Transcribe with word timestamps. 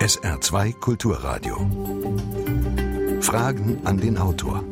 SR2 0.00 0.72
Kulturradio. 0.80 1.56
Fragen 3.20 3.82
an 3.84 3.98
den 3.98 4.16
Autor. 4.16 4.64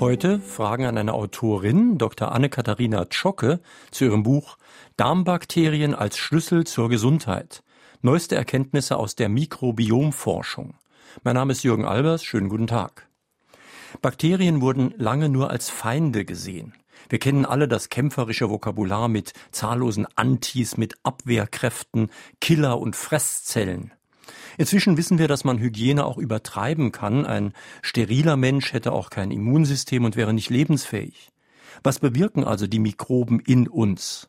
Heute 0.00 0.40
Fragen 0.40 0.86
an 0.86 0.96
eine 0.96 1.12
Autorin, 1.12 1.98
Dr. 1.98 2.32
Anne-Katharina 2.32 3.10
Zschocke, 3.10 3.60
zu 3.90 4.06
ihrem 4.06 4.22
Buch 4.22 4.56
Darmbakterien 4.96 5.94
als 5.94 6.16
Schlüssel 6.16 6.64
zur 6.64 6.88
Gesundheit. 6.88 7.62
Neueste 8.00 8.34
Erkenntnisse 8.34 8.96
aus 8.96 9.14
der 9.14 9.28
Mikrobiomforschung. 9.28 10.72
Mein 11.22 11.34
Name 11.34 11.52
ist 11.52 11.62
Jürgen 11.62 11.84
Albers. 11.84 12.24
Schönen 12.24 12.48
guten 12.48 12.68
Tag. 12.68 13.10
Bakterien 14.00 14.62
wurden 14.62 14.94
lange 14.96 15.28
nur 15.28 15.50
als 15.50 15.68
Feinde 15.68 16.24
gesehen. 16.24 16.72
Wir 17.08 17.18
kennen 17.18 17.44
alle 17.44 17.68
das 17.68 17.88
kämpferische 17.88 18.50
Vokabular 18.50 19.08
mit 19.08 19.32
zahllosen 19.50 20.06
Antis, 20.16 20.76
mit 20.76 20.94
Abwehrkräften, 21.02 22.10
Killer 22.40 22.78
und 22.78 22.96
Fresszellen. 22.96 23.92
Inzwischen 24.58 24.96
wissen 24.96 25.18
wir, 25.18 25.28
dass 25.28 25.44
man 25.44 25.58
Hygiene 25.58 26.04
auch 26.04 26.18
übertreiben 26.18 26.92
kann. 26.92 27.26
Ein 27.26 27.52
steriler 27.80 28.36
Mensch 28.36 28.72
hätte 28.72 28.92
auch 28.92 29.10
kein 29.10 29.30
Immunsystem 29.30 30.04
und 30.04 30.16
wäre 30.16 30.32
nicht 30.32 30.50
lebensfähig. 30.50 31.30
Was 31.82 31.98
bewirken 31.98 32.44
also 32.44 32.66
die 32.66 32.78
Mikroben 32.78 33.40
in 33.40 33.66
uns? 33.66 34.28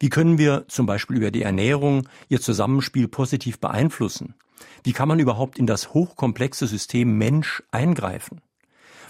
Wie 0.00 0.08
können 0.08 0.38
wir 0.38 0.64
zum 0.68 0.86
Beispiel 0.86 1.16
über 1.16 1.30
die 1.30 1.42
Ernährung 1.42 2.08
ihr 2.28 2.40
Zusammenspiel 2.40 3.08
positiv 3.08 3.58
beeinflussen? 3.58 4.34
Wie 4.82 4.92
kann 4.92 5.08
man 5.08 5.18
überhaupt 5.18 5.58
in 5.58 5.66
das 5.66 5.92
hochkomplexe 5.92 6.66
System 6.66 7.18
Mensch 7.18 7.62
eingreifen? 7.70 8.40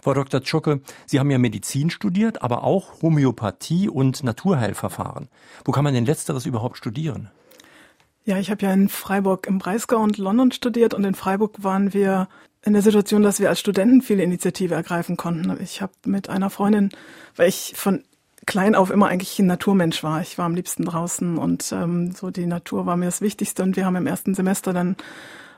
Frau 0.05 0.13
Dr. 0.13 0.43
Tschucke, 0.43 0.83
Sie 1.07 1.19
haben 1.19 1.31
ja 1.31 1.39
Medizin 1.39 1.89
studiert, 1.89 2.43
aber 2.43 2.63
auch 2.63 3.01
Homöopathie 3.01 3.89
und 3.89 4.23
Naturheilverfahren. 4.23 5.29
Wo 5.65 5.73
kann 5.73 5.83
man 5.83 5.95
denn 5.95 6.05
letzteres 6.05 6.45
überhaupt 6.45 6.77
studieren? 6.77 7.31
Ja, 8.27 8.37
ich 8.37 8.51
habe 8.51 8.67
ja 8.67 8.73
in 8.75 8.91
Freiburg 8.91 9.47
im 9.47 9.57
Breisgau 9.57 9.97
und 9.97 10.19
London 10.19 10.53
studiert 10.53 10.93
und 10.93 11.05
in 11.05 11.15
Freiburg 11.15 11.65
waren 11.65 11.95
wir 11.95 12.29
in 12.61 12.75
der 12.75 12.83
Situation, 12.83 13.23
dass 13.23 13.41
wir 13.41 13.49
als 13.49 13.61
Studenten 13.61 14.03
viele 14.03 14.23
Initiative 14.23 14.75
ergreifen 14.75 15.17
konnten. 15.17 15.57
Ich 15.63 15.81
habe 15.81 15.95
mit 16.05 16.29
einer 16.29 16.51
Freundin, 16.51 16.91
weil 17.35 17.49
ich 17.49 17.73
von 17.75 18.05
klein 18.45 18.75
auf 18.75 18.91
immer 18.91 19.09
eigentlich 19.09 19.39
ein 19.39 19.47
Naturmensch 19.47 20.03
war. 20.03 20.21
Ich 20.21 20.37
war 20.37 20.45
am 20.45 20.55
liebsten 20.55 20.85
draußen 20.85 21.39
und 21.39 21.73
ähm, 21.73 22.13
so 22.13 22.31
die 22.31 22.45
Natur 22.45 22.85
war 22.85 22.99
mir 22.99 23.07
das 23.07 23.23
Wichtigste. 23.23 23.63
Und 23.63 23.77
wir 23.77 23.87
haben 23.87 23.97
im 23.97 24.07
ersten 24.07 24.35
Semester 24.35 24.75
dann 24.75 24.97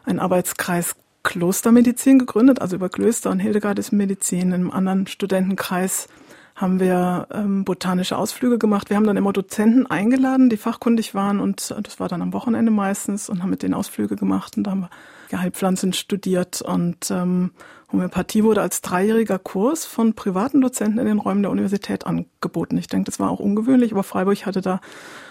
einen 0.05 0.21
Arbeitskreis 0.21 0.95
Klostermedizin 1.27 2.21
gegründet, 2.21 2.61
also 2.61 2.77
über 2.77 2.89
Klöster 2.89 3.31
und 3.31 3.41
Hildegard 3.41 3.81
ist 3.81 3.91
Medizin. 3.91 4.53
Im 4.53 4.71
anderen 4.71 5.09
Studentenkreis 5.09 6.07
haben 6.55 6.79
wir 6.79 7.27
ähm, 7.33 7.65
botanische 7.65 8.17
Ausflüge 8.17 8.59
gemacht. 8.59 8.91
Wir 8.91 8.97
haben 8.97 9.09
dann 9.09 9.17
immer 9.17 9.33
Dozenten 9.33 9.89
eingeladen, 9.89 10.51
die 10.51 10.57
fachkundig 10.57 11.17
waren 11.17 11.41
und 11.41 11.75
das 11.83 11.99
war 11.99 12.09
dann 12.09 12.23
am 12.23 12.33
Wochenende 12.33 12.71
meistens 12.71 13.29
und 13.29 13.43
haben 13.43 13.51
mit 13.51 13.65
denen 13.65 13.75
Ausflüge 13.75 14.15
gemacht 14.15 14.57
und 14.57 14.69
da 14.69 14.71
haben 14.71 14.89
wir 15.29 15.41
Heilpflanzen 15.41 15.93
studiert 15.93 16.63
und 16.63 17.11
ähm, 17.11 17.51
Homöopathie 17.91 18.45
wurde 18.45 18.63
als 18.63 18.81
dreijähriger 18.81 19.41
Kurs 19.41 19.85
von 19.85 20.15
privaten 20.15 20.61
Dozenten 20.61 21.01
in 21.01 21.07
den 21.07 21.19
Räumen 21.19 21.43
der 21.43 21.51
Universität 21.51 22.07
angeboten. 22.07 22.79
Ich 22.79 22.87
denke, 22.87 23.07
das 23.11 23.19
war 23.19 23.31
auch 23.31 23.41
ungewöhnlich, 23.41 23.91
aber 23.91 24.05
Freiburg 24.05 24.47
hatte 24.47 24.61
da 24.61 24.81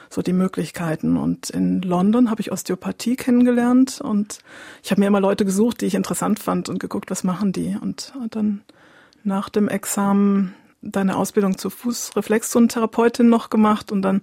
so 0.10 0.22
die 0.22 0.34
Möglichkeiten. 0.34 1.18
Und 1.18 1.50
in 1.50 1.82
London 1.82 2.30
habe 2.30 2.42
ich 2.42 2.52
Osteopathie 2.52 3.16
kennengelernt 3.16 4.02
und 4.02 4.40
ich 4.84 4.92
habe 4.92 5.02
mir 5.02 5.08
immer 5.08 5.22
Leute 5.22 5.46
gesucht, 5.46 5.82
die 5.82 5.86
ich 5.86 5.96
interessant 5.96 6.40
fand 6.40 6.70
und 6.70 6.80
geguckt, 6.80 7.12
was 7.12 7.24
machen 7.24 7.52
die. 7.52 7.78
Und 7.80 8.14
dann 8.32 8.62
nach 9.24 9.50
dem 9.50 9.68
Examen 9.68 10.54
deine 10.82 11.18
Ausbildung 11.18 11.58
zur 11.58 11.72
Fußreflexzonentherapeutin 11.72 13.28
noch 13.28 13.50
gemacht 13.50 13.92
und 13.92 14.02
dann 14.02 14.22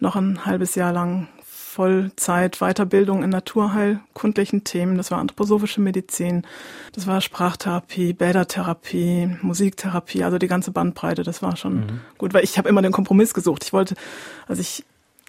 noch 0.00 0.16
ein 0.16 0.44
halbes 0.44 0.74
Jahr 0.74 0.92
lang 0.92 1.28
Vollzeit 1.72 2.58
Weiterbildung 2.58 3.22
in 3.22 3.30
naturheilkundlichen 3.30 4.62
Themen. 4.62 4.98
Das 4.98 5.10
war 5.10 5.18
anthroposophische 5.18 5.80
Medizin, 5.80 6.42
das 6.92 7.06
war 7.06 7.22
Sprachtherapie, 7.22 8.12
Bädertherapie, 8.12 9.38
Musiktherapie, 9.40 10.22
also 10.22 10.36
die 10.36 10.48
ganze 10.48 10.70
Bandbreite. 10.70 11.22
Das 11.22 11.40
war 11.40 11.56
schon 11.56 11.76
mhm. 11.76 12.00
gut, 12.18 12.34
weil 12.34 12.44
ich 12.44 12.58
habe 12.58 12.68
immer 12.68 12.82
den 12.82 12.92
Kompromiss 12.92 13.32
gesucht. 13.32 13.64
Ich 13.64 13.72
wollte, 13.72 13.94
als 14.46 14.58
ich 14.58 14.84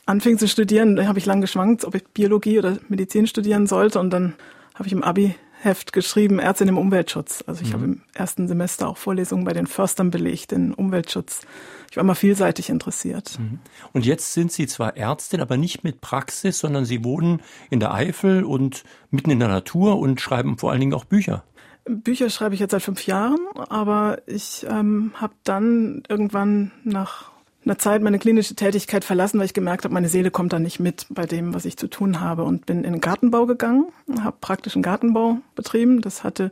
anfing 0.05 0.37
zu 0.37 0.47
studieren, 0.47 0.95
da 0.95 1.07
habe 1.07 1.19
ich 1.19 1.25
lang 1.25 1.41
geschwankt, 1.41 1.85
ob 1.85 1.95
ich 1.95 2.05
Biologie 2.07 2.59
oder 2.59 2.77
Medizin 2.89 3.27
studieren 3.27 3.67
sollte. 3.67 3.99
Und 3.99 4.11
dann 4.11 4.33
habe 4.75 4.87
ich 4.87 4.93
im 4.93 5.03
Abi-Heft 5.03 5.93
geschrieben, 5.93 6.39
Ärztin 6.39 6.67
im 6.67 6.77
Umweltschutz. 6.77 7.43
Also 7.47 7.61
ich 7.61 7.69
mhm. 7.69 7.73
habe 7.73 7.85
im 7.85 8.01
ersten 8.13 8.47
Semester 8.47 8.87
auch 8.87 8.97
Vorlesungen 8.97 9.45
bei 9.45 9.53
den 9.53 9.67
Förstern 9.67 10.11
belegt, 10.11 10.51
den 10.51 10.73
Umweltschutz. 10.73 11.41
Ich 11.89 11.97
war 11.97 12.01
immer 12.01 12.15
vielseitig 12.15 12.69
interessiert. 12.69 13.37
Mhm. 13.39 13.59
Und 13.91 14.05
jetzt 14.05 14.33
sind 14.33 14.51
Sie 14.51 14.67
zwar 14.67 14.97
Ärztin, 14.97 15.41
aber 15.41 15.57
nicht 15.57 15.83
mit 15.83 16.01
Praxis, 16.01 16.59
sondern 16.59 16.85
Sie 16.85 17.03
wohnen 17.03 17.41
in 17.69 17.79
der 17.79 17.93
Eifel 17.93 18.43
und 18.43 18.83
mitten 19.11 19.29
in 19.29 19.39
der 19.39 19.49
Natur 19.49 19.99
und 19.99 20.19
schreiben 20.19 20.57
vor 20.57 20.71
allen 20.71 20.79
Dingen 20.79 20.93
auch 20.93 21.05
Bücher. 21.05 21.43
Bücher 21.85 22.29
schreibe 22.29 22.55
ich 22.55 22.61
jetzt 22.61 22.71
seit 22.71 22.81
fünf 22.81 23.05
Jahren, 23.05 23.39
aber 23.69 24.21
ich 24.25 24.65
ähm, 24.69 25.11
habe 25.15 25.33
dann 25.43 26.03
irgendwann 26.07 26.71
nach 26.83 27.32
einer 27.65 27.77
Zeit 27.77 28.01
meine 28.01 28.19
klinische 28.19 28.55
Tätigkeit 28.55 29.03
verlassen, 29.03 29.39
weil 29.39 29.45
ich 29.45 29.53
gemerkt 29.53 29.83
habe, 29.83 29.93
meine 29.93 30.09
Seele 30.09 30.31
kommt 30.31 30.53
da 30.53 30.59
nicht 30.59 30.79
mit 30.79 31.05
bei 31.09 31.25
dem, 31.25 31.53
was 31.53 31.65
ich 31.65 31.77
zu 31.77 31.87
tun 31.87 32.19
habe 32.19 32.43
und 32.43 32.65
bin 32.65 32.83
in 32.83 32.93
den 32.93 33.01
Gartenbau 33.01 33.45
gegangen, 33.45 33.87
habe 34.21 34.37
praktischen 34.39 34.81
Gartenbau 34.81 35.37
betrieben. 35.55 36.01
Das 36.01 36.23
hatte 36.23 36.51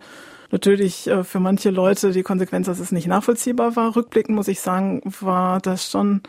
natürlich 0.52 1.08
äh, 1.08 1.24
für 1.24 1.40
manche 1.40 1.70
Leute 1.70 2.12
die 2.12 2.24
Konsequenz, 2.24 2.68
dass 2.68 2.80
es 2.80 2.92
nicht 2.92 3.08
nachvollziehbar 3.08 3.76
war. 3.76 3.96
Rückblickend 3.96 4.36
muss 4.36 4.48
ich 4.48 4.62
sagen, 4.62 5.02
war 5.20 5.60
das 5.60 5.90
schon 5.90 6.22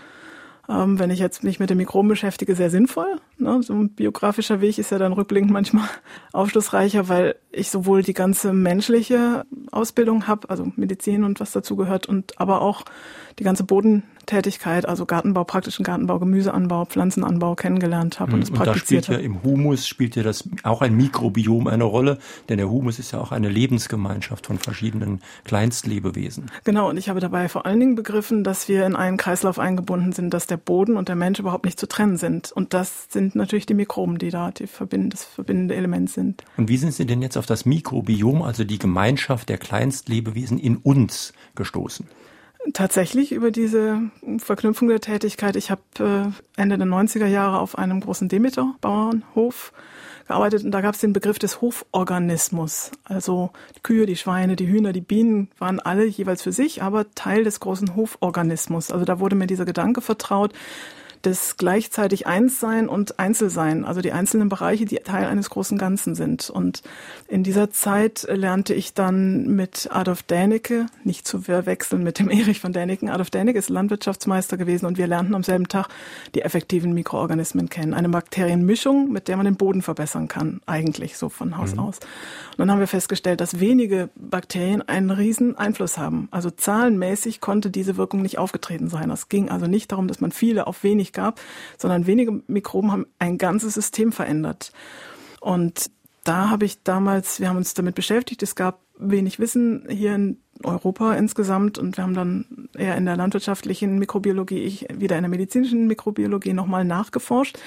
ähm, 0.68 0.98
wenn 0.98 1.10
ich 1.10 1.18
jetzt 1.18 1.42
mich 1.42 1.58
mit 1.58 1.70
den 1.70 1.76
Mikroben 1.76 2.08
beschäftige, 2.08 2.54
sehr 2.54 2.70
sinnvoll. 2.70 3.20
Ne? 3.36 3.62
So 3.62 3.74
ein 3.74 3.90
biografischer 3.90 4.60
Weg 4.60 4.78
ist 4.78 4.90
ja 4.90 4.98
dann 4.98 5.12
rückblickend 5.12 5.50
manchmal 5.50 5.88
aufschlussreicher, 6.32 7.08
weil 7.08 7.34
ich 7.50 7.70
sowohl 7.70 8.02
die 8.02 8.14
ganze 8.14 8.52
menschliche 8.52 9.44
Ausbildung 9.72 10.28
habe, 10.28 10.48
also 10.50 10.70
Medizin 10.76 11.24
und 11.24 11.40
was 11.40 11.52
dazu 11.52 11.76
gehört, 11.76 12.06
und 12.06 12.40
aber 12.40 12.60
auch 12.60 12.84
die 13.38 13.44
ganze 13.44 13.64
Bodentätigkeit, 13.64 14.86
also 14.88 15.06
Gartenbau, 15.06 15.44
praktischen 15.44 15.84
Gartenbau, 15.84 16.18
Gemüseanbau, 16.18 16.84
Pflanzenanbau 16.84 17.54
kennengelernt 17.54 18.20
habe 18.20 18.34
und 18.34 18.42
es 18.42 18.50
praktiziert 18.50 19.08
Und 19.08 19.14
da 19.14 19.14
spielt 19.14 19.20
ja 19.20 19.24
im 19.24 19.42
Humus 19.42 19.86
spielt 19.86 20.16
ja 20.16 20.22
das 20.22 20.48
auch 20.62 20.82
ein 20.82 20.96
Mikrobiom 20.96 21.66
eine 21.66 21.84
Rolle, 21.84 22.18
denn 22.48 22.58
der 22.58 22.70
Humus 22.70 22.98
ist 22.98 23.12
ja 23.12 23.20
auch 23.20 23.32
eine 23.32 23.48
Lebensgemeinschaft 23.48 24.46
von 24.46 24.58
verschiedenen 24.58 25.20
Kleinstlebewesen. 25.44 26.50
Genau, 26.64 26.90
und 26.90 26.96
ich 26.96 27.08
habe 27.08 27.20
dabei 27.20 27.48
vor 27.48 27.66
allen 27.66 27.80
Dingen 27.80 27.94
begriffen, 27.94 28.44
dass 28.44 28.68
wir 28.68 28.86
in 28.86 28.96
einen 28.96 29.16
Kreislauf 29.16 29.58
eingebunden 29.58 30.12
sind, 30.12 30.32
dass 30.34 30.46
der 30.46 30.56
Boden 30.56 30.96
und 30.96 31.08
der 31.08 31.16
Mensch 31.16 31.38
überhaupt 31.38 31.64
nicht 31.64 31.78
zu 31.78 31.88
trennen 31.88 32.16
sind. 32.16 32.52
Und 32.52 32.74
das 32.74 33.06
sind 33.10 33.34
natürlich 33.34 33.66
die 33.66 33.74
Mikroben, 33.74 34.18
die 34.18 34.30
da 34.30 34.50
die 34.50 34.66
verbind 34.66 35.12
das 35.12 35.24
verbindende 35.24 35.74
Element 35.74 36.10
sind. 36.10 36.44
Und 36.56 36.68
wie 36.68 36.76
sind 36.76 36.92
Sie 36.92 37.06
denn 37.06 37.22
jetzt 37.22 37.36
auf 37.36 37.46
das 37.46 37.64
Mikrobiom, 37.64 38.42
also 38.42 38.64
die 38.64 38.78
Gemeinschaft 38.78 39.48
der 39.48 39.58
Kleinstlebewesen 39.58 40.58
in 40.58 40.76
uns 40.76 41.32
gestoßen? 41.54 42.06
Tatsächlich 42.74 43.32
über 43.32 43.50
diese 43.50 44.02
Verknüpfung 44.38 44.88
der 44.88 45.00
Tätigkeit. 45.00 45.56
Ich 45.56 45.70
habe 45.70 45.82
äh, 45.98 46.60
Ende 46.60 46.78
der 46.78 46.86
90er 46.86 47.26
Jahre 47.26 47.58
auf 47.58 47.76
einem 47.76 48.00
großen 48.00 48.28
Demeter-Bauernhof 48.28 49.72
gearbeitet 50.28 50.64
und 50.64 50.70
da 50.70 50.80
gab 50.80 50.94
es 50.94 51.00
den 51.00 51.12
Begriff 51.12 51.40
des 51.40 51.60
Hoforganismus. 51.60 52.92
Also 53.04 53.50
die 53.76 53.80
Kühe, 53.82 54.06
die 54.06 54.16
Schweine, 54.16 54.54
die 54.54 54.68
Hühner, 54.68 54.92
die 54.92 55.00
Bienen 55.00 55.50
waren 55.58 55.80
alle 55.80 56.04
jeweils 56.04 56.42
für 56.42 56.52
sich, 56.52 56.82
aber 56.82 57.12
Teil 57.14 57.42
des 57.42 57.58
großen 57.58 57.96
Hoforganismus. 57.96 58.92
Also 58.92 59.04
da 59.04 59.18
wurde 59.18 59.34
mir 59.34 59.48
dieser 59.48 59.64
Gedanke 59.64 60.00
vertraut, 60.00 60.52
des 61.24 61.56
gleichzeitig 61.56 62.26
Einssein 62.26 62.88
und 62.88 63.18
Einzelsein, 63.18 63.84
also 63.84 64.00
die 64.00 64.12
einzelnen 64.12 64.48
Bereiche, 64.48 64.84
die 64.84 64.96
Teil 64.96 65.26
eines 65.26 65.50
großen 65.50 65.78
Ganzen 65.78 66.14
sind. 66.14 66.50
Und 66.50 66.82
in 67.28 67.44
dieser 67.44 67.70
Zeit 67.70 68.26
lernte 68.28 68.74
ich 68.74 68.94
dann 68.94 69.46
mit 69.48 69.88
Adolf 69.92 70.22
Dänecke, 70.22 70.86
nicht 71.04 71.26
zu 71.26 71.42
verwechseln 71.42 72.02
mit 72.02 72.18
dem 72.18 72.30
Erich 72.30 72.60
von 72.60 72.72
Däniken. 72.72 73.08
Adolf 73.08 73.30
Dänecke 73.30 73.58
ist 73.58 73.70
Landwirtschaftsmeister 73.70 74.56
gewesen 74.56 74.86
und 74.86 74.98
wir 74.98 75.06
lernten 75.06 75.34
am 75.34 75.42
selben 75.42 75.68
Tag 75.68 75.88
die 76.34 76.42
effektiven 76.42 76.92
Mikroorganismen 76.92 77.68
kennen. 77.68 77.94
Eine 77.94 78.08
Bakterienmischung, 78.08 79.12
mit 79.12 79.28
der 79.28 79.36
man 79.36 79.46
den 79.46 79.56
Boden 79.56 79.82
verbessern 79.82 80.28
kann, 80.28 80.60
eigentlich 80.66 81.16
so 81.16 81.28
von 81.28 81.56
Haus 81.56 81.74
mhm. 81.74 81.80
aus. 81.80 82.00
Und 82.52 82.58
dann 82.58 82.70
haben 82.70 82.80
wir 82.80 82.86
festgestellt, 82.86 83.40
dass 83.40 83.60
wenige 83.60 84.10
Bakterien 84.14 84.82
einen 84.82 85.10
riesen 85.10 85.56
Einfluss 85.56 85.98
haben. 85.98 86.28
Also 86.30 86.50
zahlenmäßig 86.50 87.40
konnte 87.40 87.70
diese 87.70 87.96
Wirkung 87.96 88.22
nicht 88.22 88.38
aufgetreten 88.38 88.88
sein. 88.88 89.10
Es 89.10 89.28
ging 89.28 89.48
also 89.50 89.66
nicht 89.66 89.92
darum, 89.92 90.08
dass 90.08 90.20
man 90.20 90.32
viele 90.32 90.66
auf 90.66 90.82
wenig 90.82 91.11
gab, 91.12 91.40
sondern 91.78 92.06
wenige 92.06 92.42
Mikroben 92.46 92.92
haben 92.92 93.06
ein 93.18 93.38
ganzes 93.38 93.74
System 93.74 94.12
verändert. 94.12 94.72
Und 95.40 95.90
da 96.24 96.50
habe 96.50 96.64
ich 96.64 96.82
damals, 96.82 97.40
wir 97.40 97.48
haben 97.48 97.56
uns 97.56 97.74
damit 97.74 97.94
beschäftigt, 97.94 98.42
es 98.42 98.54
gab 98.54 98.80
wenig 98.98 99.38
Wissen 99.38 99.86
hier 99.88 100.14
in 100.14 100.38
Europa 100.62 101.14
insgesamt 101.14 101.78
und 101.78 101.96
wir 101.96 102.04
haben 102.04 102.14
dann 102.14 102.68
eher 102.76 102.96
in 102.96 103.04
der 103.04 103.16
landwirtschaftlichen 103.16 103.98
Mikrobiologie, 103.98 104.60
ich 104.60 104.86
wieder 104.94 105.16
in 105.16 105.22
der 105.22 105.30
medizinischen 105.30 105.88
Mikrobiologie 105.88 106.52
nochmal 106.52 106.84
nachgeforscht 106.84 107.58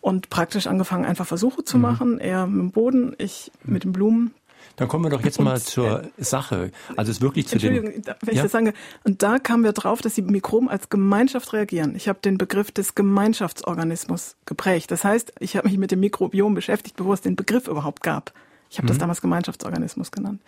und 0.00 0.28
praktisch 0.28 0.66
angefangen, 0.66 1.06
einfach 1.06 1.26
Versuche 1.26 1.64
zu 1.64 1.78
mhm. 1.78 1.82
machen, 1.82 2.18
eher 2.18 2.46
mit 2.46 2.60
dem 2.60 2.72
Boden, 2.72 3.14
ich 3.18 3.50
mit 3.64 3.84
den 3.84 3.92
Blumen 3.92 4.34
Dann 4.76 4.88
kommen 4.88 5.04
wir 5.04 5.10
doch 5.10 5.22
jetzt 5.22 5.38
und, 5.38 5.44
mal 5.44 5.60
zur 5.60 6.02
Sache. 6.18 6.70
Also 6.96 7.10
es 7.10 7.20
wirklich 7.20 7.46
zu 7.46 7.56
Entschuldigung, 7.56 8.02
den, 8.02 8.14
wenn 8.22 8.30
ich 8.30 8.36
ja? 8.36 8.42
das 8.42 8.52
sage. 8.52 8.72
Und 9.04 9.22
da 9.22 9.38
kamen 9.38 9.64
wir 9.64 9.72
drauf, 9.72 10.00
dass 10.00 10.14
die 10.14 10.22
Mikroben 10.22 10.68
als 10.68 10.88
Gemeinschaft 10.88 11.52
reagieren. 11.52 11.94
Ich 11.96 12.08
habe 12.08 12.18
den 12.20 12.38
Begriff 12.38 12.70
des 12.70 12.94
Gemeinschaftsorganismus 12.94 14.36
geprägt. 14.46 14.90
Das 14.90 15.04
heißt, 15.04 15.32
ich 15.40 15.56
habe 15.56 15.68
mich 15.68 15.78
mit 15.78 15.90
dem 15.90 16.00
Mikrobiom 16.00 16.54
beschäftigt, 16.54 16.96
bevor 16.96 17.14
es 17.14 17.20
den 17.20 17.36
Begriff 17.36 17.68
überhaupt 17.68 18.02
gab. 18.02 18.32
Ich 18.70 18.78
habe 18.78 18.86
mhm. 18.86 18.88
das 18.88 18.98
damals 18.98 19.20
Gemeinschaftsorganismus 19.20 20.10
genannt. 20.10 20.40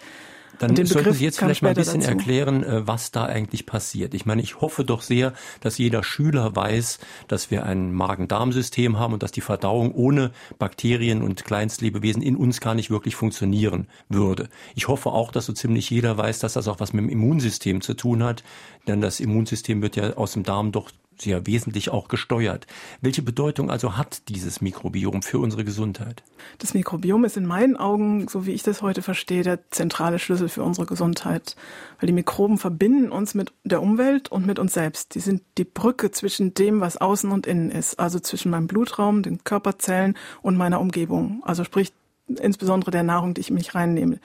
Dann 0.58 0.86
sollten 0.86 1.12
Sie 1.12 1.24
jetzt 1.24 1.38
vielleicht 1.38 1.62
mal 1.62 1.70
ein 1.70 1.74
bisschen 1.74 2.00
dazu. 2.00 2.10
erklären, 2.10 2.62
äh, 2.62 2.86
was 2.86 3.10
da 3.10 3.24
eigentlich 3.24 3.66
passiert. 3.66 4.14
Ich 4.14 4.26
meine, 4.26 4.42
ich 4.42 4.60
hoffe 4.60 4.84
doch 4.84 5.02
sehr, 5.02 5.32
dass 5.60 5.78
jeder 5.78 6.02
Schüler 6.02 6.54
weiß, 6.54 6.98
dass 7.28 7.50
wir 7.50 7.64
ein 7.64 7.92
Magen-Darm-System 7.92 8.98
haben 8.98 9.14
und 9.14 9.22
dass 9.22 9.32
die 9.32 9.40
Verdauung 9.40 9.92
ohne 9.92 10.30
Bakterien 10.58 11.22
und 11.22 11.44
Kleinstlebewesen 11.44 12.22
in 12.22 12.36
uns 12.36 12.60
gar 12.60 12.74
nicht 12.74 12.90
wirklich 12.90 13.16
funktionieren 13.16 13.88
würde. 14.08 14.48
Ich 14.74 14.88
hoffe 14.88 15.10
auch, 15.10 15.32
dass 15.32 15.46
so 15.46 15.52
ziemlich 15.52 15.90
jeder 15.90 16.16
weiß, 16.16 16.38
dass 16.38 16.54
das 16.54 16.68
auch 16.68 16.80
was 16.80 16.92
mit 16.92 17.04
dem 17.04 17.08
Immunsystem 17.10 17.80
zu 17.80 17.94
tun 17.94 18.22
hat, 18.22 18.44
denn 18.86 19.00
das 19.00 19.20
Immunsystem 19.20 19.82
wird 19.82 19.96
ja 19.96 20.14
aus 20.16 20.32
dem 20.32 20.42
Darm 20.42 20.72
doch 20.72 20.90
sehr 21.20 21.46
wesentlich 21.46 21.90
auch 21.90 22.08
gesteuert. 22.08 22.66
Welche 23.00 23.22
Bedeutung 23.22 23.70
also 23.70 23.96
hat 23.96 24.28
dieses 24.28 24.61
Mikrobiom 24.61 25.22
für 25.22 25.38
unsere 25.38 25.64
Gesundheit? 25.64 26.22
Das 26.58 26.75
Mikrobiom 26.75 27.25
ist 27.25 27.37
in 27.37 27.46
meinen 27.46 27.76
Augen, 27.76 28.28
so 28.28 28.46
wie 28.46 28.52
ich 28.52 28.62
das 28.62 28.82
heute 28.82 29.02
verstehe, 29.02 29.43
der 29.43 29.70
zentrale 29.70 30.19
Schlüssel 30.19 30.49
für 30.49 30.62
unsere 30.62 30.87
Gesundheit. 30.87 31.56
Weil 32.00 32.06
die 32.08 32.12
Mikroben 32.12 32.58
verbinden 32.58 33.11
uns 33.11 33.34
mit 33.34 33.52
der 33.64 33.82
Umwelt 33.82 34.31
und 34.31 34.46
mit 34.46 34.58
uns 34.58 34.75
selbst. 34.75 35.14
Die 35.14 35.20
sind 35.20 35.43
die 35.58 35.64
Brücke 35.64 36.11
zwischen 36.11 36.55
dem, 36.55 36.81
was 36.81 36.96
außen 36.96 37.31
und 37.31 37.46
innen 37.46 37.70
ist. 37.70 37.99
Also 37.99 38.19
zwischen 38.20 38.50
meinem 38.50 38.66
Blutraum, 38.66 39.22
den 39.22 39.44
Körperzellen 39.44 40.16
und 40.43 40.56
meiner 40.56 40.81
Umgebung. 40.81 41.43
Also 41.44 41.64
sprich 41.64 41.93
insbesondere 42.26 42.90
der 42.90 43.02
Nahrung, 43.02 43.34
die 43.34 43.40
ich 43.40 43.50
mich 43.50 43.75
reinnehme. 43.75 44.19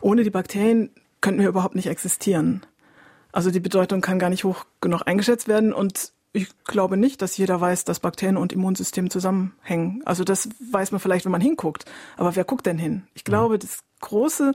Ohne 0.00 0.22
die 0.22 0.30
Bakterien 0.30 0.90
könnten 1.20 1.40
wir 1.40 1.48
überhaupt 1.48 1.74
nicht 1.74 1.86
existieren. 1.86 2.62
Also 3.32 3.50
die 3.50 3.60
Bedeutung 3.60 4.00
kann 4.00 4.18
gar 4.18 4.30
nicht 4.30 4.44
hoch 4.44 4.64
genug 4.80 5.02
eingeschätzt 5.06 5.48
werden 5.48 5.72
und 5.72 6.12
ich 6.34 6.48
glaube 6.64 6.96
nicht, 6.96 7.22
dass 7.22 7.36
jeder 7.36 7.60
weiß, 7.60 7.84
dass 7.84 8.00
Bakterien 8.00 8.36
und 8.36 8.52
Immunsystem 8.52 9.08
zusammenhängen. 9.08 10.02
Also 10.04 10.24
das 10.24 10.48
weiß 10.70 10.90
man 10.90 11.00
vielleicht, 11.00 11.24
wenn 11.24 11.32
man 11.32 11.40
hinguckt. 11.40 11.84
Aber 12.16 12.34
wer 12.34 12.44
guckt 12.44 12.66
denn 12.66 12.76
hin? 12.76 13.04
Ich 13.14 13.22
glaube, 13.22 13.56
das 13.56 13.78
große 14.00 14.52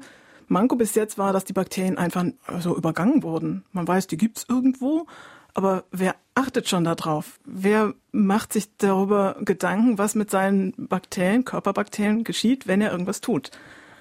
Manko 0.49 0.75
bis 0.75 0.93
jetzt 0.95 1.17
war, 1.17 1.31
dass 1.31 1.45
die 1.45 1.53
Bakterien 1.53 1.97
einfach 1.97 2.25
so 2.59 2.75
übergangen 2.75 3.23
wurden. 3.23 3.63
Man 3.71 3.87
weiß, 3.87 4.07
die 4.07 4.17
gibt's 4.17 4.45
irgendwo, 4.49 5.07
aber 5.53 5.85
wer 5.91 6.15
achtet 6.35 6.67
schon 6.67 6.83
darauf? 6.83 7.39
Wer 7.45 7.93
macht 8.11 8.51
sich 8.51 8.75
darüber 8.77 9.37
Gedanken, 9.39 9.97
was 9.97 10.15
mit 10.15 10.29
seinen 10.29 10.73
Bakterien, 10.75 11.45
Körperbakterien 11.45 12.25
geschieht, 12.25 12.67
wenn 12.67 12.81
er 12.81 12.91
irgendwas 12.91 13.21
tut? 13.21 13.51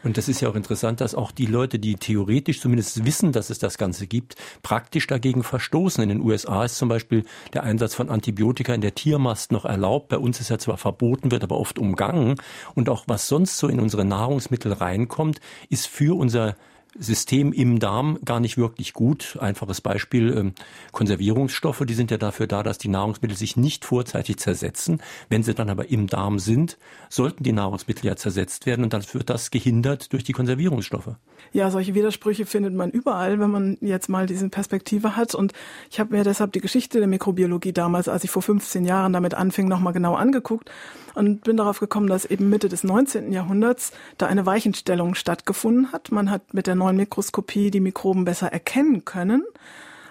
Und 0.04 0.16
das 0.16 0.28
ist 0.28 0.40
ja 0.40 0.48
auch 0.48 0.54
interessant, 0.54 1.00
dass 1.00 1.14
auch 1.14 1.32
die 1.32 1.46
Leute, 1.46 1.78
die 1.78 1.96
theoretisch 1.96 2.60
zumindest 2.60 3.04
wissen, 3.04 3.32
dass 3.32 3.50
es 3.50 3.58
das 3.58 3.78
Ganze 3.78 4.06
gibt, 4.06 4.36
praktisch 4.62 5.06
dagegen 5.06 5.42
verstoßen. 5.42 6.02
In 6.02 6.08
den 6.08 6.20
USA 6.20 6.64
ist 6.64 6.78
zum 6.78 6.88
Beispiel 6.88 7.24
der 7.52 7.64
Einsatz 7.64 7.94
von 7.94 8.08
Antibiotika 8.08 8.74
in 8.74 8.80
der 8.80 8.94
Tiermast 8.94 9.52
noch 9.52 9.64
erlaubt. 9.64 10.08
Bei 10.08 10.18
uns 10.18 10.40
ist 10.40 10.50
er 10.50 10.58
zwar 10.58 10.76
verboten, 10.76 11.30
wird 11.30 11.42
aber 11.42 11.58
oft 11.58 11.78
umgangen. 11.78 12.36
Und 12.74 12.88
auch 12.88 13.04
was 13.06 13.28
sonst 13.28 13.58
so 13.58 13.68
in 13.68 13.80
unsere 13.80 14.04
Nahrungsmittel 14.04 14.72
reinkommt, 14.72 15.40
ist 15.68 15.86
für 15.86 16.16
unser 16.16 16.56
System 16.98 17.52
im 17.52 17.78
Darm 17.78 18.18
gar 18.24 18.40
nicht 18.40 18.56
wirklich 18.56 18.92
gut. 18.92 19.38
Einfaches 19.40 19.80
Beispiel, 19.80 20.36
ähm, 20.36 20.52
Konservierungsstoffe, 20.92 21.84
die 21.86 21.94
sind 21.94 22.10
ja 22.10 22.16
dafür 22.16 22.46
da, 22.46 22.62
dass 22.62 22.78
die 22.78 22.88
Nahrungsmittel 22.88 23.36
sich 23.36 23.56
nicht 23.56 23.84
vorzeitig 23.84 24.38
zersetzen. 24.38 25.02
Wenn 25.28 25.42
sie 25.42 25.54
dann 25.54 25.70
aber 25.70 25.90
im 25.90 26.06
Darm 26.06 26.38
sind, 26.38 26.78
sollten 27.08 27.44
die 27.44 27.52
Nahrungsmittel 27.52 28.06
ja 28.06 28.16
zersetzt 28.16 28.66
werden 28.66 28.84
und 28.84 28.92
dann 28.92 29.02
wird 29.12 29.30
das 29.30 29.50
gehindert 29.50 30.12
durch 30.12 30.24
die 30.24 30.32
Konservierungsstoffe. 30.32 31.16
Ja, 31.52 31.70
solche 31.70 31.94
Widersprüche 31.94 32.46
findet 32.46 32.74
man 32.74 32.90
überall, 32.90 33.40
wenn 33.40 33.50
man 33.50 33.78
jetzt 33.80 34.08
mal 34.08 34.26
diese 34.26 34.48
Perspektive 34.48 35.16
hat. 35.16 35.34
Und 35.34 35.52
ich 35.90 36.00
habe 36.00 36.16
mir 36.16 36.24
deshalb 36.24 36.52
die 36.52 36.60
Geschichte 36.60 36.98
der 36.98 37.08
Mikrobiologie 37.08 37.72
damals, 37.72 38.08
als 38.08 38.24
ich 38.24 38.30
vor 38.30 38.42
15 38.42 38.84
Jahren 38.84 39.12
damit 39.12 39.34
anfing, 39.34 39.68
nochmal 39.68 39.92
genau 39.92 40.14
angeguckt 40.14 40.70
und 41.18 41.42
bin 41.42 41.56
darauf 41.56 41.80
gekommen, 41.80 42.06
dass 42.06 42.24
eben 42.24 42.48
Mitte 42.48 42.68
des 42.68 42.84
19. 42.84 43.32
Jahrhunderts 43.32 43.92
da 44.18 44.26
eine 44.26 44.46
Weichenstellung 44.46 45.14
stattgefunden 45.14 45.92
hat. 45.92 46.12
Man 46.12 46.30
hat 46.30 46.54
mit 46.54 46.66
der 46.66 46.76
neuen 46.76 46.87
Mikroskopie 46.96 47.70
die 47.70 47.80
Mikroben 47.80 48.24
besser 48.24 48.52
erkennen 48.52 49.04
können 49.04 49.44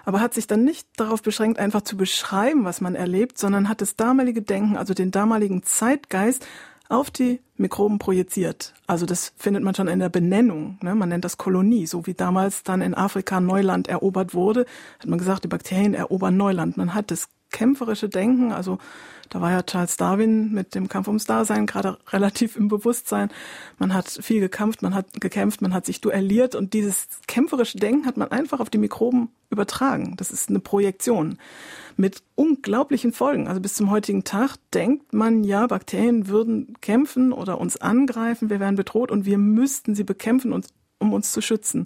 aber 0.07 0.21
hat 0.21 0.33
sich 0.33 0.47
dann 0.47 0.63
nicht 0.63 0.87
darauf 0.95 1.21
beschränkt, 1.21 1.59
einfach 1.59 1.81
zu 1.81 1.97
beschreiben, 1.97 2.63
was 2.63 2.79
man 2.79 2.95
erlebt, 2.95 3.37
sondern 3.37 3.67
hat 3.67 3.81
das 3.81 3.97
damalige 3.97 4.41
Denken, 4.41 4.77
also 4.77 4.93
den 4.93 5.11
damaligen 5.11 5.63
Zeitgeist 5.63 6.47
auf 6.87 7.11
die 7.11 7.41
Mikroben 7.57 7.99
projiziert. 7.99 8.73
Also 8.87 9.05
das 9.05 9.33
findet 9.35 9.63
man 9.63 9.75
schon 9.75 9.89
in 9.89 9.99
der 9.99 10.07
Benennung. 10.07 10.77
Ne? 10.81 10.95
Man 10.95 11.09
nennt 11.09 11.25
das 11.25 11.37
Kolonie. 11.37 11.87
So 11.87 12.07
wie 12.07 12.13
damals 12.13 12.63
dann 12.63 12.81
in 12.81 12.93
Afrika 12.93 13.41
Neuland 13.41 13.89
erobert 13.89 14.33
wurde, 14.33 14.65
hat 14.99 15.07
man 15.07 15.19
gesagt, 15.19 15.43
die 15.43 15.49
Bakterien 15.49 15.93
erobern 15.93 16.37
Neuland. 16.37 16.77
Man 16.77 16.93
hat 16.93 17.11
das 17.11 17.27
kämpferische 17.51 18.09
Denken, 18.09 18.51
also 18.51 18.77
da 19.29 19.41
war 19.41 19.51
ja 19.51 19.61
Charles 19.63 19.97
Darwin 19.97 20.53
mit 20.53 20.73
dem 20.75 20.87
Kampf 20.87 21.07
ums 21.07 21.25
Dasein 21.25 21.65
gerade 21.65 21.97
relativ 22.09 22.55
im 22.55 22.67
Bewusstsein. 22.67 23.29
Man 23.77 23.93
hat 23.93 24.09
viel 24.09 24.39
gekämpft, 24.39 24.81
man 24.81 24.93
hat 24.93 25.19
gekämpft, 25.19 25.61
man 25.61 25.73
hat 25.73 25.85
sich 25.85 26.01
duelliert 26.01 26.55
und 26.55 26.73
dieses 26.73 27.07
kämpferische 27.27 27.77
Denken 27.77 28.05
hat 28.05 28.17
man 28.17 28.31
einfach 28.31 28.59
auf 28.59 28.69
die 28.69 28.77
Mikroben 28.77 29.29
übertragen. 29.49 30.15
Das 30.17 30.31
ist 30.31 30.49
eine 30.49 30.59
Projektion 30.59 31.37
mit 31.95 32.21
unglaublichen 32.35 33.11
Folgen. 33.11 33.47
Also 33.47 33.59
bis 33.59 33.73
zum 33.73 33.89
heutigen 33.91 34.23
Tag 34.23 34.57
denkt 34.73 35.13
man 35.13 35.43
ja, 35.43 35.67
Bakterien 35.67 36.27
würden 36.27 36.75
kämpfen 36.81 37.33
oder 37.33 37.59
uns 37.59 37.77
angreifen, 37.77 38.49
wir 38.49 38.59
wären 38.59 38.75
bedroht 38.75 39.11
und 39.11 39.25
wir 39.25 39.37
müssten 39.37 39.95
sie 39.95 40.03
bekämpfen, 40.03 40.53
um 40.99 41.13
uns 41.13 41.31
zu 41.31 41.41
schützen. 41.41 41.85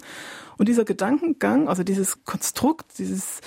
Und 0.57 0.67
dieser 0.67 0.85
Gedankengang, 0.85 1.67
also 1.67 1.83
dieses 1.83 2.23
Konstrukt, 2.23 2.97
dieses 2.97 3.41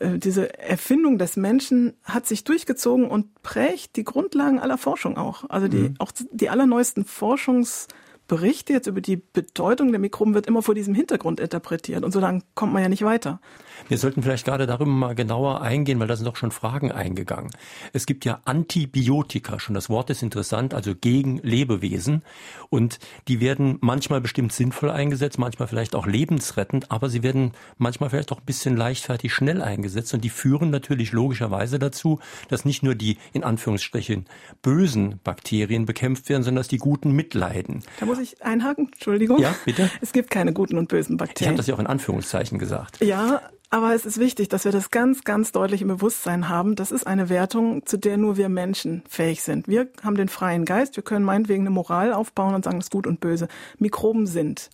diese 0.00 0.58
Erfindung 0.58 1.18
des 1.18 1.36
Menschen 1.36 1.94
hat 2.02 2.26
sich 2.26 2.44
durchgezogen 2.44 3.08
und 3.08 3.42
prägt 3.42 3.96
die 3.96 4.04
Grundlagen 4.04 4.58
aller 4.58 4.78
Forschung 4.78 5.16
auch. 5.16 5.44
Also 5.48 5.68
die, 5.68 5.90
mhm. 5.90 5.94
auch 5.98 6.12
die 6.32 6.50
allerneuesten 6.50 7.04
Forschungs- 7.04 7.88
Berichte 8.26 8.72
jetzt 8.72 8.86
über 8.86 9.02
die 9.02 9.16
Bedeutung 9.16 9.90
der 9.90 10.00
Mikroben 10.00 10.32
wird 10.32 10.46
immer 10.46 10.62
vor 10.62 10.74
diesem 10.74 10.94
Hintergrund 10.94 11.40
interpretiert 11.40 12.04
und 12.04 12.12
so 12.12 12.20
dann 12.20 12.42
kommt 12.54 12.72
man 12.72 12.82
ja 12.82 12.88
nicht 12.88 13.04
weiter. 13.04 13.40
Wir 13.88 13.98
sollten 13.98 14.22
vielleicht 14.22 14.46
gerade 14.46 14.66
darüber 14.66 14.90
mal 14.90 15.14
genauer 15.14 15.60
eingehen, 15.60 16.00
weil 16.00 16.08
da 16.08 16.16
sind 16.16 16.26
doch 16.26 16.36
schon 16.36 16.50
Fragen 16.50 16.90
eingegangen. 16.90 17.50
Es 17.92 18.06
gibt 18.06 18.24
ja 18.24 18.40
Antibiotika, 18.44 19.58
schon 19.58 19.74
das 19.74 19.90
Wort 19.90 20.10
ist 20.10 20.22
interessant, 20.22 20.72
also 20.72 20.94
gegen 20.94 21.38
Lebewesen 21.38 22.22
und 22.70 22.98
die 23.28 23.40
werden 23.40 23.78
manchmal 23.80 24.20
bestimmt 24.20 24.52
sinnvoll 24.52 24.90
eingesetzt, 24.90 25.38
manchmal 25.38 25.68
vielleicht 25.68 25.94
auch 25.94 26.06
lebensrettend, 26.06 26.90
aber 26.90 27.10
sie 27.10 27.22
werden 27.22 27.52
manchmal 27.76 28.10
vielleicht 28.10 28.32
auch 28.32 28.38
ein 28.38 28.46
bisschen 28.46 28.76
leichtfertig 28.76 29.32
schnell 29.32 29.60
eingesetzt 29.60 30.14
und 30.14 30.24
die 30.24 30.30
führen 30.30 30.70
natürlich 30.70 31.12
logischerweise 31.12 31.78
dazu, 31.78 32.20
dass 32.48 32.64
nicht 32.64 32.82
nur 32.82 32.94
die 32.94 33.18
in 33.32 33.44
Anführungsstrichen 33.44 34.26
bösen 34.62 35.20
Bakterien 35.22 35.84
bekämpft 35.84 36.28
werden, 36.28 36.42
sondern 36.42 36.60
dass 36.60 36.68
die 36.68 36.78
guten 36.78 37.12
mitleiden. 37.12 37.82
Da 38.00 38.06
muss 38.06 38.18
ich 38.18 38.42
einhaken? 38.42 38.88
Entschuldigung. 38.92 39.38
Ja, 39.40 39.54
bitte. 39.64 39.90
Es 40.00 40.12
gibt 40.12 40.30
keine 40.30 40.52
guten 40.52 40.78
und 40.78 40.88
bösen 40.88 41.16
Bakterien. 41.16 41.44
Ich 41.44 41.48
habe 41.48 41.56
das 41.58 41.66
ja 41.66 41.74
auch 41.74 41.78
in 41.78 41.86
Anführungszeichen 41.86 42.58
gesagt. 42.58 43.04
Ja, 43.04 43.40
aber 43.74 43.92
es 43.92 44.06
ist 44.06 44.20
wichtig, 44.20 44.48
dass 44.48 44.64
wir 44.64 44.70
das 44.70 44.92
ganz, 44.92 45.24
ganz 45.24 45.50
deutlich 45.50 45.82
im 45.82 45.88
Bewusstsein 45.88 46.48
haben. 46.48 46.76
Das 46.76 46.92
ist 46.92 47.08
eine 47.08 47.28
Wertung, 47.28 47.84
zu 47.84 47.98
der 47.98 48.16
nur 48.16 48.36
wir 48.36 48.48
Menschen 48.48 49.02
fähig 49.08 49.42
sind. 49.42 49.66
Wir 49.66 49.88
haben 50.04 50.14
den 50.16 50.28
freien 50.28 50.64
Geist. 50.64 50.94
Wir 50.94 51.02
können 51.02 51.24
meinetwegen 51.24 51.64
eine 51.64 51.70
Moral 51.70 52.12
aufbauen 52.12 52.54
und 52.54 52.64
sagen, 52.64 52.78
das 52.78 52.86
ist 52.86 52.92
gut 52.92 53.04
und 53.04 53.18
böse. 53.18 53.48
Mikroben 53.80 54.28
sind. 54.28 54.70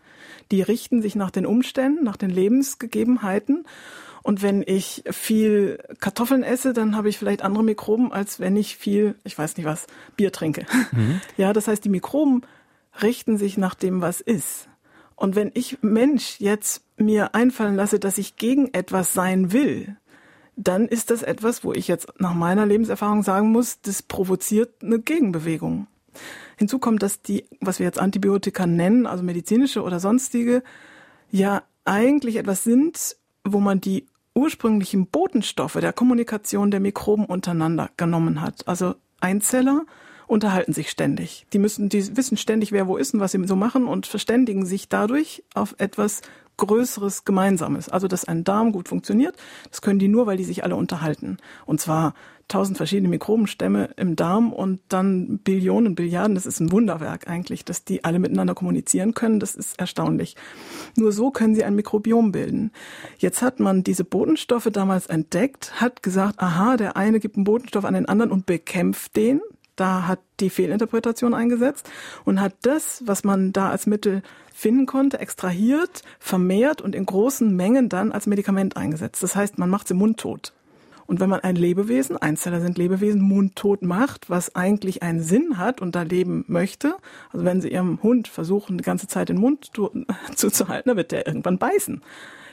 Die 0.51 0.61
richten 0.61 1.01
sich 1.01 1.15
nach 1.15 1.31
den 1.31 1.47
Umständen, 1.47 2.05
nach 2.05 2.19
den 2.19 2.29
Lebensgegebenheiten. 2.29 3.65
Und 4.23 4.43
wenn 4.43 4.63
ich 4.67 5.03
viel 5.11 5.83
Kartoffeln 6.01 6.43
esse, 6.43 6.75
dann 6.75 6.95
habe 6.95 7.09
ich 7.09 7.17
vielleicht 7.17 7.41
andere 7.41 7.65
Mikroben, 7.65 8.13
als 8.13 8.39
wenn 8.39 8.55
ich 8.55 8.77
viel, 8.77 9.15
ich 9.25 9.39
weiß 9.39 9.57
nicht 9.57 9.65
was, 9.65 9.87
Bier 10.19 10.31
trinke. 10.31 10.67
Mhm. 10.93 11.23
Ja, 11.39 11.55
das 11.55 11.69
heißt, 11.69 11.83
die 11.83 11.89
Mikroben 11.89 12.43
richten 13.01 13.39
sich 13.39 13.57
nach 13.57 13.75
dem, 13.75 14.03
was 14.03 14.21
ist. 14.21 14.69
Und 15.17 15.37
wenn 15.37 15.53
ich 15.55 15.79
Mensch 15.83 16.39
jetzt 16.39 16.83
mir 17.01 17.35
einfallen 17.35 17.77
lasse, 17.77 17.99
dass 17.99 18.19
ich 18.19 18.37
gegen 18.37 18.73
etwas 18.73 19.15
sein 19.15 19.53
will, 19.53 19.97
dann 20.57 20.87
ist 20.87 21.11
das 21.11 21.23
etwas, 21.23 21.65
wo 21.65 21.73
ich 21.73 21.89
jetzt 21.89 22.09
nach 22.19 22.35
meiner 22.35 22.67
Lebenserfahrung 22.67 23.23
sagen 23.23 23.51
muss, 23.51 23.81
das 23.81 24.03
provoziert 24.03 24.83
eine 24.83 24.99
Gegenbewegung. 24.99 25.87
Hinzu 26.57 26.79
kommt, 26.79 27.03
dass 27.03 27.23
die, 27.23 27.45
was 27.61 27.79
wir 27.79 27.87
jetzt 27.87 27.99
Antibiotika 27.99 28.67
nennen, 28.67 29.07
also 29.07 29.23
medizinische 29.23 29.83
oder 29.83 30.01
sonstige, 30.01 30.63
ja 31.31 31.63
eigentlich 31.85 32.37
etwas 32.37 32.65
sind, 32.65 33.17
wo 33.45 33.61
man 33.61 33.81
die 33.81 34.07
ursprünglichen 34.35 35.07
Botenstoffe 35.07 35.79
der 35.81 35.93
Kommunikation 35.93 36.71
der 36.71 36.81
Mikroben 36.81 37.25
untereinander 37.25 37.91
genommen 37.97 38.41
hat. 38.41 38.69
Also 38.69 38.95
Einzeller 39.21 39.85
unterhalten 40.27 40.73
sich 40.73 40.91
ständig. 40.91 41.47
Die 41.53 41.59
müssen, 41.59 41.89
die 41.89 42.17
wissen 42.17 42.37
ständig, 42.37 42.71
wer 42.71 42.87
wo 42.87 42.97
ist 42.97 43.15
und 43.15 43.21
was 43.21 43.33
sie 43.33 43.45
so 43.47 43.57
machen 43.57 43.89
und 43.89 44.07
verständigen 44.07 44.65
sich 44.65 44.89
dadurch 44.89 45.43
auf 45.55 45.75
etwas 45.79 46.23
Größeres 46.67 47.25
Gemeinsames. 47.25 47.89
Also, 47.89 48.09
dass 48.09 48.25
ein 48.25 48.45
Darm 48.45 48.73
gut 48.73 48.89
funktioniert, 48.89 49.37
das 49.71 49.83
können 49.83 49.99
die 49.99 50.09
nur, 50.09 50.27
weil 50.27 50.37
die 50.37 50.45
sich 50.45 50.65
alle 50.65 50.77
unterhalten. 50.77 51.39
Und 51.67 51.81
zwar 51.81 52.15
tausend 52.51 52.77
verschiedene 52.77 53.09
Mikrobenstämme 53.09 53.91
im 53.97 54.17
Darm 54.17 54.53
und 54.53 54.81
dann 54.89 55.39
Billionen, 55.39 55.95
Billiarden. 55.95 56.35
Das 56.35 56.47
ist 56.47 56.61
ein 56.61 56.73
Wunderwerk 56.73 57.29
eigentlich, 57.29 57.65
dass 57.65 57.85
die 57.85 58.05
alle 58.05 58.19
miteinander 58.19 58.55
kommunizieren 58.55 59.15
können. 59.15 59.41
Das 59.41 59.55
ist 59.55 59.79
erstaunlich. 59.79 60.37
Nur 60.97 61.13
so 61.13 61.31
können 61.31 61.55
sie 61.55 61.65
ein 61.65 61.77
Mikrobiom 61.77 62.33
bilden. 62.33 62.73
Jetzt 63.19 63.41
hat 63.41 63.61
man 63.61 63.85
diese 63.85 64.05
Botenstoffe 64.05 64.69
damals 64.73 65.07
entdeckt, 65.07 65.81
hat 65.81 66.03
gesagt, 66.03 66.41
aha, 66.41 66.77
der 66.77 66.97
eine 66.97 67.21
gibt 67.21 67.37
einen 67.37 67.45
Botenstoff 67.45 67.85
an 67.85 67.95
den 67.95 68.07
anderen 68.07 68.33
und 68.33 68.47
bekämpft 68.47 69.17
den. 69.17 69.41
Da 69.77 70.07
hat 70.07 70.21
die 70.41 70.51
Fehlinterpretation 70.51 71.35
eingesetzt 71.35 71.89
und 72.25 72.41
hat 72.41 72.55
das, 72.63 73.03
was 73.07 73.25
man 73.25 73.53
da 73.53 73.71
als 73.71 73.87
Mittel 73.87 74.23
finden 74.53 74.87
konnte, 74.87 75.19
extrahiert, 75.19 76.03
vermehrt 76.19 76.83
und 76.83 76.95
in 76.95 77.07
großen 77.07 77.55
Mengen 77.55 77.89
dann 77.89 78.13
als 78.13 78.27
Medikament 78.27 78.77
eingesetzt. 78.77 79.23
Das 79.23 79.37
heißt, 79.37 79.59
man 79.59 79.71
macht 79.71 79.89
sie 79.89 79.95
mundtot. 79.95 80.53
Und 81.11 81.19
wenn 81.19 81.29
man 81.29 81.41
ein 81.41 81.57
Lebewesen, 81.57 82.17
Einzeller 82.17 82.61
sind 82.61 82.79
Lebewesen, 82.79 83.21
mundtot 83.21 83.83
macht, 83.83 84.31
was 84.31 84.55
eigentlich 84.55 85.03
einen 85.03 85.21
Sinn 85.21 85.59
hat 85.59 85.81
und 85.81 85.97
da 85.97 86.03
leben 86.03 86.45
möchte, 86.47 86.95
also 87.33 87.45
wenn 87.45 87.61
sie 87.61 87.73
ihrem 87.73 88.01
Hund 88.01 88.29
versuchen, 88.29 88.79
die 88.79 88.85
ganze 88.85 89.09
Zeit 89.09 89.29
den 89.29 89.41
Mund 89.41 89.73
zuzuhalten, 90.37 90.89
dann 90.89 90.97
wird 90.97 91.11
der 91.11 91.27
irgendwann 91.27 91.59
beißen. 91.59 92.03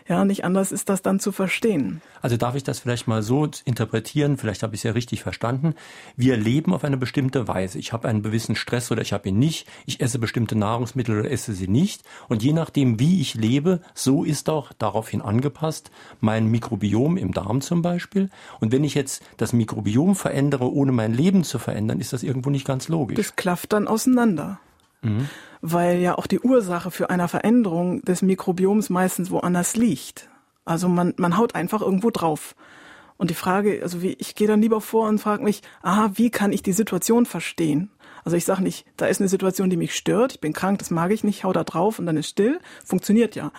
Ja, 0.10 0.24
nicht 0.24 0.46
anders 0.46 0.72
ist 0.72 0.88
das 0.88 1.02
dann 1.02 1.20
zu 1.20 1.34
verstehen. 1.34 2.02
Also 2.22 2.38
darf 2.38 2.56
ich 2.56 2.64
das 2.64 2.80
vielleicht 2.80 3.08
mal 3.08 3.22
so 3.22 3.50
interpretieren, 3.66 4.38
vielleicht 4.38 4.64
habe 4.64 4.74
ich 4.74 4.80
es 4.80 4.84
ja 4.84 4.92
richtig 4.92 5.22
verstanden. 5.22 5.76
Wir 6.16 6.38
leben 6.38 6.74
auf 6.74 6.86
eine 6.86 6.98
bestimmte 6.98 7.48
Weise. 7.48 7.78
Ich 7.78 7.92
habe 7.92 8.08
einen 8.08 8.24
gewissen 8.24 8.56
Stress 8.56 8.90
oder 8.90 9.02
ich 9.02 9.12
habe 9.12 9.30
ihn 9.30 9.38
nicht. 9.38 9.68
Ich 9.86 10.00
esse 10.00 10.18
bestimmte 10.18 10.56
Nahrungsmittel 10.56 11.20
oder 11.20 11.30
esse 11.30 11.54
sie 11.54 11.68
nicht. 11.68 12.04
Und 12.30 12.42
je 12.42 12.54
nachdem, 12.54 13.00
wie 13.00 13.20
ich 13.20 13.34
lebe, 13.34 13.82
so 13.94 14.24
ist 14.24 14.50
auch 14.50 14.72
daraufhin 14.78 15.22
angepasst 15.22 15.92
mein 16.22 16.48
Mikrobiom 16.48 17.18
im 17.18 17.34
Darm 17.34 17.62
zum 17.62 17.82
Beispiel. 17.82 18.30
Und 18.62 18.72
wenn 18.72 18.86
ich 18.86 18.96
jetzt 18.96 19.24
das 19.36 19.52
Mikrobiom 19.52 20.16
verändere, 20.16 20.72
ohne 20.72 20.94
mein 20.94 21.14
Leben 21.14 21.44
zu 21.44 21.60
verändern, 21.60 22.00
ist 22.00 22.14
das 22.14 22.24
irgendwo 22.24 22.50
nicht 22.50 22.66
ganz 22.66 22.88
logisch. 22.88 23.18
Das 23.18 23.36
klafft 23.36 23.74
dann 23.74 23.88
auseinander. 23.88 24.60
Mhm. 25.10 25.30
Weil 25.62 26.00
ja 26.00 26.18
auch 26.18 26.28
die 26.28 26.40
Ursache 26.40 26.92
für 26.92 27.10
eine 27.10 27.28
Veränderung 27.28 28.02
des 28.04 28.22
Mikrobioms 28.22 28.90
meistens 28.90 29.32
woanders 29.32 29.76
liegt. 29.76 30.30
Also 30.66 30.88
man, 30.88 31.14
man 31.18 31.38
haut 31.38 31.56
einfach 31.56 31.82
irgendwo 31.82 32.12
drauf. 32.12 32.56
Und 33.18 33.32
die 33.32 33.36
Frage, 33.36 33.80
also 33.82 34.02
wie, 34.02 34.16
ich 34.20 34.36
gehe 34.36 34.48
dann 34.48 34.62
lieber 34.62 34.82
vor 34.82 35.08
und 35.08 35.20
frage 35.20 35.44
mich, 35.44 35.64
aha, 35.82 36.12
wie 36.14 36.30
kann 36.30 36.52
ich 36.54 36.62
die 36.62 36.74
Situation 36.74 37.26
verstehen? 37.26 37.90
Also 38.24 38.38
ich 38.38 38.46
sage 38.46 38.62
nicht, 38.62 38.86
da 38.98 39.08
ist 39.08 39.20
eine 39.20 39.30
Situation, 39.30 39.70
die 39.70 39.78
mich 39.78 39.96
stört, 39.96 40.34
ich 40.34 40.42
bin 40.42 40.54
krank, 40.54 40.80
das 40.80 40.92
mag 40.92 41.12
ich 41.12 41.24
nicht, 41.24 41.44
hau 41.44 41.54
da 41.54 41.64
drauf 41.64 41.98
und 41.98 42.06
dann 42.06 42.18
ist 42.18 42.28
still. 42.28 42.60
Funktioniert 42.86 43.36
ja. 43.36 43.52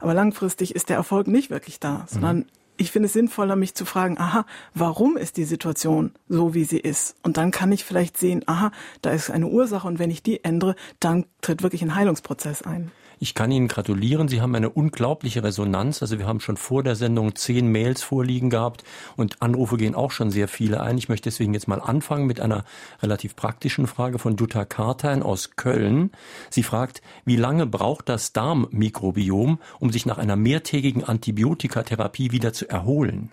Aber 0.00 0.12
langfristig 0.12 0.74
ist 0.74 0.90
der 0.90 0.96
Erfolg 0.96 1.28
nicht 1.28 1.48
wirklich 1.48 1.80
da, 1.80 2.04
sondern 2.08 2.38
mhm 2.38 2.46
ich 2.76 2.90
finde 2.90 3.06
es 3.06 3.12
sinnvoller, 3.12 3.56
mich 3.56 3.74
zu 3.74 3.84
fragen, 3.84 4.18
aha, 4.18 4.46
warum 4.74 5.16
ist 5.16 5.36
die 5.36 5.44
Situation 5.44 6.12
so, 6.28 6.54
wie 6.54 6.64
sie 6.64 6.78
ist? 6.78 7.16
Und 7.22 7.36
dann 7.36 7.50
kann 7.50 7.72
ich 7.72 7.84
vielleicht 7.84 8.16
sehen, 8.16 8.42
aha, 8.46 8.72
da 9.02 9.10
ist 9.10 9.30
eine 9.30 9.46
Ursache 9.46 9.86
und 9.86 9.98
wenn 9.98 10.10
ich 10.10 10.22
die 10.22 10.44
ändere, 10.44 10.76
dann 11.00 11.26
tritt 11.40 11.62
wirklich 11.62 11.82
ein 11.82 11.94
Heilungsprozess 11.94 12.62
ein. 12.62 12.90
Ich 13.18 13.34
kann 13.34 13.50
Ihnen 13.50 13.66
gratulieren. 13.66 14.28
Sie 14.28 14.42
haben 14.42 14.54
eine 14.54 14.68
unglaubliche 14.68 15.42
Resonanz. 15.42 16.02
Also 16.02 16.18
wir 16.18 16.26
haben 16.26 16.40
schon 16.40 16.58
vor 16.58 16.82
der 16.82 16.96
Sendung 16.96 17.34
zehn 17.34 17.72
Mails 17.72 18.02
vorliegen 18.02 18.50
gehabt 18.50 18.84
und 19.16 19.40
Anrufe 19.40 19.78
gehen 19.78 19.94
auch 19.94 20.10
schon 20.10 20.30
sehr 20.30 20.48
viele 20.48 20.82
ein. 20.82 20.98
Ich 20.98 21.08
möchte 21.08 21.30
deswegen 21.30 21.54
jetzt 21.54 21.66
mal 21.66 21.80
anfangen 21.80 22.26
mit 22.26 22.40
einer 22.40 22.64
relativ 23.02 23.34
praktischen 23.34 23.86
Frage 23.86 24.18
von 24.18 24.36
Jutta 24.36 24.66
Kartein 24.66 25.22
aus 25.22 25.56
Köln. 25.56 26.10
Sie 26.50 26.62
fragt, 26.62 27.00
wie 27.24 27.36
lange 27.36 27.66
braucht 27.66 28.10
das 28.10 28.34
Darmmikrobiom, 28.34 29.60
um 29.80 29.90
sich 29.90 30.04
nach 30.04 30.18
einer 30.18 30.36
mehrtägigen 30.36 31.02
Antibiotikatherapie 31.02 32.32
wieder 32.32 32.52
zu 32.52 32.68
erholen? 32.68 33.32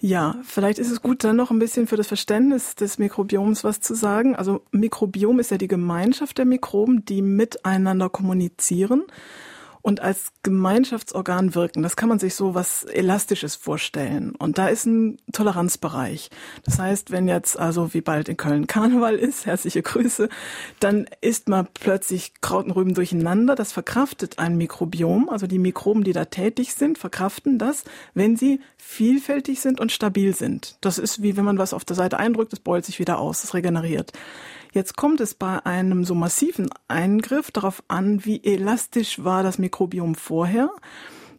Ja, 0.00 0.36
vielleicht 0.44 0.78
ist 0.78 0.92
es 0.92 1.02
gut, 1.02 1.24
dann 1.24 1.36
noch 1.36 1.50
ein 1.50 1.58
bisschen 1.58 1.88
für 1.88 1.96
das 1.96 2.06
Verständnis 2.06 2.76
des 2.76 2.98
Mikrobioms 2.98 3.64
was 3.64 3.80
zu 3.80 3.94
sagen. 3.94 4.36
Also 4.36 4.62
Mikrobiom 4.70 5.40
ist 5.40 5.50
ja 5.50 5.58
die 5.58 5.66
Gemeinschaft 5.66 6.38
der 6.38 6.44
Mikroben, 6.44 7.04
die 7.04 7.20
miteinander 7.20 8.08
kommunizieren 8.08 9.02
und 9.88 10.02
als 10.02 10.32
Gemeinschaftsorgan 10.42 11.54
wirken. 11.54 11.82
Das 11.82 11.96
kann 11.96 12.10
man 12.10 12.18
sich 12.18 12.34
so 12.34 12.54
was 12.54 12.84
Elastisches 12.84 13.56
vorstellen. 13.56 14.34
Und 14.34 14.58
da 14.58 14.68
ist 14.68 14.84
ein 14.84 15.16
Toleranzbereich. 15.32 16.28
Das 16.62 16.78
heißt, 16.78 17.10
wenn 17.10 17.26
jetzt 17.26 17.58
also 17.58 17.94
wie 17.94 18.02
bald 18.02 18.28
in 18.28 18.36
Köln 18.36 18.66
Karneval 18.66 19.14
ist, 19.14 19.46
herzliche 19.46 19.80
Grüße, 19.80 20.28
dann 20.78 21.06
isst 21.22 21.48
man 21.48 21.68
plötzlich 21.72 22.34
Krautenrüben 22.42 22.92
durcheinander. 22.92 23.54
Das 23.54 23.72
verkraftet 23.72 24.38
ein 24.38 24.58
Mikrobiom. 24.58 25.30
Also 25.30 25.46
die 25.46 25.58
Mikroben, 25.58 26.04
die 26.04 26.12
da 26.12 26.26
tätig 26.26 26.74
sind, 26.74 26.98
verkraften 26.98 27.58
das, 27.58 27.84
wenn 28.12 28.36
sie 28.36 28.60
vielfältig 28.76 29.62
sind 29.62 29.80
und 29.80 29.90
stabil 29.90 30.34
sind. 30.34 30.76
Das 30.82 30.98
ist 30.98 31.22
wie 31.22 31.38
wenn 31.38 31.46
man 31.46 31.56
was 31.56 31.72
auf 31.72 31.86
der 31.86 31.96
Seite 31.96 32.18
eindrückt, 32.18 32.52
das 32.52 32.60
beult 32.60 32.84
sich 32.84 32.98
wieder 32.98 33.18
aus, 33.18 33.40
das 33.40 33.54
regeneriert. 33.54 34.12
Jetzt 34.78 34.96
kommt 34.96 35.20
es 35.20 35.34
bei 35.34 35.66
einem 35.66 36.04
so 36.04 36.14
massiven 36.14 36.70
Eingriff 36.86 37.50
darauf 37.50 37.82
an, 37.88 38.24
wie 38.24 38.44
elastisch 38.44 39.24
war 39.24 39.42
das 39.42 39.58
Mikrobiom 39.58 40.14
vorher. 40.14 40.70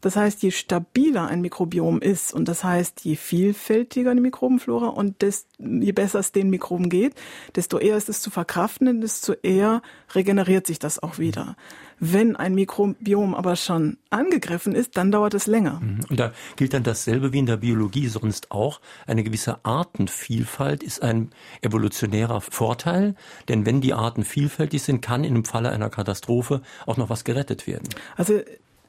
Das 0.02 0.16
heißt, 0.16 0.42
je 0.44 0.52
stabiler 0.52 1.28
ein 1.28 1.42
Mikrobiom 1.42 2.00
ist 2.00 2.34
und 2.34 2.48
das 2.48 2.64
heißt, 2.64 3.04
je 3.04 3.16
vielfältiger 3.16 4.16
die 4.16 4.22
Mikrobenflora 4.22 4.88
und 4.88 5.22
desto, 5.22 5.50
je 5.60 5.92
besser 5.92 6.20
es 6.20 6.32
den 6.32 6.50
Mikroben 6.50 6.90
geht, 6.90 7.16
desto 7.56 7.80
eher 7.80 7.98
ist 7.98 8.10
es 8.10 8.22
zu 8.22 8.30
verkraften 8.30 8.88
und 8.88 9.02
desto 9.02 9.34
eher 9.34 9.82
regeneriert 10.16 10.68
sich 10.68 10.80
das 10.80 11.04
auch 11.04 11.20
wieder. 11.20 11.56
Wenn 12.00 12.38
ein 12.38 12.56
Mikrobiom 12.56 13.36
aber 13.36 13.58
schon 13.58 13.98
angegriffen 14.10 14.74
ist, 14.74 14.96
dann 14.96 15.12
dauert 15.12 15.34
es 15.34 15.48
länger. 15.48 15.82
Mhm. 15.82 16.06
Und 16.10 16.20
da 16.20 16.32
gilt 16.56 16.74
dann 16.74 16.84
dasselbe 16.84 17.34
wie 17.34 17.40
in 17.40 17.46
der 17.46 17.58
Biologie 17.58 18.08
sonst 18.08 18.52
auch. 18.52 18.80
Eine 19.06 19.24
gewisse 19.24 19.66
Artenvielfalt 19.66 20.82
ist 20.82 21.02
ein 21.04 21.32
evolutionärer 21.62 22.40
Vorteil, 22.40 23.16
denn 23.50 23.66
wenn 23.66 23.82
die 23.82 23.94
Arten 23.94 24.24
vielfältig 24.24 24.82
sind, 24.82 25.02
kann 25.02 25.26
im 25.26 25.44
Falle 25.44 25.72
einer 25.72 25.90
Katastrophe 25.90 26.62
auch 26.86 26.96
noch 26.96 27.10
was 27.10 27.26
gerettet 27.26 27.68
werden. 27.68 27.90
Also 28.16 28.40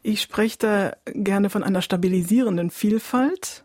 ich 0.03 0.23
spreche 0.23 0.59
da 0.59 0.93
gerne 1.07 1.51
von 1.51 1.63
einer 1.63 1.83
stabilisierenden 1.83 2.71
Vielfalt. 2.71 3.65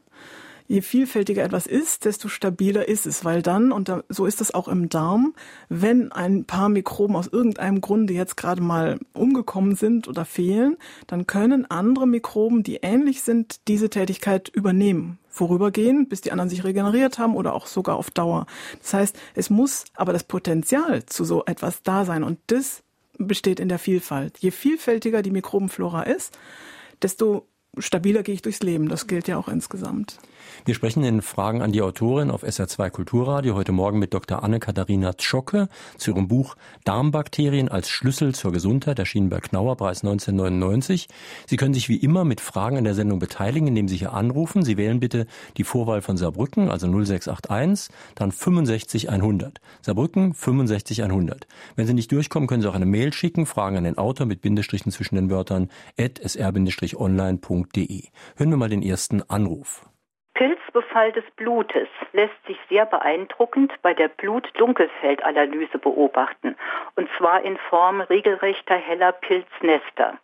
Je 0.67 0.81
vielfältiger 0.81 1.43
etwas 1.43 1.67
ist, 1.67 2.05
desto 2.05 2.27
stabiler 2.27 2.87
ist 2.87 3.05
es, 3.05 3.23
weil 3.23 3.43
dann, 3.43 3.71
und 3.71 3.93
so 4.09 4.25
ist 4.25 4.41
es 4.41 4.51
auch 4.51 4.67
im 4.67 4.89
Darm, 4.89 5.35
wenn 5.69 6.11
ein 6.11 6.45
paar 6.45 6.69
Mikroben 6.69 7.15
aus 7.15 7.27
irgendeinem 7.27 7.81
Grunde 7.81 8.15
jetzt 8.15 8.35
gerade 8.35 8.63
mal 8.63 8.99
umgekommen 9.13 9.75
sind 9.75 10.07
oder 10.07 10.25
fehlen, 10.25 10.77
dann 11.05 11.27
können 11.27 11.69
andere 11.69 12.07
Mikroben, 12.07 12.63
die 12.63 12.77
ähnlich 12.77 13.21
sind, 13.21 13.67
diese 13.67 13.91
Tätigkeit 13.91 14.49
übernehmen 14.49 15.19
vorübergehen, 15.35 16.07
bis 16.07 16.21
die 16.21 16.31
anderen 16.31 16.49
sich 16.49 16.63
regeneriert 16.63 17.19
haben 17.19 17.35
oder 17.35 17.53
auch 17.53 17.67
sogar 17.67 17.97
auf 17.97 18.09
Dauer. 18.09 18.47
Das 18.81 18.93
heißt, 18.93 19.19
es 19.35 19.49
muss 19.51 19.83
aber 19.93 20.13
das 20.13 20.23
Potenzial 20.23 21.05
zu 21.05 21.25
so 21.25 21.43
etwas 21.45 21.83
da 21.83 22.05
sein 22.05 22.23
und 22.23 22.39
das 22.47 22.84
besteht 23.17 23.59
in 23.59 23.69
der 23.69 23.79
Vielfalt. 23.79 24.37
Je 24.39 24.51
vielfältiger 24.51 25.21
die 25.21 25.31
Mikrobenflora 25.31 26.03
ist, 26.03 26.37
desto 27.01 27.47
stabiler 27.77 28.23
gehe 28.23 28.35
ich 28.35 28.41
durchs 28.41 28.63
Leben. 28.63 28.89
Das 28.89 29.07
gilt 29.07 29.27
ja 29.27 29.37
auch 29.37 29.47
insgesamt. 29.47 30.17
Wir 30.63 30.73
sprechen 30.73 31.03
in 31.03 31.21
Fragen 31.21 31.61
an 31.61 31.71
die 31.71 31.81
Autorin 31.81 32.31
auf 32.31 32.43
SR2 32.43 32.89
Kulturradio 32.89 33.55
heute 33.55 33.71
Morgen 33.71 33.99
mit 33.99 34.13
Dr. 34.13 34.43
Anne-Katharina 34.43 35.17
Zschocke 35.17 35.67
zu 35.97 36.11
ihrem 36.11 36.27
Buch 36.27 36.55
Darmbakterien 36.85 37.67
als 37.67 37.89
Schlüssel 37.89 38.33
zur 38.33 38.51
Gesundheit, 38.51 38.97
erschienen 38.97 39.29
bei 39.29 39.39
Knauer, 39.39 39.75
Preis 39.75 40.03
1999. 40.03 41.07
Sie 41.47 41.57
können 41.57 41.73
sich 41.73 41.89
wie 41.89 41.97
immer 41.97 42.23
mit 42.23 42.41
Fragen 42.41 42.77
an 42.77 42.83
der 42.83 42.95
Sendung 42.95 43.19
beteiligen, 43.19 43.67
indem 43.67 43.87
Sie 43.87 43.97
hier 43.97 44.13
anrufen. 44.13 44.63
Sie 44.63 44.77
wählen 44.77 44.99
bitte 44.99 45.27
die 45.57 45.63
Vorwahl 45.63 46.01
von 46.01 46.17
Saarbrücken, 46.17 46.69
also 46.69 46.87
0681, 46.87 47.93
dann 48.15 48.31
65100. 48.31 49.59
Saarbrücken 49.81 50.33
65100. 50.33 51.47
Wenn 51.75 51.87
Sie 51.87 51.93
nicht 51.93 52.11
durchkommen, 52.11 52.47
können 52.47 52.61
Sie 52.61 52.69
auch 52.69 52.75
eine 52.75 52.85
Mail 52.85 53.13
schicken, 53.13 53.45
Fragen 53.45 53.77
an 53.77 53.83
den 53.83 53.97
Autor 53.97 54.25
mit 54.25 54.41
Bindestrichen 54.41 54.91
zwischen 54.91 55.15
den 55.15 55.29
Wörtern 55.29 55.69
at 55.99 56.19
sr-online.de. 56.23 58.03
Hören 58.35 58.49
wir 58.49 58.57
mal 58.57 58.69
den 58.69 58.83
ersten 58.83 59.21
Anruf. 59.23 59.85
Pilzbefall 60.95 61.11
des 61.11 61.29
Blutes 61.35 61.89
lässt 62.13 62.45
sich 62.47 62.57
sehr 62.69 62.85
beeindruckend 62.85 63.73
bei 63.81 63.93
der 63.93 64.07
Blut-Dunkelfeldanalyse 64.07 65.77
beobachten, 65.77 66.55
und 66.95 67.09
zwar 67.17 67.41
in 67.41 67.57
Form 67.57 67.99
regelrechter 67.99 68.75
heller 68.75 69.11
Pilznester. 69.11 70.17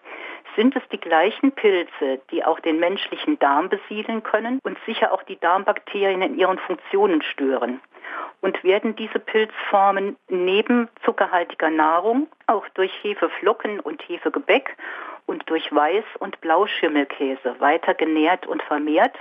Sind 0.55 0.75
es 0.77 0.83
die 0.89 0.99
gleichen 0.99 1.51
Pilze, 1.51 2.21
die 2.31 2.45
auch 2.45 2.59
den 2.61 2.79
menschlichen 2.79 3.37
Darm 3.39 3.67
besiedeln 3.67 4.23
können 4.23 4.59
und 4.63 4.77
sicher 4.85 5.11
auch 5.11 5.23
die 5.23 5.39
Darmbakterien 5.39 6.21
in 6.21 6.37
ihren 6.37 6.59
Funktionen 6.59 7.21
stören? 7.21 7.81
Und 8.39 8.63
werden 8.63 8.95
diese 8.95 9.19
Pilzformen 9.19 10.15
neben 10.29 10.87
zuckerhaltiger 11.03 11.69
Nahrung 11.69 12.27
auch 12.47 12.67
durch 12.69 12.91
Hefeflocken 13.03 13.81
und 13.81 14.01
Hefegebäck 14.07 14.77
und 15.25 15.49
durch 15.49 15.69
Weiß- 15.71 16.17
und 16.19 16.39
Blauschimmelkäse 16.39 17.59
weiter 17.59 17.93
genährt 17.93 18.47
und 18.47 18.63
vermehrt? 18.63 19.17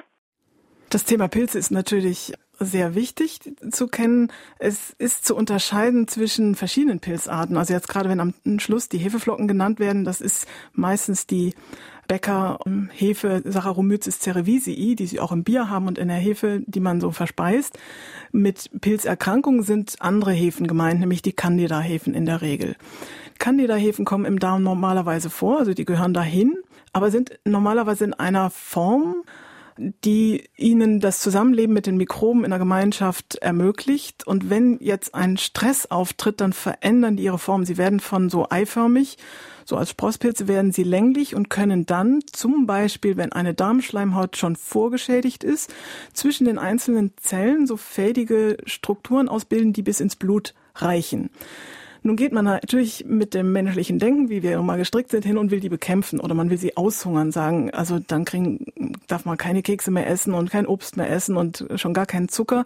Das 0.91 1.05
Thema 1.05 1.29
Pilze 1.29 1.57
ist 1.57 1.71
natürlich 1.71 2.33
sehr 2.59 2.97
wichtig 2.97 3.39
zu 3.71 3.87
kennen. 3.87 4.33
Es 4.59 4.91
ist 4.99 5.25
zu 5.25 5.37
unterscheiden 5.37 6.09
zwischen 6.09 6.57
verschiedenen 6.57 6.99
Pilzarten. 6.99 7.57
Also 7.57 7.73
jetzt 7.73 7.89
gerade 7.89 8.09
wenn 8.09 8.19
am 8.19 8.35
Schluss 8.59 8.89
die 8.89 8.99
Hefeflocken 8.99 9.47
genannt 9.47 9.79
werden, 9.79 10.05
das 10.05 10.21
ist 10.21 10.49
meistens 10.73 11.29
die 11.29 11.55
Bäcker 12.09 12.59
Hefe 12.91 13.41
Saccharomyces 13.45 14.19
cerevisiae, 14.19 14.97
die 14.97 15.07
sie 15.07 15.21
auch 15.21 15.31
im 15.31 15.45
Bier 15.45 15.71
haben 15.71 15.87
und 15.87 15.97
in 15.97 16.09
der 16.09 16.17
Hefe, 16.17 16.61
die 16.67 16.81
man 16.81 17.01
so 17.01 17.13
verspeist. 17.13 17.79
Mit 18.33 18.69
Pilzerkrankungen 18.81 19.63
sind 19.63 19.95
andere 20.01 20.33
Hefen 20.33 20.67
gemeint, 20.67 20.99
nämlich 20.99 21.23
die 21.23 21.33
Candida-Hefen 21.33 22.15
in 22.15 22.27
der 22.27 22.43
Regel. 22.43 22.75
Candida-Hefen 23.39 24.05
kommen 24.05 24.25
im 24.25 24.41
Darm 24.41 24.65
normalerweise 24.65 25.31
vor, 25.31 25.61
also 25.61 25.73
die 25.73 25.85
gehören 25.85 26.15
dahin, 26.15 26.57
aber 26.93 27.13
sind 27.13 27.39
normalerweise 27.45 28.05
in 28.07 28.13
einer 28.13 28.51
Form, 28.51 29.23
die 30.05 30.45
ihnen 30.57 31.01
das 31.01 31.21
Zusammenleben 31.21 31.73
mit 31.73 31.87
den 31.87 31.97
Mikroben 31.97 32.45
in 32.45 32.51
der 32.51 32.59
Gemeinschaft 32.59 33.37
ermöglicht. 33.37 34.27
Und 34.27 34.51
wenn 34.51 34.79
jetzt 34.81 35.15
ein 35.15 35.39
Stress 35.39 35.87
auftritt, 35.87 36.41
dann 36.41 36.53
verändern 36.53 37.17
die 37.17 37.25
ihre 37.25 37.39
Form. 37.39 37.65
Sie 37.65 37.79
werden 37.79 38.01
von 38.01 38.29
so 38.29 38.47
eiförmig, 38.51 39.17
so 39.65 39.77
als 39.77 39.91
Sprosspilze 39.91 40.49
werden 40.49 40.73
sie 40.73 40.83
länglich 40.83 41.35
und 41.35 41.49
können 41.49 41.87
dann 41.87 42.21
zum 42.33 42.67
Beispiel, 42.67 43.17
wenn 43.17 43.33
eine 43.33 43.55
Darmschleimhaut 43.55 44.37
schon 44.37 44.57
vorgeschädigt 44.57 45.45
ist, 45.45 45.73
zwischen 46.13 46.45
den 46.45 46.59
einzelnen 46.59 47.13
Zellen 47.17 47.67
so 47.67 47.77
fädige 47.77 48.59
Strukturen 48.67 49.29
ausbilden, 49.29 49.73
die 49.73 49.83
bis 49.83 50.01
ins 50.01 50.17
Blut 50.17 50.55
reichen. 50.75 51.31
Nun 52.03 52.17
geht 52.17 52.33
man 52.33 52.45
natürlich 52.47 53.05
mit 53.07 53.35
dem 53.35 53.53
menschlichen 53.53 53.99
Denken, 53.99 54.31
wie 54.31 54.43
wir 54.43 54.55
immer 54.55 54.77
gestrickt 54.79 55.11
sind, 55.11 55.25
hin 55.25 55.37
und 55.37 55.51
will 55.51 55.61
die 55.61 55.69
bekämpfen 55.69 56.19
oder 56.19 56.35
man 56.35 56.49
will 56.49 56.59
sie 56.59 56.77
aushungern, 56.77 57.31
sagen, 57.31 57.71
also 57.73 57.99
dann 57.99 58.25
kriegen, 58.25 58.65
darf 59.07 59.27
man 59.27 59.37
keine 59.37 59.63
Kekse 59.63 59.91
mehr 59.91 60.09
essen 60.09 60.33
und 60.33 60.51
kein 60.51 60.67
Obst 60.67 60.97
mehr 60.97 61.11
essen 61.11 61.37
und 61.37 61.67
schon 61.77 61.93
gar 61.93 62.07
keinen 62.07 62.29
Zucker. 62.29 62.65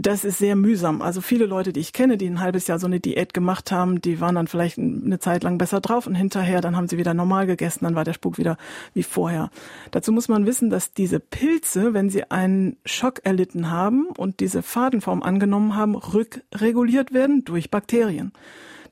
Das 0.00 0.24
ist 0.24 0.38
sehr 0.38 0.54
mühsam. 0.54 1.02
Also 1.02 1.20
viele 1.20 1.44
Leute, 1.46 1.72
die 1.72 1.80
ich 1.80 1.92
kenne, 1.92 2.16
die 2.16 2.28
ein 2.28 2.38
halbes 2.38 2.68
Jahr 2.68 2.78
so 2.78 2.86
eine 2.86 3.00
Diät 3.00 3.34
gemacht 3.34 3.72
haben, 3.72 4.00
die 4.00 4.20
waren 4.20 4.36
dann 4.36 4.46
vielleicht 4.46 4.78
eine 4.78 5.18
Zeit 5.18 5.42
lang 5.42 5.58
besser 5.58 5.80
drauf 5.80 6.06
und 6.06 6.14
hinterher, 6.14 6.60
dann 6.60 6.76
haben 6.76 6.86
sie 6.86 6.98
wieder 6.98 7.14
normal 7.14 7.48
gegessen, 7.48 7.84
dann 7.84 7.96
war 7.96 8.04
der 8.04 8.12
Spuk 8.12 8.38
wieder 8.38 8.58
wie 8.94 9.02
vorher. 9.02 9.50
Dazu 9.90 10.12
muss 10.12 10.28
man 10.28 10.46
wissen, 10.46 10.70
dass 10.70 10.92
diese 10.92 11.18
Pilze, 11.18 11.94
wenn 11.94 12.10
sie 12.10 12.30
einen 12.30 12.76
Schock 12.84 13.22
erlitten 13.24 13.72
haben 13.72 14.06
und 14.16 14.38
diese 14.38 14.62
Fadenform 14.62 15.24
angenommen 15.24 15.74
haben, 15.74 15.96
rückreguliert 15.96 17.12
werden 17.12 17.44
durch 17.44 17.68
Bakterien. 17.68 18.30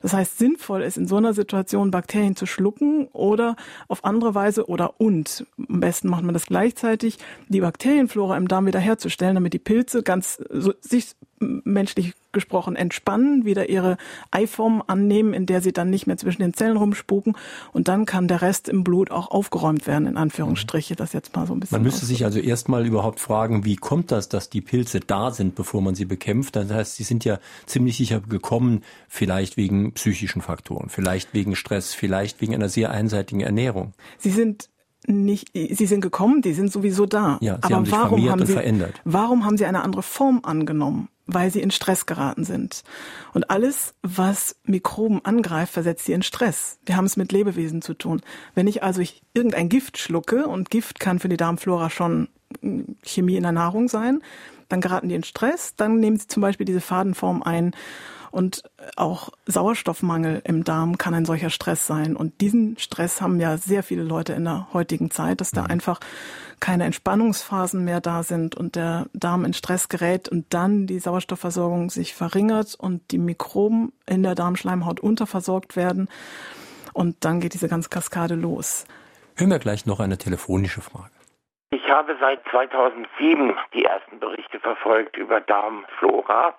Das 0.01 0.13
heißt, 0.13 0.37
sinnvoll 0.37 0.83
ist 0.83 0.97
in 0.97 1.07
so 1.07 1.17
einer 1.17 1.33
Situation 1.33 1.91
Bakterien 1.91 2.35
zu 2.35 2.45
schlucken 2.45 3.07
oder 3.13 3.55
auf 3.87 4.03
andere 4.03 4.35
Weise 4.35 4.67
oder 4.67 4.99
und, 4.99 5.45
am 5.69 5.79
besten 5.79 6.09
macht 6.09 6.23
man 6.23 6.33
das 6.33 6.45
gleichzeitig, 6.45 7.17
die 7.47 7.61
Bakterienflora 7.61 8.37
im 8.37 8.47
Darm 8.47 8.65
wiederherzustellen, 8.65 9.35
damit 9.35 9.53
die 9.53 9.59
Pilze 9.59 10.03
ganz 10.03 10.41
so, 10.49 10.73
sich 10.81 11.15
menschlich 11.39 12.13
gesprochen 12.31 12.75
entspannen, 12.75 13.45
wieder 13.45 13.69
ihre 13.69 13.97
Eiform 14.31 14.83
annehmen, 14.85 15.33
in 15.33 15.45
der 15.45 15.61
sie 15.61 15.73
dann 15.73 15.89
nicht 15.89 16.07
mehr 16.07 16.17
zwischen 16.17 16.41
den 16.41 16.53
Zellen 16.53 16.77
rumspuken 16.77 17.35
und 17.73 17.87
dann 17.87 18.05
kann 18.05 18.27
der 18.27 18.41
Rest 18.41 18.69
im 18.69 18.83
Blut 18.83 19.11
auch 19.11 19.31
aufgeräumt 19.31 19.87
werden, 19.87 20.07
in 20.07 20.17
Anführungsstriche, 20.17 20.95
das 20.95 21.13
jetzt 21.13 21.35
mal 21.35 21.47
so 21.47 21.53
ein 21.53 21.59
bisschen. 21.59 21.75
Man 21.75 21.83
müsste 21.83 22.05
sich 22.05 22.25
also 22.25 22.39
erstmal 22.39 22.85
überhaupt 22.85 23.19
fragen, 23.19 23.65
wie 23.65 23.75
kommt 23.75 24.11
das, 24.11 24.29
dass 24.29 24.49
die 24.49 24.61
Pilze 24.61 24.99
da 24.99 25.31
sind, 25.31 25.55
bevor 25.55 25.81
man 25.81 25.95
sie 25.95 26.05
bekämpft? 26.05 26.55
Das 26.55 26.69
heißt, 26.71 26.95
sie 26.95 27.03
sind 27.03 27.25
ja 27.25 27.39
ziemlich 27.65 27.97
sicher 27.97 28.19
gekommen, 28.21 28.83
vielleicht 29.07 29.57
wegen 29.57 29.93
psychischen 29.93 30.41
Faktoren, 30.41 30.89
vielleicht 30.89 31.33
wegen 31.33 31.55
Stress, 31.55 31.93
vielleicht 31.93 32.41
wegen 32.41 32.53
einer 32.53 32.69
sehr 32.69 32.91
einseitigen 32.91 33.41
Ernährung. 33.41 33.93
Sie 34.17 34.31
sind 34.31 34.69
nicht, 35.07 35.51
sie 35.53 35.85
sind 35.85 36.01
gekommen, 36.01 36.41
die 36.41 36.53
sind 36.53 36.71
sowieso 36.71 37.05
da. 37.05 37.37
Ja, 37.41 37.55
sie 37.55 37.63
Aber 37.63 37.75
haben 37.75 37.85
sich 37.85 37.93
warum 37.93 38.29
haben 38.29 38.45
sie, 38.45 38.53
verändert. 38.53 39.01
Warum 39.05 39.45
haben 39.45 39.57
sie 39.57 39.65
eine 39.65 39.83
andere 39.83 40.03
Form 40.03 40.41
angenommen? 40.43 41.09
weil 41.27 41.51
sie 41.51 41.61
in 41.61 41.71
Stress 41.71 42.05
geraten 42.05 42.45
sind. 42.45 42.83
Und 43.33 43.49
alles, 43.51 43.93
was 44.01 44.55
Mikroben 44.63 45.23
angreift, 45.23 45.73
versetzt 45.73 46.05
sie 46.05 46.13
in 46.13 46.23
Stress. 46.23 46.79
Wir 46.85 46.95
haben 46.95 47.05
es 47.05 47.17
mit 47.17 47.33
Lebewesen 47.33 47.81
zu 47.81 47.93
tun. 47.93 48.21
Wenn 48.55 48.65
ich 48.65 48.81
also 48.81 49.01
ich 49.01 49.21
irgendein 49.33 49.69
Gift 49.69 49.97
schlucke, 49.97 50.47
und 50.47 50.69
Gift 50.69 50.99
kann 50.99 51.19
für 51.19 51.29
die 51.29 51.37
Darmflora 51.37 51.89
schon 51.89 52.29
hm, 52.61 52.95
Chemie 53.03 53.35
in 53.35 53.43
der 53.43 53.51
Nahrung 53.51 53.89
sein, 53.89 54.21
dann 54.69 54.81
geraten 54.81 55.09
die 55.09 55.15
in 55.15 55.23
Stress, 55.23 55.75
dann 55.75 55.99
nehmen 55.99 56.17
sie 56.17 56.27
zum 56.27 56.41
Beispiel 56.41 56.65
diese 56.65 56.81
Fadenform 56.81 57.43
ein 57.43 57.73
und 58.31 58.63
auch 58.95 59.29
Sauerstoffmangel 59.45 60.41
im 60.43 60.63
Darm 60.63 60.97
kann 60.97 61.13
ein 61.13 61.25
solcher 61.25 61.49
Stress 61.49 61.87
sein. 61.87 62.15
Und 62.15 62.41
diesen 62.41 62.77
Stress 62.77 63.21
haben 63.21 63.39
ja 63.39 63.57
sehr 63.57 63.83
viele 63.83 64.03
Leute 64.03 64.33
in 64.33 64.45
der 64.45 64.67
heutigen 64.73 65.11
Zeit, 65.11 65.41
dass 65.41 65.51
da 65.51 65.63
mhm. 65.63 65.71
einfach 65.71 65.99
keine 66.59 66.85
Entspannungsphasen 66.85 67.83
mehr 67.83 68.01
da 68.01 68.23
sind 68.23 68.55
und 68.55 68.75
der 68.75 69.05
Darm 69.13 69.45
in 69.45 69.53
Stress 69.53 69.89
gerät 69.89 70.27
und 70.27 70.53
dann 70.53 70.87
die 70.87 70.99
Sauerstoffversorgung 70.99 71.89
sich 71.89 72.15
verringert 72.15 72.75
und 72.75 73.11
die 73.11 73.19
Mikroben 73.19 73.93
in 74.05 74.23
der 74.23 74.35
Darmschleimhaut 74.35 74.99
unterversorgt 74.99 75.75
werden. 75.75 76.09
Und 76.93 77.23
dann 77.25 77.39
geht 77.39 77.53
diese 77.53 77.69
ganze 77.69 77.89
Kaskade 77.89 78.35
los. 78.35 78.85
Hören 79.35 79.51
wir 79.51 79.59
gleich 79.59 79.85
noch 79.85 79.99
eine 79.99 80.17
telefonische 80.17 80.81
Frage. 80.81 81.11
Ich 81.69 81.87
habe 81.89 82.15
seit 82.19 82.39
2007 82.49 83.53
die 83.73 83.85
ersten 83.85 84.19
Berichte 84.19 84.59
verfolgt 84.59 85.17
über 85.17 85.41
Darmflora 85.41 86.55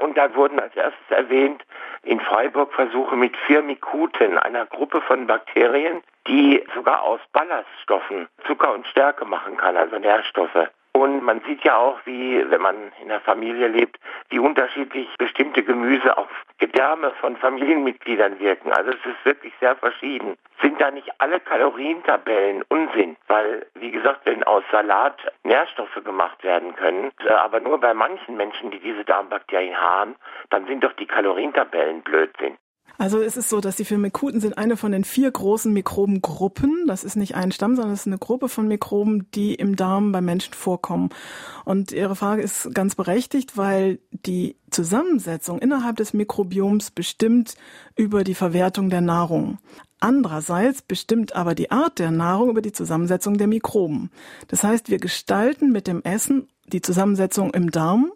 und 0.00 0.16
da 0.16 0.34
wurden 0.34 0.60
als 0.60 0.74
erstes 0.76 1.10
erwähnt 1.10 1.64
in 2.02 2.20
Freiburg 2.20 2.72
Versuche 2.74 3.16
mit 3.16 3.36
Firmikuten, 3.36 4.38
einer 4.38 4.66
Gruppe 4.66 5.00
von 5.00 5.26
Bakterien, 5.26 6.02
die 6.26 6.64
sogar 6.74 7.02
aus 7.02 7.20
Ballaststoffen 7.32 8.28
Zucker 8.46 8.74
und 8.74 8.86
Stärke 8.86 9.24
machen 9.24 9.56
kann, 9.56 9.76
also 9.76 9.98
Nährstoffe. 9.98 10.68
Und 10.92 11.22
man 11.22 11.40
sieht 11.46 11.62
ja 11.64 11.76
auch, 11.76 11.98
wie, 12.06 12.44
wenn 12.50 12.60
man 12.60 12.92
in 13.00 13.08
der 13.08 13.20
Familie 13.20 13.68
lebt, 13.68 13.98
wie 14.30 14.38
unterschiedlich 14.38 15.08
bestimmte 15.18 15.62
Gemüse 15.62 16.16
auf 16.16 16.28
Gedärme 16.58 17.12
von 17.20 17.36
Familienmitgliedern 17.36 18.38
wirken. 18.40 18.72
Also 18.72 18.90
es 18.90 19.06
ist 19.06 19.24
wirklich 19.24 19.52
sehr 19.60 19.76
verschieden. 19.76 20.36
Sind 20.60 20.80
da 20.80 20.90
nicht 20.90 21.08
alle 21.18 21.38
Kalorientabellen 21.40 22.64
Unsinn? 22.68 23.16
Weil, 23.28 23.66
wie 23.74 23.92
gesagt, 23.92 24.22
wenn 24.24 24.42
aus 24.42 24.64
Salat 24.72 25.18
Nährstoffe 25.44 26.02
gemacht 26.04 26.42
werden 26.42 26.74
können, 26.74 27.12
äh, 27.24 27.32
aber 27.32 27.60
nur 27.60 27.78
bei 27.78 27.94
manchen 27.94 28.36
Menschen, 28.36 28.70
die 28.70 28.80
diese 28.80 29.04
Darmbakterien 29.04 29.80
haben, 29.80 30.16
dann 30.50 30.66
sind 30.66 30.82
doch 30.82 30.92
die 30.94 31.06
Kalorientabellen 31.06 32.02
Blödsinn. 32.02 32.56
Also 33.00 33.20
es 33.20 33.36
ist 33.36 33.48
so, 33.48 33.60
dass 33.60 33.76
die 33.76 33.84
Firmikuten 33.84 34.40
sind 34.40 34.58
eine 34.58 34.76
von 34.76 34.90
den 34.90 35.04
vier 35.04 35.30
großen 35.30 35.72
Mikrobengruppen. 35.72 36.84
Das 36.88 37.04
ist 37.04 37.14
nicht 37.14 37.36
ein 37.36 37.52
Stamm, 37.52 37.76
sondern 37.76 37.94
es 37.94 38.00
ist 38.00 38.06
eine 38.08 38.18
Gruppe 38.18 38.48
von 38.48 38.66
Mikroben, 38.66 39.30
die 39.30 39.54
im 39.54 39.76
Darm 39.76 40.10
bei 40.10 40.20
Menschen 40.20 40.52
vorkommen. 40.52 41.10
Und 41.64 41.92
Ihre 41.92 42.16
Frage 42.16 42.42
ist 42.42 42.74
ganz 42.74 42.96
berechtigt, 42.96 43.56
weil 43.56 44.00
die 44.10 44.56
Zusammensetzung 44.70 45.60
innerhalb 45.60 45.96
des 45.96 46.12
Mikrobioms 46.12 46.90
bestimmt 46.90 47.54
über 47.94 48.24
die 48.24 48.34
Verwertung 48.34 48.90
der 48.90 49.00
Nahrung. 49.00 49.58
Andererseits 50.00 50.82
bestimmt 50.82 51.36
aber 51.36 51.54
die 51.54 51.70
Art 51.70 52.00
der 52.00 52.10
Nahrung 52.10 52.50
über 52.50 52.62
die 52.62 52.72
Zusammensetzung 52.72 53.38
der 53.38 53.46
Mikroben. 53.46 54.10
Das 54.48 54.64
heißt, 54.64 54.90
wir 54.90 54.98
gestalten 54.98 55.70
mit 55.70 55.86
dem 55.86 56.02
Essen 56.02 56.48
die 56.66 56.82
Zusammensetzung 56.82 57.54
im 57.54 57.70
Darm 57.70 58.12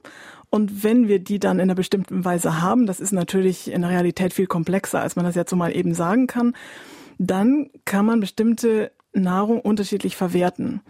und 0.55 0.85
wenn 0.85 1.09
wir 1.09 1.19
die 1.19 1.41
dann 1.41 1.57
in 1.57 1.63
einer 1.63 1.75
bestimmten 1.75 2.27
Weise 2.27 2.61
haben, 2.61 2.85
das 2.85 3.01
ist 3.01 3.13
natürlich 3.13 3.73
in 3.73 3.81
der 3.81 3.91
Realität 3.91 4.35
viel 4.35 4.47
komplexer, 4.47 5.01
als 5.01 5.17
man 5.17 5.25
das 5.25 5.35
jetzt 5.35 5.49
so 5.49 5.57
mal 5.57 5.75
eben 5.75 5.95
sagen 5.95 6.27
kann, 6.27 6.55
dann 7.19 7.71
kann 7.87 8.05
man 8.05 8.21
bestimmte 8.21 8.93
Nahrung 9.15 9.61
unterschiedlich 9.61 10.15
verwerten. 10.15 10.83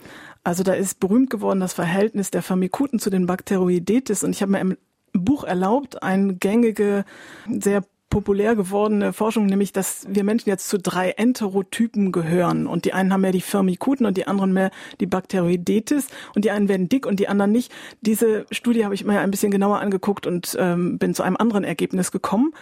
Also 0.42 0.64
da 0.64 0.72
ist 0.72 0.98
berühmt 0.98 1.30
geworden 1.30 1.60
das 1.60 1.74
Verhältnis 1.74 2.32
der 2.32 2.42
Firmikuten 2.42 2.98
zu 2.98 3.08
den 3.08 3.26
Bakteroidetes 3.26 4.24
und 4.24 4.30
ich 4.30 4.42
habe 4.42 4.50
mir 4.50 4.60
im 4.60 4.76
Buch 5.12 5.44
erlaubt, 5.44 6.02
eine 6.02 6.34
gängige, 6.34 7.04
sehr 7.48 7.84
populär 8.12 8.54
gewordene 8.56 9.14
Forschung, 9.14 9.46
nämlich 9.46 9.72
dass 9.72 10.06
wir 10.06 10.22
Menschen 10.22 10.50
jetzt 10.50 10.68
zu 10.68 10.78
drei 10.78 11.12
Enterotypen 11.12 12.12
gehören. 12.12 12.66
Und 12.66 12.84
die 12.84 12.92
einen 12.92 13.10
haben 13.10 13.22
mehr 13.22 13.32
die 13.32 13.40
Firmikuten 13.40 14.04
und 14.04 14.18
die 14.18 14.26
anderen 14.26 14.52
mehr 14.52 14.70
die 15.00 15.06
Bakteroidetes 15.06 16.08
und 16.34 16.44
die 16.44 16.50
einen 16.50 16.68
werden 16.68 16.90
dick 16.90 17.06
und 17.06 17.20
die 17.20 17.28
anderen 17.28 17.52
nicht. 17.52 17.72
Diese 18.02 18.44
Studie 18.50 18.84
habe 18.84 18.94
ich 18.94 19.06
mir 19.06 19.20
ein 19.20 19.30
bisschen 19.30 19.50
genauer 19.50 19.80
angeguckt 19.80 20.26
und 20.26 20.54
ähm, 20.60 20.98
bin 20.98 21.14
zu 21.14 21.22
einem 21.22 21.38
anderen 21.38 21.64
Ergebnis 21.64 22.12
gekommen, 22.12 22.52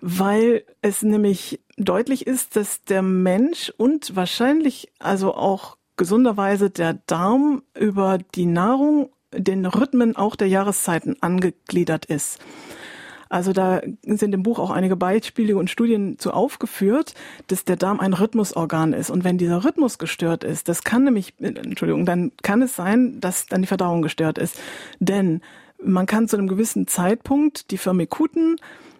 weil 0.00 0.64
es 0.80 1.02
nämlich 1.02 1.60
deutlich 1.76 2.26
ist, 2.26 2.56
dass 2.56 2.82
der 2.84 3.02
Mensch 3.02 3.74
und 3.76 4.16
wahrscheinlich 4.16 4.90
also 5.00 5.34
auch 5.34 5.76
gesunderweise 5.98 6.70
der 6.70 6.94
Darm 6.94 7.62
über 7.78 8.16
die 8.34 8.46
Nahrung 8.46 9.10
den 9.36 9.66
Rhythmen 9.66 10.16
auch 10.16 10.34
der 10.34 10.48
Jahreszeiten 10.48 11.16
angegliedert 11.20 12.06
ist. 12.06 12.40
Also 13.34 13.52
da 13.52 13.82
sind 14.04 14.32
im 14.32 14.44
Buch 14.44 14.60
auch 14.60 14.70
einige 14.70 14.94
Beispiele 14.94 15.56
und 15.56 15.68
Studien 15.68 16.20
zu 16.20 16.32
aufgeführt, 16.32 17.14
dass 17.48 17.64
der 17.64 17.74
Darm 17.74 17.98
ein 17.98 18.12
Rhythmusorgan 18.12 18.92
ist. 18.92 19.10
Und 19.10 19.24
wenn 19.24 19.38
dieser 19.38 19.64
Rhythmus 19.64 19.98
gestört 19.98 20.44
ist, 20.44 20.68
das 20.68 20.84
kann 20.84 21.02
nämlich, 21.02 21.34
Entschuldigung, 21.40 22.06
dann 22.06 22.30
kann 22.44 22.62
es 22.62 22.76
sein, 22.76 23.18
dass 23.20 23.46
dann 23.46 23.62
die 23.62 23.66
Verdauung 23.66 24.02
gestört 24.02 24.38
ist. 24.38 24.60
Denn 25.00 25.40
man 25.82 26.06
kann 26.06 26.28
zu 26.28 26.36
einem 26.36 26.46
gewissen 26.46 26.86
Zeitpunkt 26.86 27.72
die 27.72 27.76
Firmikuten 27.76 28.54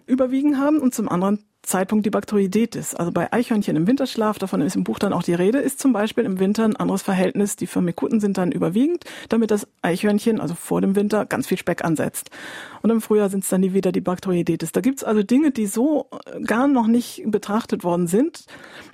überwiegen 0.05 0.59
haben 0.59 0.79
und 0.79 0.93
zum 0.93 1.07
anderen 1.07 1.39
Zeitpunkt 1.65 2.05
die 2.05 2.09
Bakteroiditis. 2.09 2.95
Also 2.95 3.11
bei 3.11 3.31
Eichhörnchen 3.33 3.75
im 3.75 3.87
Winterschlaf, 3.87 4.37
davon 4.37 4.61
ist 4.61 4.75
im 4.75 4.83
Buch 4.83 4.99
dann 4.99 5.13
auch 5.13 5.23
die 5.23 5.33
Rede, 5.33 5.59
ist 5.59 5.79
zum 5.79 5.93
Beispiel 5.93 6.23
im 6.23 6.39
Winter 6.39 6.63
ein 6.63 6.75
anderes 6.75 7.01
Verhältnis. 7.01 7.55
Die 7.55 7.67
Firmikuten 7.67 8.19
sind 8.19 8.37
dann 8.37 8.51
überwiegend, 8.51 9.03
damit 9.29 9.51
das 9.51 9.67
Eichhörnchen, 9.81 10.39
also 10.39 10.55
vor 10.55 10.81
dem 10.81 10.95
Winter, 10.95 11.25
ganz 11.25 11.47
viel 11.47 11.57
Speck 11.57 11.83
ansetzt. 11.83 12.29
Und 12.81 12.89
im 12.89 13.01
Frühjahr 13.01 13.29
sind 13.29 13.43
es 13.43 13.49
dann 13.49 13.61
wieder 13.61 13.91
die 13.91 14.01
Bakteroiditis. 14.01 14.71
Da 14.71 14.81
gibt's 14.81 15.03
also 15.03 15.23
Dinge, 15.23 15.51
die 15.51 15.65
so 15.65 16.07
äh, 16.25 16.41
gar 16.41 16.67
noch 16.67 16.87
nicht 16.87 17.23
betrachtet 17.25 17.83
worden 17.83 18.07
sind 18.07 18.45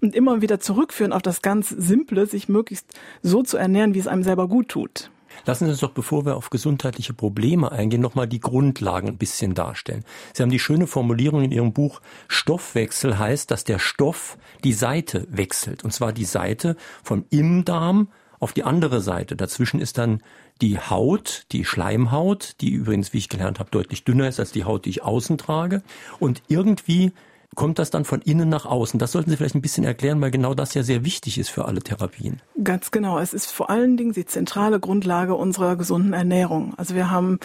und 0.01 0.15
immer 0.15 0.41
wieder 0.41 0.59
zurückführen 0.59 1.13
auf 1.13 1.21
das 1.21 1.41
ganz 1.41 1.69
Simple, 1.69 2.25
sich 2.25 2.49
möglichst 2.49 2.87
so 3.21 3.43
zu 3.43 3.57
ernähren, 3.57 3.93
wie 3.93 3.99
es 3.99 4.07
einem 4.07 4.23
selber 4.23 4.47
gut 4.47 4.69
tut. 4.69 5.11
Lassen 5.45 5.65
Sie 5.65 5.71
uns 5.71 5.79
doch, 5.79 5.91
bevor 5.91 6.25
wir 6.25 6.35
auf 6.35 6.49
gesundheitliche 6.49 7.13
Probleme 7.13 7.71
eingehen, 7.71 8.01
nochmal 8.01 8.27
die 8.27 8.39
Grundlagen 8.39 9.07
ein 9.07 9.17
bisschen 9.17 9.53
darstellen. 9.53 10.03
Sie 10.33 10.43
haben 10.43 10.51
die 10.51 10.59
schöne 10.59 10.87
Formulierung 10.87 11.43
in 11.43 11.51
Ihrem 11.51 11.73
Buch, 11.73 12.01
Stoffwechsel 12.27 13.17
heißt, 13.17 13.49
dass 13.49 13.63
der 13.63 13.79
Stoff 13.79 14.37
die 14.63 14.73
Seite 14.73 15.27
wechselt. 15.29 15.83
Und 15.83 15.91
zwar 15.91 16.13
die 16.13 16.25
Seite 16.25 16.75
vom 17.03 17.25
im 17.29 17.65
Darm 17.65 18.09
auf 18.39 18.53
die 18.53 18.63
andere 18.63 19.01
Seite. 19.01 19.35
Dazwischen 19.35 19.79
ist 19.79 19.97
dann 19.97 20.21
die 20.61 20.79
Haut, 20.79 21.45
die 21.51 21.63
Schleimhaut, 21.65 22.55
die 22.61 22.69
übrigens, 22.71 23.13
wie 23.13 23.19
ich 23.19 23.29
gelernt 23.29 23.59
habe, 23.59 23.71
deutlich 23.71 24.03
dünner 24.03 24.27
ist 24.27 24.39
als 24.39 24.51
die 24.51 24.63
Haut, 24.63 24.85
die 24.85 24.89
ich 24.89 25.03
außen 25.03 25.37
trage. 25.37 25.81
Und 26.19 26.41
irgendwie 26.47 27.13
kommt 27.55 27.79
das 27.79 27.89
dann 27.89 28.05
von 28.05 28.21
innen 28.21 28.49
nach 28.49 28.65
außen? 28.65 28.99
Das 28.99 29.11
sollten 29.11 29.29
Sie 29.29 29.37
vielleicht 29.37 29.55
ein 29.55 29.61
bisschen 29.61 29.83
erklären, 29.83 30.21
weil 30.21 30.31
genau 30.31 30.53
das 30.53 30.73
ja 30.73 30.83
sehr 30.83 31.03
wichtig 31.03 31.37
ist 31.37 31.49
für 31.49 31.65
alle 31.65 31.81
Therapien. 31.81 32.41
Ganz 32.63 32.91
genau. 32.91 33.19
Es 33.19 33.33
ist 33.33 33.51
vor 33.51 33.69
allen 33.69 33.97
Dingen 33.97 34.13
die 34.13 34.25
zentrale 34.25 34.79
Grundlage 34.79 35.35
unserer 35.35 35.75
gesunden 35.75 36.13
Ernährung. 36.13 36.73
Also 36.77 36.95
wir 36.95 37.11
haben 37.11 37.39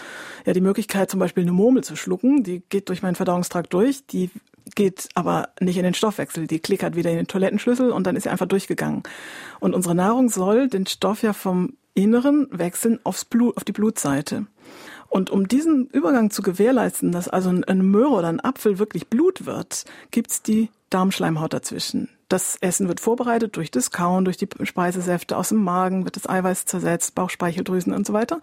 ja 0.44 0.52
die 0.52 0.60
Möglichkeit, 0.60 1.10
zum 1.10 1.20
Beispiel 1.20 1.42
eine 1.42 1.52
Murmel 1.52 1.82
zu 1.82 1.96
schlucken. 1.96 2.42
Die 2.42 2.62
geht 2.68 2.88
durch 2.88 3.02
meinen 3.02 3.16
Verdauungstrakt 3.16 3.72
durch. 3.72 4.06
Die 4.06 4.30
geht 4.74 5.08
aber 5.14 5.50
nicht 5.60 5.76
in 5.76 5.84
den 5.84 5.94
Stoffwechsel. 5.94 6.46
Die 6.46 6.58
klickert 6.58 6.96
wieder 6.96 7.10
in 7.10 7.16
den 7.16 7.26
Toilettenschlüssel 7.26 7.90
und 7.90 8.06
dann 8.06 8.16
ist 8.16 8.24
sie 8.24 8.30
einfach 8.30 8.46
durchgegangen. 8.46 9.02
Und 9.60 9.74
unsere 9.74 9.94
Nahrung 9.94 10.28
soll 10.28 10.68
den 10.68 10.86
Stoff 10.86 11.22
ja 11.22 11.32
vom 11.32 11.74
Inneren 11.96 12.46
wechseln 12.50 13.00
aufs 13.02 13.24
Blut, 13.24 13.56
auf 13.56 13.64
die 13.64 13.72
Blutseite. 13.72 14.46
Und 15.08 15.30
um 15.30 15.48
diesen 15.48 15.86
Übergang 15.88 16.30
zu 16.30 16.42
gewährleisten, 16.42 17.10
dass 17.10 17.28
also 17.28 17.48
eine 17.48 17.82
Möhre 17.82 18.10
oder 18.10 18.28
ein 18.28 18.40
Apfel 18.40 18.78
wirklich 18.78 19.08
Blut 19.08 19.46
wird, 19.46 19.84
gibt's 20.10 20.42
die 20.42 20.70
Darmschleimhaut 20.90 21.52
dazwischen. 21.52 22.10
Das 22.28 22.56
Essen 22.60 22.88
wird 22.88 23.00
vorbereitet 23.00 23.56
durch 23.56 23.70
das 23.70 23.92
Kauen, 23.92 24.24
durch 24.24 24.36
die 24.36 24.48
Speisesäfte 24.62 25.36
aus 25.36 25.50
dem 25.50 25.62
Magen, 25.62 26.04
wird 26.04 26.16
das 26.16 26.28
Eiweiß 26.28 26.66
zersetzt, 26.66 27.14
Bauchspeicheldrüsen 27.14 27.94
und 27.94 28.06
so 28.06 28.12
weiter. 28.12 28.40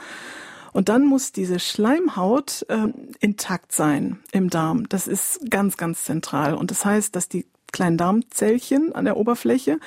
Und 0.71 0.89
dann 0.89 1.05
muss 1.05 1.31
diese 1.31 1.59
Schleimhaut 1.59 2.65
äh, 2.69 2.87
intakt 3.19 3.71
sein 3.71 4.19
im 4.31 4.49
Darm. 4.49 4.89
Das 4.89 5.07
ist 5.07 5.41
ganz, 5.51 5.77
ganz 5.77 6.05
zentral. 6.05 6.55
Und 6.55 6.71
das 6.71 6.83
heißt, 6.83 7.15
dass 7.15 7.29
die 7.29 7.45
kleinen 7.73 7.97
Darmzellchen 7.97 8.95
an 8.95 9.03
der 9.03 9.17
Oberfläche 9.17 9.79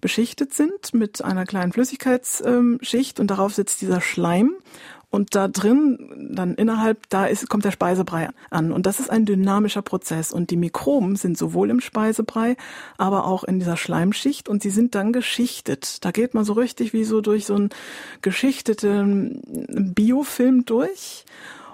beschichtet 0.00 0.52
sind 0.52 0.92
mit 0.92 1.24
einer 1.24 1.46
kleinen 1.46 1.72
Flüssigkeitsschicht 1.72 3.18
und 3.18 3.30
darauf 3.30 3.54
sitzt 3.54 3.80
dieser 3.80 4.00
Schleim 4.00 4.52
und 5.10 5.34
da 5.34 5.48
drin, 5.48 6.30
dann 6.34 6.54
innerhalb, 6.54 7.08
da 7.08 7.24
ist, 7.24 7.48
kommt 7.48 7.64
der 7.64 7.70
Speisebrei 7.70 8.28
an. 8.50 8.72
Und 8.72 8.84
das 8.84 9.00
ist 9.00 9.08
ein 9.08 9.24
dynamischer 9.24 9.80
Prozess. 9.80 10.32
Und 10.32 10.50
die 10.50 10.58
Mikroben 10.58 11.16
sind 11.16 11.38
sowohl 11.38 11.70
im 11.70 11.80
Speisebrei, 11.80 12.56
aber 12.98 13.26
auch 13.26 13.42
in 13.44 13.58
dieser 13.58 13.78
Schleimschicht 13.78 14.50
und 14.50 14.62
sie 14.62 14.70
sind 14.70 14.94
dann 14.94 15.14
geschichtet. 15.14 16.04
Da 16.04 16.10
geht 16.10 16.34
man 16.34 16.44
so 16.44 16.52
richtig 16.52 16.92
wie 16.92 17.04
so 17.04 17.22
durch 17.22 17.46
so 17.46 17.54
einen 17.54 17.70
geschichteten 18.20 19.40
Biofilm 19.94 20.66
durch. 20.66 21.24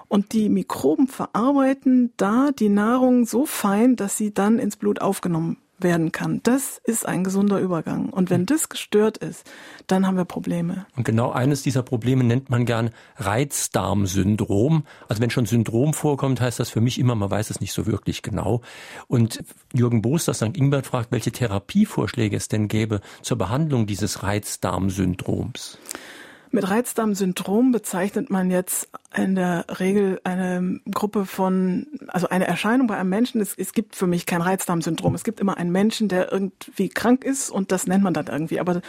Und 0.07 0.33
die 0.33 0.49
Mikroben 0.49 1.07
verarbeiten 1.07 2.13
da 2.17 2.51
die 2.51 2.69
Nahrung 2.69 3.25
so 3.25 3.45
fein, 3.45 3.95
dass 3.95 4.17
sie 4.17 4.33
dann 4.33 4.59
ins 4.59 4.77
Blut 4.77 5.01
aufgenommen 5.01 5.57
werden 5.79 6.11
kann. 6.11 6.39
Das 6.43 6.79
ist 6.83 7.05
ein 7.05 7.23
gesunder 7.23 7.59
Übergang. 7.59 8.09
Und 8.09 8.29
wenn 8.29 8.45
das 8.45 8.69
gestört 8.69 9.17
ist, 9.17 9.49
dann 9.87 10.07
haben 10.07 10.17
wir 10.17 10.25
Probleme. 10.25 10.85
Und 10.95 11.03
genau 11.03 11.31
eines 11.31 11.63
dieser 11.63 11.83
Probleme 11.83 12.23
nennt 12.23 12.49
man 12.49 12.65
gern 12.65 12.91
Reizdarmsyndrom. 13.17 14.85
Also 15.09 15.21
wenn 15.21 15.29
schon 15.29 15.45
Syndrom 15.45 15.93
vorkommt, 15.93 16.39
heißt 16.39 16.59
das 16.59 16.69
für 16.69 16.81
mich 16.81 16.99
immer, 16.99 17.15
man 17.15 17.29
weiß 17.29 17.49
es 17.49 17.59
nicht 17.59 17.73
so 17.73 17.85
wirklich 17.85 18.21
genau. 18.21 18.61
Und 19.07 19.43
Jürgen 19.73 20.01
Boos 20.01 20.29
aus 20.29 20.37
St. 20.37 20.55
Ingbert 20.55 20.87
fragt, 20.87 21.11
welche 21.11 21.31
Therapievorschläge 21.31 22.37
es 22.37 22.47
denn 22.47 22.67
gäbe 22.67 23.01
zur 23.21 23.37
Behandlung 23.37 23.85
dieses 23.85 24.23
Reizdarmsyndroms. 24.23 25.77
Mit 26.55 26.69
Reizdarmsyndrom 26.69 27.73
bezeichnet 27.73 28.29
man 28.29 28.49
jetzt 28.49 28.87
in 29.13 29.35
der 29.35 29.65
Regel 29.77 30.21
eine 30.23 30.79
Gruppe 30.89 31.25
von, 31.25 31.85
also 32.07 32.29
eine 32.29 32.47
Erscheinung 32.47 32.87
bei 32.87 32.95
einem 32.95 33.09
Menschen. 33.09 33.41
Es, 33.41 33.55
es 33.57 33.73
gibt 33.73 33.97
für 33.97 34.07
mich 34.07 34.25
kein 34.25 34.41
Reizdarmsyndrom. 34.41 35.13
Es 35.15 35.25
gibt 35.25 35.41
immer 35.41 35.57
einen 35.57 35.73
Menschen, 35.73 36.07
der 36.07 36.31
irgendwie 36.31 36.87
krank 36.87 37.25
ist 37.25 37.49
und 37.49 37.73
das 37.73 37.87
nennt 37.87 38.05
man 38.05 38.13
dann 38.13 38.27
irgendwie. 38.27 38.61
Aber 38.61 38.81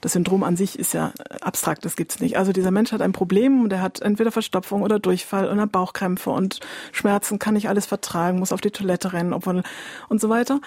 das 0.00 0.14
Syndrom 0.14 0.42
an 0.42 0.56
sich 0.56 0.78
ist 0.78 0.94
ja 0.94 1.12
abstrakt, 1.42 1.84
das 1.84 1.94
gibt's 1.94 2.20
nicht. 2.20 2.38
Also 2.38 2.52
dieser 2.52 2.70
Mensch 2.70 2.90
hat 2.90 3.02
ein 3.02 3.12
Problem 3.12 3.60
und 3.60 3.68
der 3.68 3.82
hat 3.82 4.00
entweder 4.00 4.32
Verstopfung 4.32 4.80
oder 4.80 4.98
Durchfall 4.98 5.46
oder 5.50 5.66
Bauchkrämpfe 5.66 6.30
und 6.30 6.60
Schmerzen, 6.90 7.38
kann 7.38 7.52
nicht 7.52 7.68
alles 7.68 7.84
vertragen, 7.84 8.38
muss 8.38 8.50
auf 8.50 8.62
die 8.62 8.70
Toilette 8.70 9.12
rennen 9.12 9.34
obwohl, 9.34 9.62
und 10.08 10.22
so 10.22 10.30
weiter. 10.30 10.62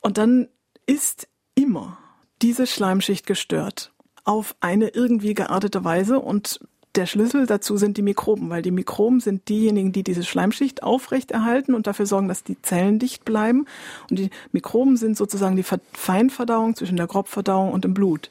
Und 0.00 0.16
dann 0.16 0.48
ist 0.86 1.28
immer 1.54 1.98
diese 2.40 2.66
Schleimschicht 2.66 3.26
gestört 3.26 3.91
auf 4.24 4.54
eine 4.60 4.88
irgendwie 4.88 5.34
geartete 5.34 5.84
Weise 5.84 6.18
und 6.18 6.60
der 6.94 7.06
Schlüssel 7.06 7.46
dazu 7.46 7.78
sind 7.78 7.96
die 7.96 8.02
Mikroben, 8.02 8.50
weil 8.50 8.60
die 8.60 8.70
Mikroben 8.70 9.20
sind 9.20 9.48
diejenigen, 9.48 9.92
die 9.92 10.02
diese 10.02 10.24
Schleimschicht 10.24 10.82
aufrechterhalten 10.82 11.74
und 11.74 11.86
dafür 11.86 12.04
sorgen, 12.04 12.28
dass 12.28 12.44
die 12.44 12.60
Zellen 12.60 12.98
dicht 12.98 13.24
bleiben. 13.24 13.66
Und 14.10 14.18
die 14.18 14.30
Mikroben 14.52 14.98
sind 14.98 15.16
sozusagen 15.16 15.56
die 15.56 15.64
Feinverdauung 15.94 16.76
zwischen 16.76 16.96
der 16.96 17.06
Grobverdauung 17.06 17.72
und 17.72 17.84
dem 17.84 17.94
Blut. 17.94 18.28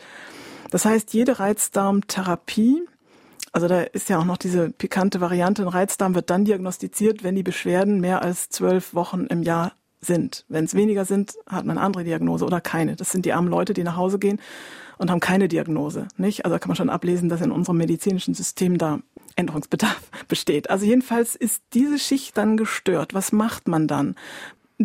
Das 0.69 0.85
heißt, 0.85 1.13
jede 1.13 1.39
Reizdarmtherapie, 1.39 2.83
also 3.51 3.67
da 3.67 3.81
ist 3.81 4.09
ja 4.09 4.19
auch 4.19 4.25
noch 4.25 4.37
diese 4.37 4.69
pikante 4.69 5.21
Variante, 5.21 5.63
ein 5.63 5.67
Reizdarm 5.67 6.13
wird 6.13 6.29
dann 6.29 6.45
diagnostiziert, 6.45 7.23
wenn 7.23 7.35
die 7.35 7.43
Beschwerden 7.43 7.99
mehr 7.99 8.21
als 8.21 8.49
zwölf 8.49 8.93
Wochen 8.93 9.25
im 9.25 9.41
Jahr 9.41 9.73
sind. 10.01 10.45
Wenn 10.49 10.65
es 10.65 10.73
weniger 10.73 11.05
sind, 11.05 11.35
hat 11.47 11.65
man 11.65 11.77
eine 11.77 11.85
andere 11.85 12.03
Diagnose 12.03 12.45
oder 12.45 12.59
keine. 12.59 12.95
Das 12.95 13.11
sind 13.11 13.25
die 13.25 13.33
armen 13.33 13.49
Leute, 13.49 13.73
die 13.73 13.83
nach 13.83 13.95
Hause 13.95 14.19
gehen 14.19 14.39
und 14.97 15.09
haben 15.09 15.19
keine 15.19 15.47
Diagnose. 15.47 16.07
Nicht? 16.17 16.45
Also 16.45 16.57
kann 16.59 16.69
man 16.69 16.75
schon 16.75 16.89
ablesen, 16.89 17.29
dass 17.29 17.41
in 17.41 17.51
unserem 17.51 17.77
medizinischen 17.77 18.33
System 18.33 18.77
da 18.77 18.99
Änderungsbedarf 19.35 20.09
besteht. 20.27 20.69
Also 20.69 20.85
jedenfalls 20.85 21.35
ist 21.35 21.61
diese 21.73 21.99
Schicht 21.99 22.37
dann 22.37 22.57
gestört. 22.57 23.13
Was 23.13 23.31
macht 23.31 23.67
man 23.67 23.87
dann? 23.87 24.15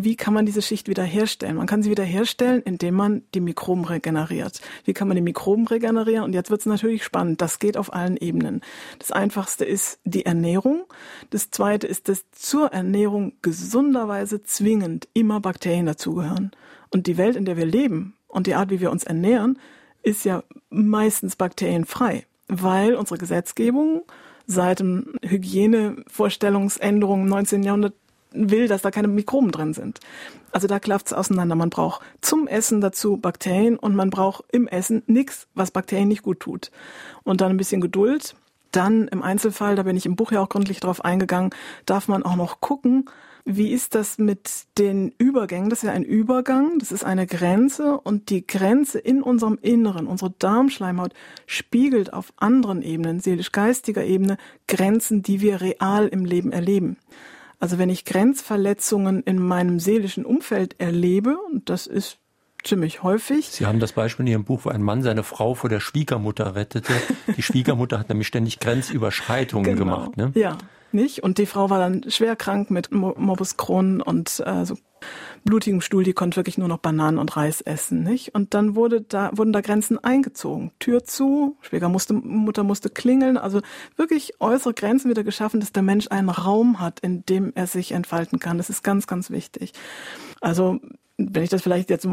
Wie 0.03 0.15
kann 0.15 0.33
man 0.33 0.45
diese 0.45 0.61
Schicht 0.61 0.87
wiederherstellen? 0.87 1.57
Man 1.57 1.65
kann 1.65 1.81
sie 1.81 1.89
wiederherstellen, 1.89 2.61
indem 2.61 2.95
man 2.95 3.23
die 3.33 3.39
Mikroben 3.39 3.85
regeneriert. 3.85 4.61
Wie 4.85 4.93
kann 4.93 5.07
man 5.07 5.15
die 5.15 5.21
Mikroben 5.21 5.67
regenerieren? 5.67 6.23
Und 6.23 6.33
jetzt 6.33 6.51
wird 6.51 6.61
es 6.61 6.67
natürlich 6.67 7.03
spannend. 7.03 7.41
Das 7.41 7.59
geht 7.59 7.77
auf 7.77 7.93
allen 7.93 8.17
Ebenen. 8.17 8.61
Das 8.99 9.11
Einfachste 9.11 9.65
ist 9.65 9.99
die 10.03 10.25
Ernährung. 10.25 10.83
Das 11.31 11.49
Zweite 11.49 11.87
ist, 11.87 12.09
dass 12.09 12.25
zur 12.31 12.73
Ernährung 12.73 13.33
gesunderweise 13.41 14.43
zwingend 14.43 15.07
immer 15.13 15.39
Bakterien 15.39 15.87
dazugehören. 15.87 16.51
Und 16.89 17.07
die 17.07 17.17
Welt, 17.17 17.35
in 17.35 17.45
der 17.45 17.57
wir 17.57 17.65
leben 17.65 18.15
und 18.27 18.47
die 18.47 18.55
Art, 18.55 18.69
wie 18.69 18.79
wir 18.79 18.91
uns 18.91 19.03
ernähren, 19.03 19.59
ist 20.03 20.25
ja 20.25 20.43
meistens 20.69 21.35
bakterienfrei, 21.35 22.25
weil 22.47 22.95
unsere 22.95 23.17
Gesetzgebung 23.17 24.03
seit 24.45 24.79
dem 24.79 25.15
Hygienevorstellungsänderung 25.23 27.23
im 27.23 27.27
19. 27.27 27.63
Jahrhundert 27.63 27.93
will, 28.37 28.67
dass 28.67 28.81
da 28.81 28.91
keine 28.91 29.07
Mikroben 29.07 29.51
drin 29.51 29.73
sind. 29.73 29.99
Also 30.51 30.67
da 30.67 30.79
klafft 30.79 31.07
es 31.07 31.13
auseinander. 31.13 31.55
Man 31.55 31.69
braucht 31.69 32.01
zum 32.21 32.47
Essen 32.47 32.81
dazu 32.81 33.17
Bakterien 33.17 33.77
und 33.77 33.95
man 33.95 34.09
braucht 34.09 34.45
im 34.51 34.67
Essen 34.67 35.03
nichts, 35.07 35.47
was 35.53 35.71
Bakterien 35.71 36.07
nicht 36.07 36.23
gut 36.23 36.39
tut. 36.39 36.71
Und 37.23 37.41
dann 37.41 37.51
ein 37.51 37.57
bisschen 37.57 37.81
Geduld. 37.81 38.35
Dann 38.71 39.07
im 39.07 39.23
Einzelfall, 39.23 39.75
da 39.75 39.83
bin 39.83 39.95
ich 39.95 40.05
im 40.05 40.15
Buch 40.15 40.31
ja 40.31 40.41
auch 40.41 40.49
gründlich 40.49 40.79
drauf 40.79 41.03
eingegangen, 41.03 41.51
darf 41.85 42.07
man 42.07 42.23
auch 42.23 42.35
noch 42.35 42.59
gucken, 42.59 43.09
wie 43.49 43.71
ist 43.71 43.95
das 43.95 44.17
mit 44.17 44.65
den 44.77 45.13
Übergängen? 45.17 45.69
Das 45.69 45.79
ist 45.79 45.87
ja 45.87 45.93
ein 45.93 46.03
Übergang, 46.03 46.79
das 46.79 46.91
ist 46.91 47.05
eine 47.05 47.25
Grenze 47.25 47.97
und 47.97 48.29
die 48.29 48.45
Grenze 48.45 48.99
in 48.99 49.23
unserem 49.23 49.57
Inneren, 49.61 50.05
unsere 50.05 50.31
Darmschleimhaut, 50.37 51.13
spiegelt 51.45 52.11
auf 52.11 52.33
anderen 52.35 52.81
Ebenen, 52.81 53.21
seelisch-geistiger 53.21 54.03
Ebene, 54.03 54.35
Grenzen, 54.67 55.23
die 55.23 55.39
wir 55.39 55.61
real 55.61 56.09
im 56.09 56.25
Leben 56.25 56.51
erleben. 56.51 56.97
Also 57.59 57.77
wenn 57.77 57.89
ich 57.89 58.05
Grenzverletzungen 58.05 59.23
in 59.23 59.39
meinem 59.39 59.79
seelischen 59.79 60.25
Umfeld 60.25 60.79
erlebe, 60.79 61.37
und 61.51 61.69
das 61.69 61.87
ist 61.87 62.19
ziemlich 62.63 63.03
häufig. 63.03 63.47
Sie 63.47 63.65
haben 63.65 63.79
das 63.79 63.93
Beispiel 63.93 64.25
in 64.25 64.31
Ihrem 64.31 64.43
Buch, 64.43 64.61
wo 64.63 64.69
ein 64.69 64.83
Mann 64.83 65.01
seine 65.01 65.23
Frau 65.23 65.53
vor 65.55 65.69
der 65.69 65.79
Schwiegermutter 65.79 66.55
rettete. 66.55 66.93
Die 67.35 67.41
Schwiegermutter 67.41 67.99
hat 67.99 68.09
nämlich 68.09 68.27
ständig 68.27 68.59
Grenzüberschreitungen 68.59 69.75
genau. 69.75 69.95
gemacht. 69.95 70.17
Ne? 70.17 70.31
Ja, 70.35 70.57
nicht? 70.91 71.23
Und 71.23 71.37
die 71.37 71.45
Frau 71.45 71.69
war 71.69 71.79
dann 71.79 72.09
schwer 72.09 72.35
krank 72.35 72.69
mit 72.69 72.91
Morbus 72.91 73.57
Crohn 73.57 74.01
und 74.01 74.41
äh, 74.45 74.65
so 74.65 74.77
blutigem 75.43 75.81
Stuhl, 75.81 76.03
die 76.03 76.13
konnte 76.13 76.37
wirklich 76.37 76.57
nur 76.57 76.67
noch 76.67 76.79
Bananen 76.79 77.17
und 77.17 77.35
Reis 77.35 77.61
essen, 77.61 78.03
nicht? 78.03 78.35
Und 78.35 78.53
dann 78.53 78.75
wurde 78.75 79.01
da, 79.01 79.31
wurden 79.33 79.53
da 79.53 79.61
Grenzen 79.61 80.03
eingezogen. 80.03 80.71
Tür 80.79 81.03
zu, 81.03 81.57
Schwiegermutter 81.61 82.63
musste 82.63 82.89
klingeln, 82.89 83.37
also 83.37 83.61
wirklich 83.95 84.39
äußere 84.39 84.73
Grenzen 84.73 85.09
wieder 85.09 85.23
geschaffen, 85.23 85.59
dass 85.59 85.71
der 85.71 85.83
Mensch 85.83 86.07
einen 86.09 86.29
Raum 86.29 86.79
hat, 86.79 86.99
in 86.99 87.25
dem 87.25 87.51
er 87.55 87.67
sich 87.67 87.91
entfalten 87.91 88.39
kann. 88.39 88.57
Das 88.57 88.69
ist 88.69 88.83
ganz, 88.83 89.07
ganz 89.07 89.29
wichtig. 89.29 89.73
Also 90.41 90.79
wenn 91.17 91.43
ich 91.43 91.49
das 91.49 91.63
vielleicht 91.63 91.89
jetzt 91.89 92.07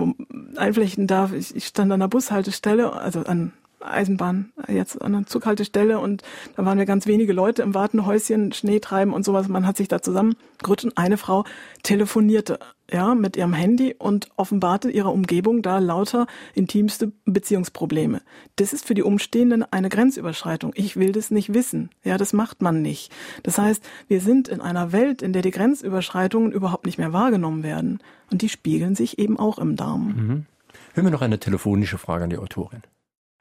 einflechten 0.56 1.06
darf, 1.06 1.32
ich, 1.32 1.54
ich 1.54 1.66
stand 1.66 1.92
an 1.92 2.00
der 2.00 2.08
Bushaltestelle, 2.08 2.92
also 2.92 3.20
an 3.20 3.52
Eisenbahn, 3.84 4.52
jetzt 4.68 5.00
an 5.00 5.12
der 5.12 5.26
Zughaltestelle 5.26 5.98
und 5.98 6.22
da 6.56 6.64
waren 6.64 6.78
wir 6.78 6.86
ganz 6.86 7.06
wenige 7.06 7.32
Leute 7.32 7.62
im 7.62 7.74
Wartenhäuschen, 7.74 8.52
Schnee 8.52 8.80
treiben 8.80 9.12
und 9.12 9.24
sowas. 9.24 9.48
Man 9.48 9.66
hat 9.66 9.76
sich 9.76 9.88
da 9.88 10.02
zusammengerutscht 10.02 10.84
und 10.84 10.98
eine 10.98 11.16
Frau 11.16 11.44
telefonierte, 11.82 12.58
ja, 12.90 13.14
mit 13.14 13.36
ihrem 13.36 13.54
Handy 13.54 13.94
und 13.98 14.28
offenbarte 14.36 14.90
ihrer 14.90 15.12
Umgebung 15.12 15.62
da 15.62 15.78
lauter 15.78 16.26
intimste 16.54 17.12
Beziehungsprobleme. 17.24 18.20
Das 18.56 18.72
ist 18.72 18.86
für 18.86 18.94
die 18.94 19.02
Umstehenden 19.02 19.64
eine 19.70 19.88
Grenzüberschreitung. 19.88 20.72
Ich 20.74 20.96
will 20.96 21.12
das 21.12 21.30
nicht 21.30 21.54
wissen. 21.54 21.90
Ja, 22.02 22.18
das 22.18 22.32
macht 22.32 22.62
man 22.62 22.82
nicht. 22.82 23.12
Das 23.42 23.58
heißt, 23.58 23.82
wir 24.08 24.20
sind 24.20 24.48
in 24.48 24.60
einer 24.60 24.92
Welt, 24.92 25.22
in 25.22 25.32
der 25.32 25.42
die 25.42 25.50
Grenzüberschreitungen 25.50 26.52
überhaupt 26.52 26.86
nicht 26.86 26.98
mehr 26.98 27.12
wahrgenommen 27.12 27.62
werden. 27.62 28.00
Und 28.30 28.42
die 28.42 28.48
spiegeln 28.48 28.94
sich 28.94 29.18
eben 29.18 29.38
auch 29.38 29.58
im 29.58 29.76
Darm. 29.76 30.06
Mhm. 30.06 30.46
Hören 30.94 31.06
wir 31.06 31.10
noch 31.10 31.22
eine 31.22 31.38
telefonische 31.38 31.98
Frage 31.98 32.24
an 32.24 32.30
die 32.30 32.38
Autorin. 32.38 32.82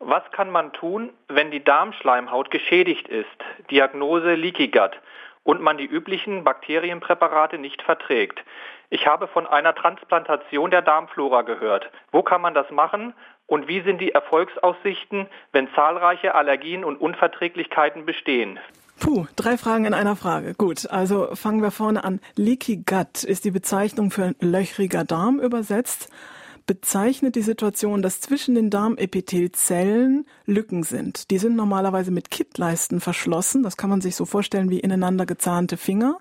Was 0.05 0.23
kann 0.33 0.49
man 0.49 0.73
tun, 0.73 1.11
wenn 1.29 1.49
die 1.49 1.63
Darmschleimhaut 1.63 2.51
geschädigt 2.51 3.07
ist? 3.07 3.25
Diagnose 3.71 4.33
Leaky 4.33 4.67
Gut 4.67 4.99
und 5.43 5.61
man 5.61 5.77
die 5.77 5.85
üblichen 5.85 6.43
Bakterienpräparate 6.43 7.57
nicht 7.57 7.81
verträgt. 7.81 8.43
Ich 8.89 9.07
habe 9.07 9.27
von 9.27 9.47
einer 9.47 9.73
Transplantation 9.73 10.71
der 10.71 10.81
Darmflora 10.81 11.43
gehört. 11.43 11.89
Wo 12.11 12.21
kann 12.21 12.41
man 12.41 12.53
das 12.53 12.69
machen 12.69 13.13
und 13.47 13.69
wie 13.69 13.79
sind 13.79 13.99
die 13.99 14.11
Erfolgsaussichten, 14.11 15.27
wenn 15.53 15.69
zahlreiche 15.73 16.35
Allergien 16.35 16.83
und 16.83 16.99
Unverträglichkeiten 16.99 18.05
bestehen? 18.05 18.59
Puh, 18.99 19.25
drei 19.37 19.57
Fragen 19.57 19.85
in 19.85 19.93
einer 19.93 20.17
Frage. 20.17 20.53
Gut, 20.53 20.89
also 20.89 21.33
fangen 21.33 21.61
wir 21.61 21.71
vorne 21.71 22.03
an. 22.03 22.19
Leaky 22.35 22.83
Gut 22.85 23.23
ist 23.23 23.45
die 23.45 23.51
Bezeichnung 23.51 24.11
für 24.11 24.35
löchriger 24.41 25.05
Darm 25.05 25.39
übersetzt 25.39 26.11
bezeichnet 26.65 27.35
die 27.35 27.41
Situation, 27.41 28.01
dass 28.01 28.21
zwischen 28.21 28.55
den 28.55 28.69
Darmepithelzellen 28.69 30.25
Lücken 30.45 30.83
sind. 30.83 31.31
Die 31.31 31.37
sind 31.37 31.55
normalerweise 31.55 32.11
mit 32.11 32.31
Kittleisten 32.31 33.01
verschlossen. 33.01 33.63
Das 33.63 33.77
kann 33.77 33.89
man 33.89 34.01
sich 34.01 34.15
so 34.15 34.25
vorstellen 34.25 34.69
wie 34.69 34.79
ineinander 34.79 35.25
gezahnte 35.25 35.77
Finger. 35.77 36.17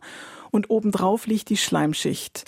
Und 0.50 0.70
obendrauf 0.70 1.26
liegt 1.26 1.48
die 1.48 1.56
Schleimschicht. 1.56 2.44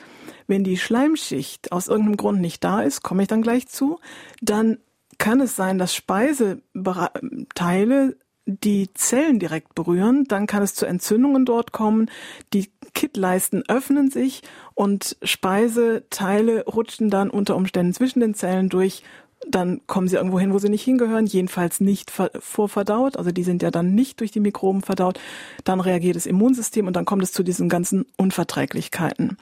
Wenn 0.46 0.64
die 0.64 0.76
Schleimschicht 0.76 1.72
aus 1.72 1.88
irgendeinem 1.88 2.18
Grund 2.18 2.40
nicht 2.40 2.62
da 2.62 2.83
ist, 2.83 3.02
komme 3.02 3.22
ich 3.22 3.28
dann 3.28 3.42
gleich 3.42 3.66
zu, 3.68 3.98
dann 4.42 4.78
kann 5.18 5.40
es 5.40 5.57
sein, 5.57 5.78
dass 5.78 5.94
Speiseteile 5.94 8.16
die 8.46 8.92
Zellen 8.92 9.38
direkt 9.38 9.74
berühren, 9.74 10.24
dann 10.24 10.46
kann 10.46 10.62
es 10.62 10.74
zu 10.74 10.85
Entzündungen 10.85 11.46
dort 11.46 11.72
kommen. 11.72 12.11
Die 12.52 12.70
Kittleisten 12.94 13.64
öffnen 13.68 14.11
sich 14.11 14.42
und 14.74 15.16
Speiseteile 15.22 16.64
rutschen 16.64 17.11
dann 17.11 17.30
unter 17.30 17.57
Umständen 17.57 17.92
zwischen 17.92 18.20
den 18.20 18.35
Zellen 18.35 18.68
durch. 18.68 19.02
Dann 19.46 19.83
kommen 19.87 20.09
sie 20.09 20.16
irgendwo 20.16 20.40
hin, 20.40 20.54
wo 20.54 20.59
sie 20.59 20.70
nicht 20.70 20.85
hingehören, 20.85 21.26
jedenfalls 21.26 21.80
nicht 21.80 22.11
vorverdaut. 22.11 23.16
Also 23.16 23.30
die 23.30 23.42
sind 23.42 23.62
ja 23.62 23.70
dann 23.70 23.94
nicht 23.94 24.20
durch 24.20 24.30
die 24.30 24.40
Mikroben 24.40 24.80
verdaut. 24.80 25.20
Dann 25.64 25.80
reagiert 25.80 26.16
das 26.16 26.24
Immunsystem 26.24 26.87
und 26.87 26.96
dann 26.96 27.04
kommt 27.04 27.22
es 27.22 27.33
zu 27.33 27.42
diesen 27.42 27.68
ganzen 27.68 28.07
Unverträglichkeiten. 28.16 29.37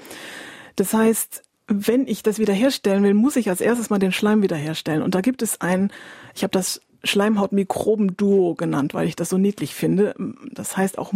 Das 0.74 0.92
heißt, 0.92 1.42
wenn 1.68 2.08
ich 2.08 2.22
das 2.22 2.38
wiederherstellen 2.38 3.04
will, 3.04 3.14
muss 3.14 3.36
ich 3.36 3.48
als 3.48 3.60
erstes 3.60 3.90
mal 3.90 3.98
den 3.98 4.12
Schleim 4.12 4.42
wiederherstellen. 4.42 5.02
Und 5.02 5.14
da 5.14 5.20
gibt 5.20 5.42
es 5.42 5.60
ein, 5.60 5.92
ich 6.34 6.42
habe 6.42 6.50
das 6.50 6.80
Schleimhaut-Mikroben-Duo 7.04 8.54
genannt, 8.54 8.94
weil 8.94 9.08
ich 9.08 9.16
das 9.16 9.28
so 9.28 9.38
niedlich 9.38 9.74
finde. 9.74 10.14
Das 10.52 10.76
heißt 10.76 10.98
auch 10.98 11.12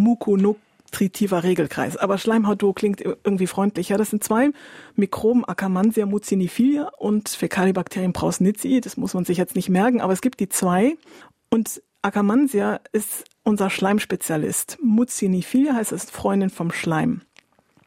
mukonutritiver 0.87 1.43
Regelkreis. 1.43 1.97
Aber 1.97 2.19
Schleimhaut-Duo 2.19 2.73
klingt 2.73 3.01
irgendwie 3.01 3.47
freundlicher. 3.47 3.97
Das 3.97 4.11
sind 4.11 4.23
zwei 4.23 4.51
Mikroben 4.95 5.45
Akkermansia 5.45 6.07
mucinifilia 6.07 6.91
und 6.99 7.29
Fecalibacterium 7.29 8.13
prausnitzii. 8.13 8.81
Das 8.81 8.97
muss 8.97 9.15
man 9.15 9.25
sich 9.25 9.39
jetzt 9.39 9.57
nicht 9.57 9.69
merken, 9.69 10.01
aber 10.01 10.13
es 10.13 10.21
gibt 10.21 10.41
die 10.41 10.49
zwei. 10.49 10.97
Und 11.51 11.83
Akkermansia 12.03 12.81
ist 12.93 13.25
unser 13.43 13.71
Schleimspezialist. 13.71 14.79
Mucinifilia 14.83 15.75
heißt 15.75 15.93
es 15.93 16.11
Freundin 16.11 16.51
vom 16.51 16.71
Schleim. 16.71 17.23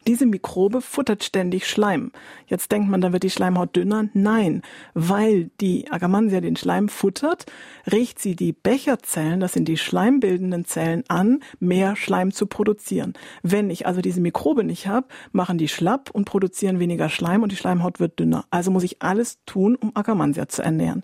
Diese 0.10 0.26
Mikrobe 0.26 0.82
futtert 0.82 1.24
ständig 1.24 1.68
Schleim. 1.68 2.12
Jetzt 2.48 2.72
denkt 2.72 2.90
man, 2.90 3.00
dann 3.00 3.14
wird 3.14 3.22
die 3.22 3.30
Schleimhaut 3.30 3.76
dünner. 3.76 4.10
Nein, 4.14 4.64
weil 4.96 5.52
die 5.62 5.92
Agamansia 5.92 6.42
den 6.42 6.56
Schleim 6.56 6.90
futtert, 6.90 7.46
regt 7.92 8.18
sie 8.18 8.36
die 8.36 8.52
Becherzellen, 8.52 9.40
das 9.40 9.54
sind 9.54 9.68
die 9.68 9.78
schleimbildenden 9.78 10.66
Zellen, 10.66 11.04
an, 11.10 11.42
mehr 11.60 11.96
Schleim 11.96 12.32
zu 12.32 12.48
produzieren. 12.48 13.14
Wenn 13.44 13.70
ich 13.70 13.86
also 13.86 14.02
diese 14.02 14.20
Mikrobe 14.20 14.64
nicht 14.64 14.88
habe, 14.88 15.06
machen 15.32 15.60
die 15.60 15.68
schlapp 15.68 16.10
und 16.10 16.26
produzieren 16.26 16.80
weniger 16.80 17.10
Schleim 17.10 17.44
und 17.44 17.52
die 17.52 17.56
Schleimhaut 17.56 18.00
wird 18.00 18.20
dünner. 18.20 18.46
Also 18.50 18.72
muss 18.72 18.82
ich 18.82 19.04
alles 19.04 19.44
tun, 19.46 19.76
um 19.76 19.96
Akkermansia 19.96 20.48
zu 20.50 20.64
ernähren. 20.64 21.04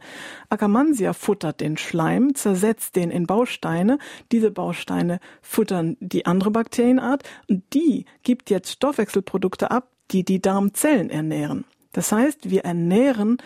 Akkermansia 0.50 1.14
futtert 1.14 1.62
den 1.62 1.78
Schleim, 1.78 2.34
zersetzt 2.34 2.96
den 2.96 3.12
in 3.12 3.28
Bausteine. 3.28 4.00
Diese 4.32 4.50
Bausteine 4.50 5.20
futtern 5.44 5.96
die 6.00 6.26
andere 6.26 6.50
Bakterienart 6.50 7.22
und 7.48 7.62
die 7.76 8.06
gibt 8.24 8.50
jetzt 8.50 8.72
Stoffwechselprodukte 8.96 9.72
ab, 9.72 9.90
die 10.12 10.24
die 10.24 10.42
Darmzellen 10.42 11.10
ernähren. 11.10 11.66
Das 11.92 12.12
heißt, 12.14 12.50
wir 12.50 12.64
ernähren 12.64 13.38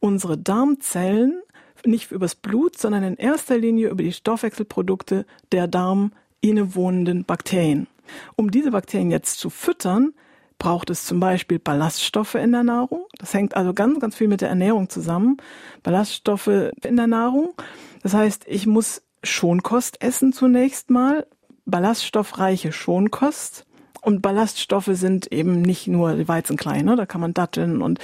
unsere 0.00 0.36
Darmzellen 0.36 1.40
nicht 1.84 2.12
übers 2.12 2.34
Blut, 2.34 2.76
sondern 2.76 3.04
in 3.04 3.16
erster 3.16 3.56
Linie 3.56 3.88
über 3.88 4.02
die 4.02 4.12
Stoffwechselprodukte 4.12 5.24
der 5.50 5.66
Darm 5.66 6.12
innewohnenden 6.40 7.24
Bakterien. 7.24 7.86
Um 8.36 8.50
diese 8.50 8.70
Bakterien 8.70 9.10
jetzt 9.10 9.38
zu 9.38 9.48
füttern, 9.48 10.12
braucht 10.58 10.90
es 10.90 11.06
zum 11.06 11.20
Beispiel 11.20 11.58
Ballaststoffe 11.58 12.34
in 12.34 12.52
der 12.52 12.64
Nahrung. 12.64 13.06
Das 13.16 13.32
hängt 13.32 13.56
also 13.56 13.72
ganz, 13.72 14.00
ganz 14.00 14.16
viel 14.16 14.28
mit 14.28 14.42
der 14.42 14.48
Ernährung 14.50 14.90
zusammen. 14.90 15.38
Ballaststoffe 15.82 16.72
in 16.84 16.96
der 16.96 17.06
Nahrung. 17.06 17.54
Das 18.02 18.12
heißt, 18.12 18.44
ich 18.46 18.66
muss 18.66 19.02
Schonkost 19.22 20.02
essen 20.02 20.32
zunächst 20.32 20.90
mal. 20.90 21.26
Ballaststoffreiche 21.64 22.72
Schonkost. 22.72 23.67
Und 24.00 24.22
Ballaststoffe 24.22 24.90
sind 24.92 25.32
eben 25.32 25.62
nicht 25.62 25.86
nur 25.86 26.14
die 26.14 26.28
Weizenklein, 26.28 26.84
ne? 26.84 26.96
da 26.96 27.06
kann 27.06 27.20
man 27.20 27.34
Datteln 27.34 27.82
und, 27.82 27.98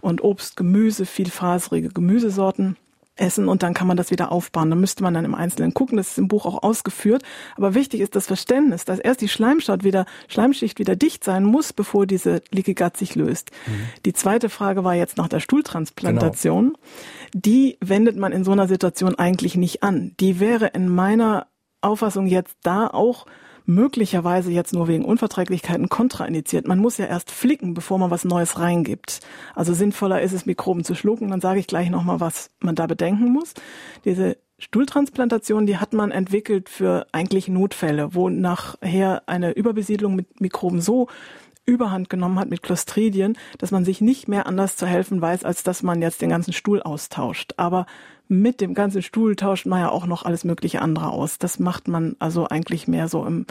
und 0.00 0.22
Obst, 0.22 0.56
Gemüse, 0.56 1.06
vielfaserige 1.06 1.88
Gemüsesorten 1.88 2.76
essen 3.16 3.48
und 3.48 3.62
dann 3.62 3.74
kann 3.74 3.86
man 3.86 3.96
das 3.96 4.10
wieder 4.10 4.32
aufbauen. 4.32 4.70
Da 4.70 4.76
müsste 4.76 5.02
man 5.02 5.14
dann 5.14 5.24
im 5.24 5.34
Einzelnen 5.34 5.74
gucken, 5.74 5.96
das 5.98 6.12
ist 6.12 6.18
im 6.18 6.28
Buch 6.28 6.46
auch 6.46 6.62
ausgeführt. 6.62 7.22
Aber 7.56 7.74
wichtig 7.74 8.00
ist 8.00 8.16
das 8.16 8.26
Verständnis, 8.26 8.84
dass 8.84 8.98
erst 8.98 9.20
die 9.20 9.28
Schleimschicht 9.28 9.84
wieder, 9.84 10.06
Schleimschicht 10.28 10.78
wieder 10.78 10.96
dicht 10.96 11.22
sein 11.22 11.44
muss, 11.44 11.72
bevor 11.72 12.06
diese 12.06 12.42
Leaky 12.50 12.74
Gut 12.74 12.96
sich 12.96 13.14
löst. 13.14 13.50
Mhm. 13.66 13.88
Die 14.06 14.12
zweite 14.14 14.48
Frage 14.48 14.82
war 14.84 14.94
jetzt 14.94 15.18
nach 15.18 15.28
der 15.28 15.40
Stuhltransplantation. 15.40 16.72
Genau. 16.72 16.78
Die 17.34 17.76
wendet 17.80 18.16
man 18.16 18.32
in 18.32 18.44
so 18.44 18.52
einer 18.52 18.66
Situation 18.66 19.14
eigentlich 19.14 19.56
nicht 19.56 19.82
an. 19.82 20.14
Die 20.18 20.40
wäre 20.40 20.68
in 20.68 20.88
meiner 20.88 21.46
Auffassung 21.82 22.26
jetzt 22.26 22.56
da 22.62 22.86
auch 22.86 23.26
möglicherweise 23.64 24.50
jetzt 24.50 24.72
nur 24.72 24.88
wegen 24.88 25.04
Unverträglichkeiten 25.04 25.88
kontraindiziert. 25.88 26.66
Man 26.66 26.78
muss 26.78 26.98
ja 26.98 27.06
erst 27.06 27.30
flicken, 27.30 27.74
bevor 27.74 27.98
man 27.98 28.10
was 28.10 28.24
Neues 28.24 28.58
reingibt. 28.58 29.20
Also 29.54 29.74
sinnvoller 29.74 30.20
ist 30.22 30.32
es, 30.32 30.46
Mikroben 30.46 30.84
zu 30.84 30.94
schlucken. 30.94 31.28
Dann 31.28 31.40
sage 31.40 31.60
ich 31.60 31.66
gleich 31.66 31.90
nochmal, 31.90 32.20
was 32.20 32.50
man 32.60 32.74
da 32.74 32.86
bedenken 32.86 33.32
muss. 33.32 33.54
Diese 34.04 34.36
Stuhltransplantation, 34.58 35.66
die 35.66 35.78
hat 35.78 35.92
man 35.92 36.12
entwickelt 36.12 36.68
für 36.68 37.06
eigentlich 37.12 37.48
Notfälle, 37.48 38.14
wo 38.14 38.28
nachher 38.28 39.22
eine 39.26 39.52
Überbesiedlung 39.52 40.14
mit 40.14 40.40
Mikroben 40.40 40.80
so 40.80 41.08
Überhand 41.64 42.10
genommen 42.10 42.40
hat 42.40 42.50
mit 42.50 42.62
Clostridien, 42.62 43.38
dass 43.58 43.70
man 43.70 43.84
sich 43.84 44.00
nicht 44.00 44.26
mehr 44.26 44.46
anders 44.46 44.76
zu 44.76 44.84
helfen 44.84 45.20
weiß, 45.20 45.44
als 45.44 45.62
dass 45.62 45.84
man 45.84 46.02
jetzt 46.02 46.20
den 46.20 46.30
ganzen 46.30 46.52
Stuhl 46.52 46.82
austauscht. 46.82 47.54
Aber 47.56 47.86
mit 48.32 48.62
dem 48.62 48.72
ganzen 48.72 49.02
Stuhl 49.02 49.36
tauscht 49.36 49.66
man 49.66 49.80
ja 49.80 49.90
auch 49.90 50.06
noch 50.06 50.24
alles 50.24 50.44
mögliche 50.44 50.80
andere 50.80 51.10
aus. 51.10 51.38
Das 51.38 51.58
macht 51.58 51.86
man 51.86 52.16
also 52.18 52.48
eigentlich 52.48 52.88
mehr 52.88 53.08
so 53.08 53.26
im, 53.26 53.44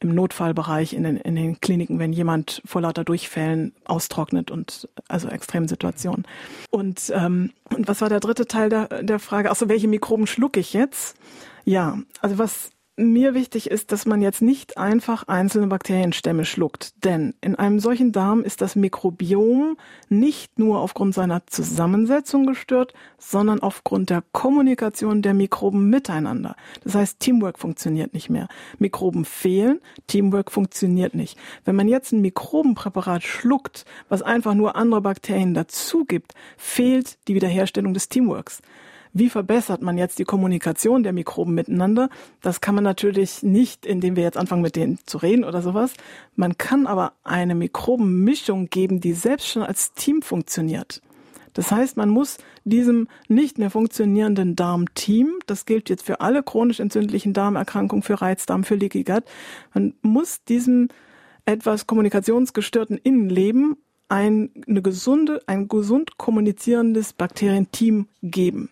im 0.00 0.14
Notfallbereich 0.14 0.92
in 0.92 1.02
den, 1.02 1.16
in 1.16 1.34
den 1.34 1.60
Kliniken, 1.60 1.98
wenn 1.98 2.12
jemand 2.12 2.60
vor 2.66 2.82
lauter 2.82 3.04
Durchfällen 3.04 3.72
austrocknet 3.86 4.50
und 4.50 4.88
also 5.08 5.28
extremen 5.28 5.66
Situationen. 5.66 6.26
Und, 6.70 7.10
ähm, 7.14 7.52
und 7.74 7.88
was 7.88 8.02
war 8.02 8.10
der 8.10 8.20
dritte 8.20 8.46
Teil 8.46 8.68
der, 8.68 9.02
der 9.02 9.18
Frage? 9.18 9.50
Achso, 9.50 9.68
welche 9.68 9.88
Mikroben 9.88 10.26
schlucke 10.26 10.60
ich 10.60 10.74
jetzt? 10.74 11.16
Ja, 11.64 11.98
also 12.20 12.38
was 12.38 12.70
mir 12.98 13.32
wichtig 13.34 13.70
ist, 13.70 13.92
dass 13.92 14.06
man 14.06 14.20
jetzt 14.20 14.42
nicht 14.42 14.76
einfach 14.76 15.28
einzelne 15.28 15.68
Bakterienstämme 15.68 16.44
schluckt, 16.44 17.04
denn 17.04 17.34
in 17.40 17.54
einem 17.54 17.78
solchen 17.78 18.12
Darm 18.12 18.42
ist 18.42 18.60
das 18.60 18.76
Mikrobiom 18.76 19.76
nicht 20.08 20.58
nur 20.58 20.80
aufgrund 20.80 21.14
seiner 21.14 21.46
Zusammensetzung 21.46 22.46
gestört, 22.46 22.92
sondern 23.16 23.60
aufgrund 23.60 24.10
der 24.10 24.24
Kommunikation 24.32 25.22
der 25.22 25.34
Mikroben 25.34 25.88
miteinander. 25.88 26.56
Das 26.82 26.96
heißt, 26.96 27.20
Teamwork 27.20 27.58
funktioniert 27.58 28.14
nicht 28.14 28.30
mehr. 28.30 28.48
Mikroben 28.78 29.24
fehlen, 29.24 29.80
Teamwork 30.08 30.50
funktioniert 30.50 31.14
nicht. 31.14 31.38
Wenn 31.64 31.76
man 31.76 31.88
jetzt 31.88 32.12
ein 32.12 32.20
Mikrobenpräparat 32.20 33.22
schluckt, 33.22 33.84
was 34.08 34.22
einfach 34.22 34.54
nur 34.54 34.74
andere 34.76 35.02
Bakterien 35.02 35.54
dazu 35.54 36.04
gibt, 36.04 36.34
fehlt 36.56 37.18
die 37.28 37.34
Wiederherstellung 37.36 37.94
des 37.94 38.08
Teamworks. 38.08 38.60
Wie 39.12 39.30
verbessert 39.30 39.82
man 39.82 39.98
jetzt 39.98 40.18
die 40.18 40.24
Kommunikation 40.24 41.02
der 41.02 41.12
Mikroben 41.12 41.54
miteinander? 41.54 42.08
Das 42.40 42.60
kann 42.60 42.74
man 42.74 42.84
natürlich 42.84 43.42
nicht, 43.42 43.86
indem 43.86 44.16
wir 44.16 44.22
jetzt 44.22 44.36
anfangen, 44.36 44.62
mit 44.62 44.76
denen 44.76 44.98
zu 45.06 45.18
reden 45.18 45.44
oder 45.44 45.62
sowas. 45.62 45.94
Man 46.36 46.58
kann 46.58 46.86
aber 46.86 47.12
eine 47.24 47.54
Mikrobenmischung 47.54 48.70
geben, 48.70 49.00
die 49.00 49.12
selbst 49.12 49.48
schon 49.48 49.62
als 49.62 49.92
Team 49.92 50.22
funktioniert. 50.22 51.00
Das 51.54 51.72
heißt, 51.72 51.96
man 51.96 52.08
muss 52.08 52.38
diesem 52.64 53.08
nicht 53.26 53.58
mehr 53.58 53.70
funktionierenden 53.70 54.54
Darmteam, 54.54 55.38
das 55.46 55.66
gilt 55.66 55.88
jetzt 55.88 56.04
für 56.04 56.20
alle 56.20 56.44
chronisch 56.44 56.78
entzündlichen 56.78 57.32
Darmerkrankungen, 57.32 58.02
für 58.02 58.20
Reizdarm, 58.20 58.62
für 58.62 58.76
Leaky 58.76 59.02
Gut, 59.02 59.24
man 59.74 59.94
muss 60.02 60.44
diesem 60.44 60.88
etwas 61.46 61.86
kommunikationsgestörten 61.86 62.98
Innenleben 62.98 63.76
ein, 64.08 64.50
eine 64.66 64.82
gesunde, 64.82 65.42
ein 65.46 65.68
gesund 65.68 66.18
kommunizierendes 66.18 67.12
Bakterienteam 67.12 68.08
geben. 68.22 68.70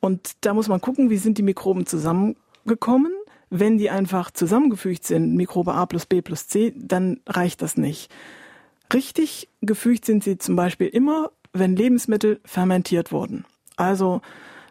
Und 0.00 0.32
da 0.42 0.54
muss 0.54 0.68
man 0.68 0.80
gucken, 0.80 1.10
wie 1.10 1.16
sind 1.16 1.38
die 1.38 1.42
Mikroben 1.42 1.86
zusammengekommen. 1.86 3.12
Wenn 3.50 3.78
die 3.78 3.90
einfach 3.90 4.30
zusammengefügt 4.30 5.04
sind, 5.04 5.34
Mikrobe 5.34 5.74
A 5.74 5.86
plus 5.86 6.06
B 6.06 6.22
plus 6.22 6.48
C, 6.48 6.72
dann 6.76 7.20
reicht 7.26 7.62
das 7.62 7.76
nicht. 7.76 8.10
Richtig 8.92 9.48
gefügt 9.60 10.04
sind 10.04 10.24
sie 10.24 10.38
zum 10.38 10.56
Beispiel 10.56 10.88
immer, 10.88 11.30
wenn 11.52 11.76
Lebensmittel 11.76 12.40
fermentiert 12.44 13.12
wurden. 13.12 13.44
Also 13.76 14.20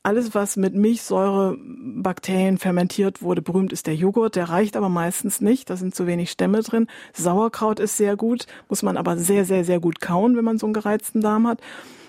alles, 0.04 0.36
was 0.36 0.58
mit 0.58 0.76
Milchsäurebakterien 0.76 2.58
fermentiert 2.58 3.22
wurde, 3.22 3.42
berühmt 3.42 3.72
ist 3.72 3.88
der 3.88 3.96
Joghurt. 3.96 4.36
Der 4.36 4.50
reicht 4.50 4.76
aber 4.76 4.90
meistens 4.90 5.40
nicht. 5.40 5.70
Da 5.70 5.78
sind 5.78 5.96
zu 5.96 6.06
wenig 6.06 6.30
Stämme 6.30 6.62
drin. 6.62 6.88
Sauerkraut 7.14 7.80
ist 7.80 7.96
sehr 7.96 8.18
gut, 8.18 8.46
muss 8.68 8.84
man 8.84 8.98
aber 8.98 9.18
sehr, 9.18 9.46
sehr, 9.46 9.64
sehr 9.64 9.80
gut 9.80 10.02
kauen, 10.02 10.36
wenn 10.36 10.44
man 10.44 10.58
so 10.58 10.66
einen 10.66 10.74
gereizten 10.74 11.22
Darm 11.22 11.48
hat. 11.48 11.62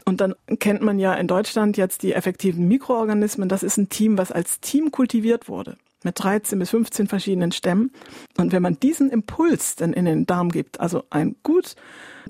Und 0.05 0.21
dann 0.21 0.35
kennt 0.59 0.83
man 0.83 0.99
ja 0.99 1.15
in 1.15 1.29
Deutschland 1.29 1.77
jetzt 1.77 2.03
die 2.03 2.13
effektiven 2.13 2.69
Mikroorganismen. 2.69 3.49
Das 3.49 3.63
ist 3.63 3.77
ein 3.77 3.89
Team, 3.89 4.19
was 4.19 4.33
als 4.33 4.61
Team 4.61 4.91
kultiviert 4.91 5.49
wurde 5.49 5.77
mit 6.05 6.23
13 6.23 6.59
bis 6.59 6.71
15 6.71 7.07
verschiedenen 7.07 7.51
Stämmen. 7.53 7.91
Und 8.37 8.53
wenn 8.53 8.61
man 8.61 8.79
diesen 8.79 9.11
Impuls 9.11 9.77
dann 9.77 9.93
in 9.93 10.05
den 10.05 10.27
Darm 10.27 10.51
gibt, 10.51 10.81
also 10.81 11.05
ein 11.11 11.37
gut 11.43 11.77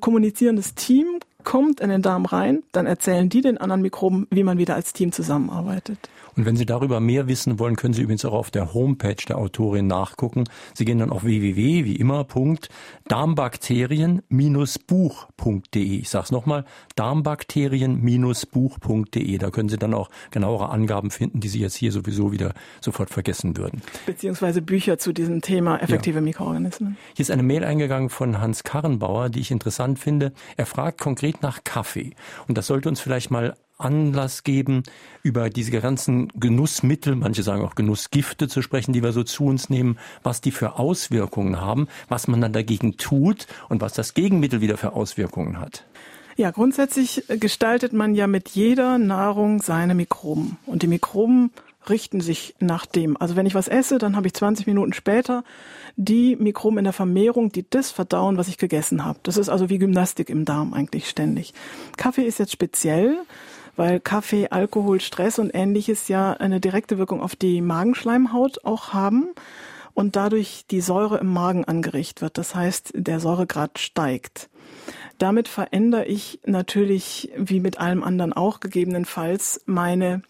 kommunizierendes 0.00 0.74
Team 0.74 1.18
kommt 1.44 1.80
in 1.80 1.90
den 1.90 2.02
Darm 2.02 2.24
rein, 2.24 2.62
dann 2.72 2.86
erzählen 2.86 3.28
die 3.28 3.40
den 3.40 3.58
anderen 3.58 3.82
Mikroben, 3.82 4.26
wie 4.30 4.42
man 4.42 4.58
wieder 4.58 4.74
als 4.74 4.92
Team 4.92 5.12
zusammenarbeitet. 5.12 5.98
Und 6.36 6.46
wenn 6.46 6.56
Sie 6.56 6.66
darüber 6.66 6.98
mehr 7.00 7.28
wissen 7.28 7.58
wollen, 7.58 7.76
können 7.76 7.94
Sie 7.94 8.02
übrigens 8.02 8.24
auch 8.24 8.32
auf 8.32 8.50
der 8.50 8.74
Homepage 8.74 9.22
der 9.28 9.38
Autorin 9.38 9.86
nachgucken. 9.86 10.44
Sie 10.74 10.84
gehen 10.84 10.98
dann 10.98 11.10
auf 11.10 11.22
www, 11.24 11.84
wie 11.84 11.96
immer, 11.96 12.24
Punkt, 12.24 12.68
darmbakterien-buch.de. 13.08 15.98
Ich 15.98 16.08
sage 16.08 16.24
es 16.24 16.32
nochmal, 16.32 16.64
darmbakterien-buch.de. 16.96 19.38
Da 19.38 19.50
können 19.50 19.68
Sie 19.68 19.78
dann 19.78 19.94
auch 19.94 20.10
genauere 20.30 20.70
Angaben 20.70 21.10
finden, 21.10 21.40
die 21.40 21.48
Sie 21.48 21.60
jetzt 21.60 21.76
hier 21.76 21.92
sowieso 21.92 22.32
wieder 22.32 22.54
sofort 22.80 23.10
vergessen 23.10 23.56
würden. 23.56 23.82
Beziehungsweise 24.06 24.62
Bücher 24.62 24.98
zu 24.98 25.12
diesem 25.12 25.40
Thema 25.40 25.78
effektive 25.78 26.18
ja. 26.18 26.22
Mikroorganismen. 26.22 26.96
Hier 27.14 27.22
ist 27.22 27.30
eine 27.30 27.42
Mail 27.42 27.64
eingegangen 27.64 28.10
von 28.10 28.40
Hans 28.40 28.64
Karrenbauer, 28.64 29.28
die 29.28 29.40
ich 29.40 29.50
interessant 29.50 29.98
finde. 29.98 30.32
Er 30.56 30.66
fragt 30.66 31.00
konkret 31.00 31.42
nach 31.42 31.64
Kaffee. 31.64 32.14
Und 32.48 32.58
das 32.58 32.66
sollte 32.66 32.88
uns 32.88 33.00
vielleicht 33.00 33.30
mal 33.30 33.54
Anlass 33.78 34.44
geben, 34.44 34.82
über 35.22 35.50
diese 35.50 35.70
ganzen 35.70 36.28
Genussmittel, 36.34 37.16
manche 37.16 37.42
sagen 37.42 37.62
auch 37.62 37.74
Genussgifte 37.74 38.48
zu 38.48 38.62
sprechen, 38.62 38.92
die 38.92 39.02
wir 39.02 39.12
so 39.12 39.22
zu 39.22 39.44
uns 39.44 39.68
nehmen, 39.68 39.98
was 40.22 40.40
die 40.40 40.50
für 40.50 40.78
Auswirkungen 40.78 41.60
haben, 41.60 41.88
was 42.08 42.28
man 42.28 42.40
dann 42.40 42.52
dagegen 42.52 42.96
tut 42.96 43.46
und 43.68 43.80
was 43.80 43.92
das 43.92 44.14
Gegenmittel 44.14 44.60
wieder 44.60 44.76
für 44.76 44.92
Auswirkungen 44.92 45.58
hat. 45.58 45.84
Ja, 46.36 46.50
grundsätzlich 46.50 47.24
gestaltet 47.28 47.92
man 47.92 48.14
ja 48.14 48.26
mit 48.26 48.50
jeder 48.50 48.98
Nahrung 48.98 49.62
seine 49.62 49.94
Mikroben. 49.94 50.56
Und 50.66 50.82
die 50.82 50.88
Mikroben 50.88 51.52
richten 51.88 52.20
sich 52.20 52.54
nach 52.58 52.86
dem. 52.86 53.16
Also 53.16 53.36
wenn 53.36 53.46
ich 53.46 53.54
was 53.54 53.68
esse, 53.68 53.98
dann 53.98 54.16
habe 54.16 54.26
ich 54.26 54.34
20 54.34 54.66
Minuten 54.66 54.92
später 54.92 55.44
die 55.96 56.34
Mikroben 56.36 56.78
in 56.78 56.84
der 56.84 56.92
Vermehrung, 56.92 57.52
die 57.52 57.64
das 57.68 57.90
verdauen, 57.90 58.36
was 58.36 58.48
ich 58.48 58.58
gegessen 58.58 59.04
habe. 59.04 59.20
Das 59.22 59.36
ist 59.36 59.48
also 59.48 59.68
wie 59.70 59.78
Gymnastik 59.78 60.28
im 60.28 60.44
Darm 60.44 60.74
eigentlich 60.74 61.08
ständig. 61.08 61.54
Kaffee 61.96 62.24
ist 62.24 62.38
jetzt 62.38 62.52
speziell, 62.52 63.18
weil 63.76 64.00
Kaffee, 64.00 64.48
Alkohol, 64.50 65.00
Stress 65.00 65.38
und 65.38 65.54
ähnliches 65.54 66.08
ja 66.08 66.32
eine 66.32 66.60
direkte 66.60 66.98
Wirkung 66.98 67.20
auf 67.20 67.36
die 67.36 67.60
Magenschleimhaut 67.60 68.64
auch 68.64 68.92
haben 68.92 69.28
und 69.94 70.16
dadurch 70.16 70.66
die 70.70 70.80
Säure 70.80 71.18
im 71.18 71.32
Magen 71.32 71.64
angerichtet 71.64 72.22
wird. 72.22 72.38
Das 72.38 72.54
heißt, 72.54 72.92
der 72.94 73.20
Säuregrad 73.20 73.78
steigt. 73.78 74.50
Damit 75.18 75.48
verändere 75.48 76.06
ich 76.06 76.40
natürlich, 76.44 77.30
wie 77.36 77.60
mit 77.60 77.78
allem 77.78 78.02
anderen 78.02 78.32
auch 78.32 78.60
gegebenenfalls, 78.60 79.62
meine 79.66 80.22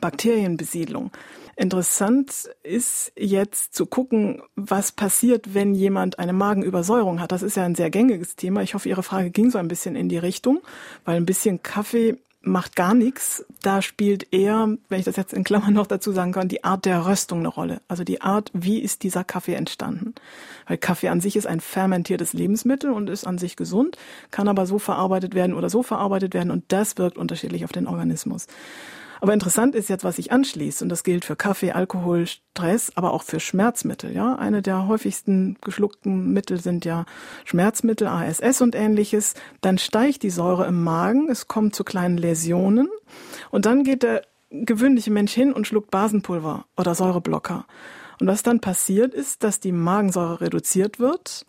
Bakterienbesiedlung. 0.00 1.10
Interessant 1.56 2.48
ist 2.62 3.12
jetzt 3.16 3.74
zu 3.74 3.84
gucken, 3.84 4.40
was 4.56 4.92
passiert, 4.92 5.52
wenn 5.52 5.74
jemand 5.74 6.18
eine 6.18 6.32
Magenübersäuerung 6.32 7.20
hat. 7.20 7.32
Das 7.32 7.42
ist 7.42 7.56
ja 7.58 7.64
ein 7.64 7.74
sehr 7.74 7.90
gängiges 7.90 8.34
Thema. 8.34 8.62
Ich 8.62 8.72
hoffe, 8.72 8.88
Ihre 8.88 9.02
Frage 9.02 9.30
ging 9.30 9.50
so 9.50 9.58
ein 9.58 9.68
bisschen 9.68 9.94
in 9.94 10.08
die 10.08 10.16
Richtung, 10.16 10.62
weil 11.04 11.16
ein 11.16 11.26
bisschen 11.26 11.62
Kaffee 11.62 12.16
macht 12.42 12.74
gar 12.74 12.94
nichts. 12.94 13.44
Da 13.62 13.82
spielt 13.82 14.32
eher, 14.32 14.76
wenn 14.88 14.98
ich 14.98 15.04
das 15.04 15.16
jetzt 15.16 15.32
in 15.32 15.44
Klammern 15.44 15.74
noch 15.74 15.86
dazu 15.86 16.12
sagen 16.12 16.32
kann, 16.32 16.48
die 16.48 16.64
Art 16.64 16.84
der 16.84 17.06
Röstung 17.06 17.40
eine 17.40 17.48
Rolle. 17.48 17.80
Also 17.88 18.04
die 18.04 18.22
Art, 18.22 18.50
wie 18.54 18.78
ist 18.78 19.02
dieser 19.02 19.24
Kaffee 19.24 19.54
entstanden? 19.54 20.14
Weil 20.66 20.78
Kaffee 20.78 21.08
an 21.08 21.20
sich 21.20 21.36
ist 21.36 21.46
ein 21.46 21.60
fermentiertes 21.60 22.32
Lebensmittel 22.32 22.90
und 22.90 23.10
ist 23.10 23.26
an 23.26 23.38
sich 23.38 23.56
gesund, 23.56 23.98
kann 24.30 24.48
aber 24.48 24.66
so 24.66 24.78
verarbeitet 24.78 25.34
werden 25.34 25.54
oder 25.54 25.68
so 25.68 25.82
verarbeitet 25.82 26.34
werden 26.34 26.50
und 26.50 26.64
das 26.68 26.96
wirkt 26.96 27.18
unterschiedlich 27.18 27.64
auf 27.64 27.72
den 27.72 27.86
Organismus. 27.86 28.46
Aber 29.20 29.34
interessant 29.34 29.74
ist 29.74 29.88
jetzt, 29.88 30.04
was 30.04 30.16
sich 30.16 30.32
anschließt. 30.32 30.82
Und 30.82 30.88
das 30.88 31.04
gilt 31.04 31.24
für 31.24 31.36
Kaffee, 31.36 31.72
Alkohol, 31.72 32.26
Stress, 32.26 32.92
aber 32.94 33.12
auch 33.12 33.22
für 33.22 33.40
Schmerzmittel. 33.40 34.12
Ja, 34.12 34.36
eine 34.36 34.62
der 34.62 34.86
häufigsten 34.86 35.56
geschluckten 35.60 36.32
Mittel 36.32 36.60
sind 36.60 36.84
ja 36.84 37.04
Schmerzmittel, 37.44 38.06
ASS 38.06 38.60
und 38.62 38.74
ähnliches. 38.74 39.34
Dann 39.60 39.78
steigt 39.78 40.22
die 40.22 40.30
Säure 40.30 40.66
im 40.66 40.82
Magen. 40.82 41.28
Es 41.30 41.48
kommt 41.48 41.74
zu 41.74 41.84
kleinen 41.84 42.16
Läsionen. 42.16 42.88
Und 43.50 43.66
dann 43.66 43.84
geht 43.84 44.02
der 44.02 44.22
gewöhnliche 44.50 45.10
Mensch 45.10 45.32
hin 45.32 45.52
und 45.52 45.66
schluckt 45.66 45.90
Basenpulver 45.90 46.64
oder 46.76 46.94
Säureblocker. 46.94 47.66
Und 48.20 48.26
was 48.26 48.42
dann 48.42 48.60
passiert 48.60 49.14
ist, 49.14 49.44
dass 49.44 49.60
die 49.60 49.72
Magensäure 49.72 50.40
reduziert 50.40 50.98
wird. 50.98 51.46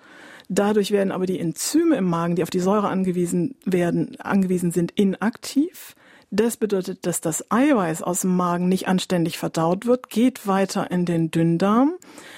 Dadurch 0.48 0.92
werden 0.92 1.12
aber 1.12 1.26
die 1.26 1.40
Enzyme 1.40 1.96
im 1.96 2.06
Magen, 2.06 2.36
die 2.36 2.44
auf 2.44 2.50
die 2.50 2.60
Säure 2.60 2.90
angewiesen 2.90 3.56
werden, 3.66 4.20
angewiesen 4.20 4.72
sind, 4.72 4.92
inaktiv. 4.92 5.96
Das 6.34 6.56
bedeutet, 6.56 7.06
dass 7.06 7.20
das 7.20 7.52
Eiweiß 7.52 8.04
aus 8.04 8.22
dem 8.22 8.38
Magen 8.38 8.70
nicht 8.70 8.88
anständig 8.88 9.38
verdaut 9.38 9.86
wird, 9.86 10.10
geht 10.10 10.48
weiter 10.48 10.90
in 10.90 11.06
den 11.06 11.30
Dünndarm. 11.30 11.96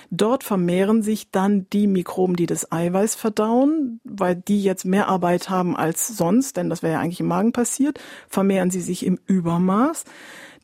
Dort 0.10 0.44
vermehren 0.44 1.04
sich 1.04 1.30
dann 1.30 1.68
die 1.72 1.86
Mikroben, 1.86 2.36
die 2.36 2.48
das 2.48 2.72
Eiweiß 2.72 3.14
verdauen, 3.14 4.00
weil 4.04 4.36
die 4.36 4.64
jetzt 4.64 4.84
mehr 4.84 5.10
Arbeit 5.10 5.52
haben 5.52 5.78
als 5.78 6.08
sonst, 6.08 6.58
denn 6.58 6.72
das 6.72 6.82
wäre 6.82 6.94
ja 6.94 7.00
eigentlich 7.02 7.20
im 7.20 7.28
Magen 7.28 7.52
passiert, 7.52 8.00
vermehren 8.28 8.72
sie 8.72 8.82
sich 8.82 9.06
im 9.06 9.20
Übermaß. 9.28 10.06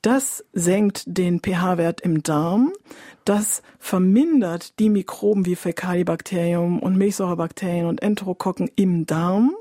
Das 0.01 0.43
senkt 0.53 1.03
den 1.05 1.39
pH-Wert 1.39 2.01
im 2.01 2.23
Darm. 2.23 2.73
Das 3.25 3.61
vermindert 3.77 4.79
die 4.79 4.89
Mikroben 4.89 5.45
wie 5.45 5.55
Fäkalibakterium 5.55 6.79
und 6.79 6.97
Milchsäurebakterien 6.97 7.85
und 7.85 8.01
Enterokokken 8.01 8.71
im 8.75 9.05
Darm. 9.05 9.53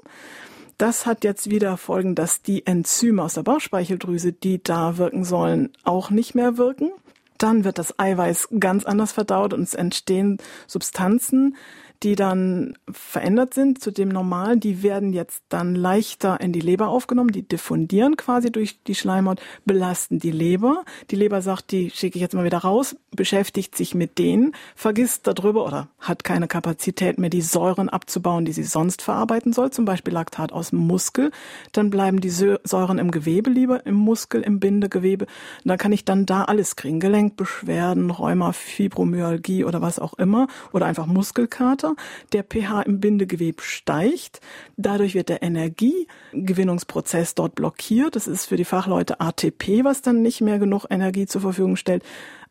Das 0.78 1.06
hat 1.06 1.24
jetzt 1.24 1.50
wieder 1.50 1.76
Folgen, 1.76 2.14
dass 2.14 2.40
die 2.40 2.64
Enzyme 2.64 3.24
aus 3.24 3.34
der 3.34 3.42
Bauchspeicheldrüse, 3.42 4.32
die 4.32 4.62
da 4.62 4.96
wirken 4.96 5.24
sollen, 5.24 5.70
auch 5.82 6.10
nicht 6.10 6.36
mehr 6.36 6.56
wirken. 6.56 6.92
Dann 7.36 7.64
wird 7.64 7.78
das 7.78 7.98
Eiweiß 7.98 8.48
ganz 8.60 8.84
anders 8.84 9.10
verdaut 9.10 9.52
und 9.52 9.62
es 9.62 9.74
entstehen 9.74 10.38
Substanzen, 10.68 11.56
die 12.02 12.14
dann 12.14 12.74
verändert 12.90 13.54
sind 13.54 13.82
zu 13.82 13.90
dem 13.90 14.08
Normalen, 14.08 14.60
die 14.60 14.82
werden 14.82 15.12
jetzt 15.12 15.42
dann 15.48 15.74
leichter 15.74 16.40
in 16.40 16.52
die 16.52 16.60
Leber 16.60 16.88
aufgenommen, 16.88 17.32
die 17.32 17.42
diffundieren 17.42 18.16
quasi 18.16 18.52
durch 18.52 18.82
die 18.84 18.94
Schleimhaut, 18.94 19.40
belasten 19.64 20.18
die 20.18 20.30
Leber. 20.30 20.84
Die 21.10 21.16
Leber 21.16 21.42
sagt, 21.42 21.72
die 21.72 21.90
schicke 21.90 22.16
ich 22.16 22.22
jetzt 22.22 22.34
mal 22.34 22.44
wieder 22.44 22.58
raus, 22.58 22.96
beschäftigt 23.10 23.76
sich 23.76 23.94
mit 23.94 24.18
denen, 24.18 24.54
vergisst 24.76 25.26
darüber 25.26 25.66
oder 25.66 25.88
hat 25.98 26.22
keine 26.22 26.46
Kapazität 26.46 27.18
mehr, 27.18 27.30
die 27.30 27.42
Säuren 27.42 27.88
abzubauen, 27.88 28.44
die 28.44 28.52
sie 28.52 28.62
sonst 28.62 29.02
verarbeiten 29.02 29.52
soll, 29.52 29.70
zum 29.70 29.84
Beispiel 29.84 30.12
Laktat 30.12 30.52
aus 30.52 30.70
dem 30.70 30.78
Muskel. 30.78 31.32
Dann 31.72 31.90
bleiben 31.90 32.20
die 32.20 32.30
Säuren 32.30 32.98
im 32.98 33.10
Gewebe 33.10 33.50
lieber, 33.50 33.84
im 33.86 33.94
Muskel, 33.94 34.42
im 34.42 34.60
Bindegewebe. 34.60 35.24
Und 35.24 35.68
dann 35.68 35.78
kann 35.78 35.92
ich 35.92 36.04
dann 36.04 36.26
da 36.26 36.44
alles 36.44 36.76
kriegen. 36.76 37.00
Gelenkbeschwerden, 37.00 38.10
Rheuma, 38.10 38.52
Fibromyalgie 38.52 39.64
oder 39.64 39.82
was 39.82 39.98
auch 39.98 40.14
immer 40.14 40.46
oder 40.72 40.86
einfach 40.86 41.06
Muskelkater. 41.06 41.87
Wasser, 41.88 41.96
der 42.32 42.44
pH 42.44 42.82
im 42.82 43.00
Bindegewebe 43.00 43.62
steigt. 43.62 44.40
Dadurch 44.76 45.14
wird 45.14 45.28
der 45.28 45.42
Energiegewinnungsprozess 45.42 47.34
dort 47.34 47.54
blockiert. 47.54 48.16
Das 48.16 48.26
ist 48.26 48.46
für 48.46 48.56
die 48.56 48.64
Fachleute 48.64 49.20
ATP, 49.20 49.84
was 49.84 50.02
dann 50.02 50.22
nicht 50.22 50.40
mehr 50.40 50.58
genug 50.58 50.86
Energie 50.90 51.26
zur 51.26 51.40
Verfügung 51.40 51.76
stellt. 51.76 52.02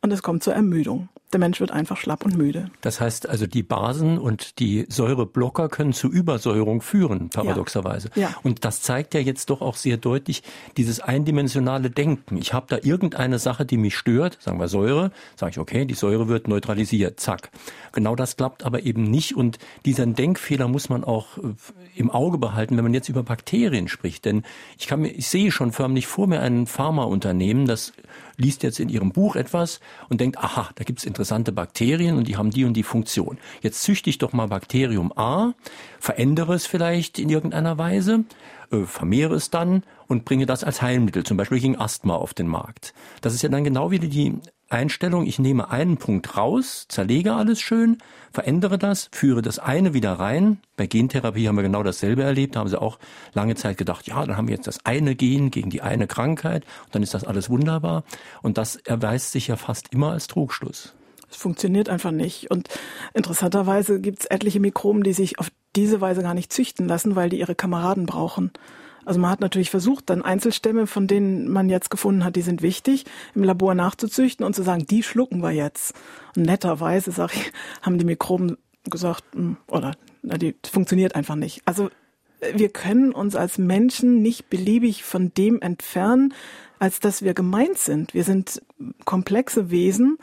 und 0.02 0.14
es 0.14 0.22
kommt 0.22 0.44
zur 0.44 0.54
Ermüdung. 0.54 1.10
Der 1.34 1.42
Mensch 1.42 1.60
wird 1.60 1.72
einfach 1.72 1.98
schlapp 1.98 2.24
und 2.24 2.38
müde. 2.38 2.72
Das 2.80 3.02
heißt 3.02 3.28
also, 3.28 3.48
die 3.48 3.62
Basen 3.62 4.18
und 4.18 4.60
die 4.60 4.86
Säureblocker 4.88 5.68
können 5.68 5.92
zu 5.92 6.10
Übersäuerung 6.10 6.82
führen, 6.82 7.30
paradoxerweise. 7.30 8.10
Ja. 8.16 8.30
Ja. 8.30 8.36
Und 8.44 8.64
das 8.64 8.82
zeigt 8.82 9.14
ja 9.14 9.20
jetzt 9.20 9.50
doch 9.50 9.62
auch 9.62 9.76
sehr 9.76 9.98
deutlich 9.98 10.42
dieses 10.78 11.02
eindimensionale 11.02 11.90
Denken. 11.90 12.38
Ich 12.38 12.54
habe 12.54 12.68
da 12.70 12.78
irgendeine 12.82 13.40
Sache, 13.40 13.66
die 13.66 13.76
mich 13.76 13.98
stört, 13.98 14.38
sagen 14.42 14.58
wir 14.58 14.70
Säure, 14.70 15.12
sage 15.36 15.52
ich, 15.52 15.60
okay, 15.60 15.84
die 15.84 15.96
Säure 15.96 16.30
wird 16.30 16.48
neutralisiert, 16.48 17.20
zack. 17.20 17.50
Genau 17.92 18.16
das 18.16 18.38
klappt 18.38 18.64
aber 18.64 18.84
eben 18.84 19.04
nicht 19.04 19.36
und 19.36 19.60
diesen 19.86 20.16
Denkfehler 20.16 20.70
muss 20.70 20.88
man 20.88 21.04
auch 21.04 21.38
äh, 21.40 21.42
im 21.96 22.10
Auge 22.10 22.38
behalten, 22.38 22.78
wenn 22.78 22.84
man 22.84 22.94
jetzt 22.94 23.10
über 23.10 23.24
Bakterien 23.24 23.90
spricht. 23.90 24.24
Denn 24.24 24.44
ich 24.78 24.88
kann 24.88 25.02
mir, 25.02 25.10
ich 25.10 25.28
sehe 25.28 25.52
schon 25.52 25.74
förmlich 25.74 26.08
vor 26.08 26.28
mir 26.28 26.40
ein 26.40 26.68
Pharmaunternehmen, 26.68 27.66
das 27.66 27.92
liest 28.38 28.64
jetzt 28.64 28.80
in 28.80 28.90
ihrem 28.90 29.12
Buch 29.12 29.36
etwas 29.36 29.80
und 30.10 30.22
denkt, 30.22 30.38
aha, 30.38 30.70
da 30.76 30.84
gibt's 30.84 31.04
interessante 31.04 31.52
Bakterien 31.52 32.18
und 32.18 32.28
die 32.28 32.38
haben 32.38 32.52
die 32.52 32.64
und 32.64 32.74
die 32.74 32.84
Funktion. 32.84 33.38
Jetzt 33.62 33.82
züchte 33.82 34.10
ich 34.10 34.20
doch 34.20 34.32
mal 34.32 34.48
Bakterium 34.48 35.12
A, 35.16 35.54
verändere 36.00 36.54
es 36.54 36.66
vielleicht 36.68 37.20
in 37.20 37.30
irgendeiner 37.30 37.78
Weise, 37.78 38.24
äh, 38.72 38.84
vermehre 38.84 39.36
es 39.36 39.50
dann 39.50 39.84
und 40.08 40.24
bringe 40.24 40.46
das 40.46 40.64
als 40.64 40.82
Heilmittel, 40.82 41.24
zum 41.24 41.38
Beispiel 41.38 41.60
gegen 41.60 41.78
Asthma, 41.78 42.16
auf 42.16 42.34
den 42.34 42.48
Markt. 42.48 42.94
Das 43.22 43.34
ist 43.34 43.42
ja 43.42 43.50
dann 43.50 43.64
genau 43.64 43.92
wieder 43.92 44.08
die 44.08 44.40
Einstellung, 44.70 45.26
ich 45.26 45.40
nehme 45.40 45.70
einen 45.72 45.98
Punkt 45.98 46.38
raus, 46.38 46.86
zerlege 46.90 47.34
alles 47.34 47.62
schön, 47.62 47.98
verändere 48.32 48.78
das, 48.78 49.10
führe 49.12 49.42
das 49.42 49.60
eine 49.60 49.94
wieder 49.94 50.14
rein. 50.14 50.60
Bei 50.76 50.88
Gentherapie 50.88 51.48
haben 51.48 51.56
wir 51.56 51.64
genau 51.64 51.84
dasselbe 51.84 52.24
erlebt, 52.24 52.56
da 52.56 52.60
haben 52.62 52.70
sie 52.70 52.82
auch 52.82 53.00
lange 53.34 53.56
Zeit 53.56 53.78
gedacht, 53.78 54.08
ja, 54.08 54.26
dann 54.26 54.38
haben 54.38 54.48
wir 54.48 54.56
jetzt 54.56 54.68
das 54.68 54.86
eine 54.86 55.16
Gen 55.16 55.52
gegen 55.52 55.70
die 55.70 55.82
eine 55.82 56.08
Krankheit 56.08 56.66
dann 56.92 57.04
ist 57.04 57.14
das 57.14 57.24
alles 57.24 57.50
wunderbar. 57.50 58.04
Und 58.42 58.58
das 58.58 58.76
erweist 58.76 59.32
sich 59.32 59.48
ja 59.48 59.56
fast 59.56 59.94
immer 59.94 60.12
als 60.12 60.28
Trugschluss. 60.28 60.94
Es 61.30 61.38
funktioniert 61.38 61.90
einfach 61.90 62.12
nicht. 62.12 62.50
Und 62.52 62.70
interessanterweise 63.14 64.00
gibt 64.00 64.22
es 64.22 64.26
etliche 64.26 64.60
Mikroben, 64.60 65.04
die 65.04 65.14
sich 65.14 65.40
auf 65.40 65.52
diese 65.76 66.02
Weise 66.02 66.22
gar 66.22 66.34
nicht 66.34 66.52
züchten 66.54 66.88
lassen, 66.88 67.16
weil 67.16 67.30
die 67.30 67.40
ihre 67.40 67.56
Kameraden 67.56 68.06
brauchen. 68.06 68.52
Also 69.08 69.22
man 69.22 69.32
hat 69.32 69.40
natürlich 69.40 69.70
versucht, 69.70 70.10
dann 70.10 70.22
Einzelstämme, 70.22 70.86
von 70.86 71.08
denen 71.08 71.50
man 71.50 71.70
jetzt 71.70 71.90
gefunden 71.90 72.26
hat, 72.26 72.36
die 72.36 72.42
sind 72.42 72.62
wichtig, 72.62 73.06
im 73.36 73.44
Labor 73.44 73.74
nachzuzüchten 73.74 74.46
und 74.46 74.54
zu 74.54 74.64
sagen, 74.64 74.86
die 74.86 75.02
schlucken 75.02 75.42
wir 75.42 75.52
jetzt. 75.52 75.94
Und 76.36 76.44
netterweise, 76.44 77.12
sag 77.12 77.34
ich, 77.34 77.54
haben 77.82 77.98
die 77.98 78.04
Mikroben 78.04 78.58
gesagt, 78.84 79.24
hm, 79.34 79.56
oder 79.68 79.94
na, 80.24 80.38
die 80.38 80.56
funktioniert 80.70 81.16
einfach 81.16 81.36
nicht. 81.36 81.62
Also 81.64 81.90
wir 82.54 82.68
können 82.68 83.14
uns 83.14 83.38
als 83.38 83.58
Menschen 83.58 84.22
nicht 84.22 84.50
beliebig 84.50 85.06
von 85.06 85.34
dem 85.34 85.62
entfernen, 85.62 86.34
als 86.80 87.00
dass 87.00 87.22
wir 87.22 87.34
gemeint 87.34 87.78
sind. 87.78 88.14
Wir 88.14 88.24
sind 88.24 88.62
komplexe 89.06 89.72
Wesen, 89.72 90.18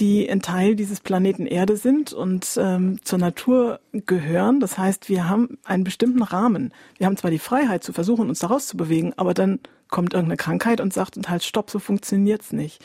die 0.00 0.28
ein 0.28 0.42
Teil 0.42 0.74
dieses 0.74 1.00
Planeten 1.00 1.46
Erde 1.46 1.76
sind 1.76 2.12
und 2.12 2.58
ähm, 2.60 2.98
zur 3.04 3.18
Natur 3.18 3.80
gehören. 3.92 4.60
Das 4.60 4.78
heißt, 4.78 5.08
wir 5.08 5.28
haben 5.28 5.58
einen 5.64 5.84
bestimmten 5.84 6.22
Rahmen. 6.22 6.72
Wir 6.98 7.06
haben 7.06 7.16
zwar 7.16 7.30
die 7.30 7.38
Freiheit 7.38 7.84
zu 7.84 7.92
versuchen, 7.92 8.28
uns 8.28 8.40
daraus 8.40 8.66
zu 8.66 8.76
bewegen, 8.76 9.12
aber 9.16 9.34
dann 9.34 9.60
kommt 9.88 10.14
irgendeine 10.14 10.36
Krankheit 10.36 10.80
und 10.80 10.92
sagt, 10.92 11.16
und 11.16 11.28
halt, 11.28 11.44
stopp, 11.44 11.70
so 11.70 11.78
funktioniert's 11.78 12.52
nicht. 12.52 12.84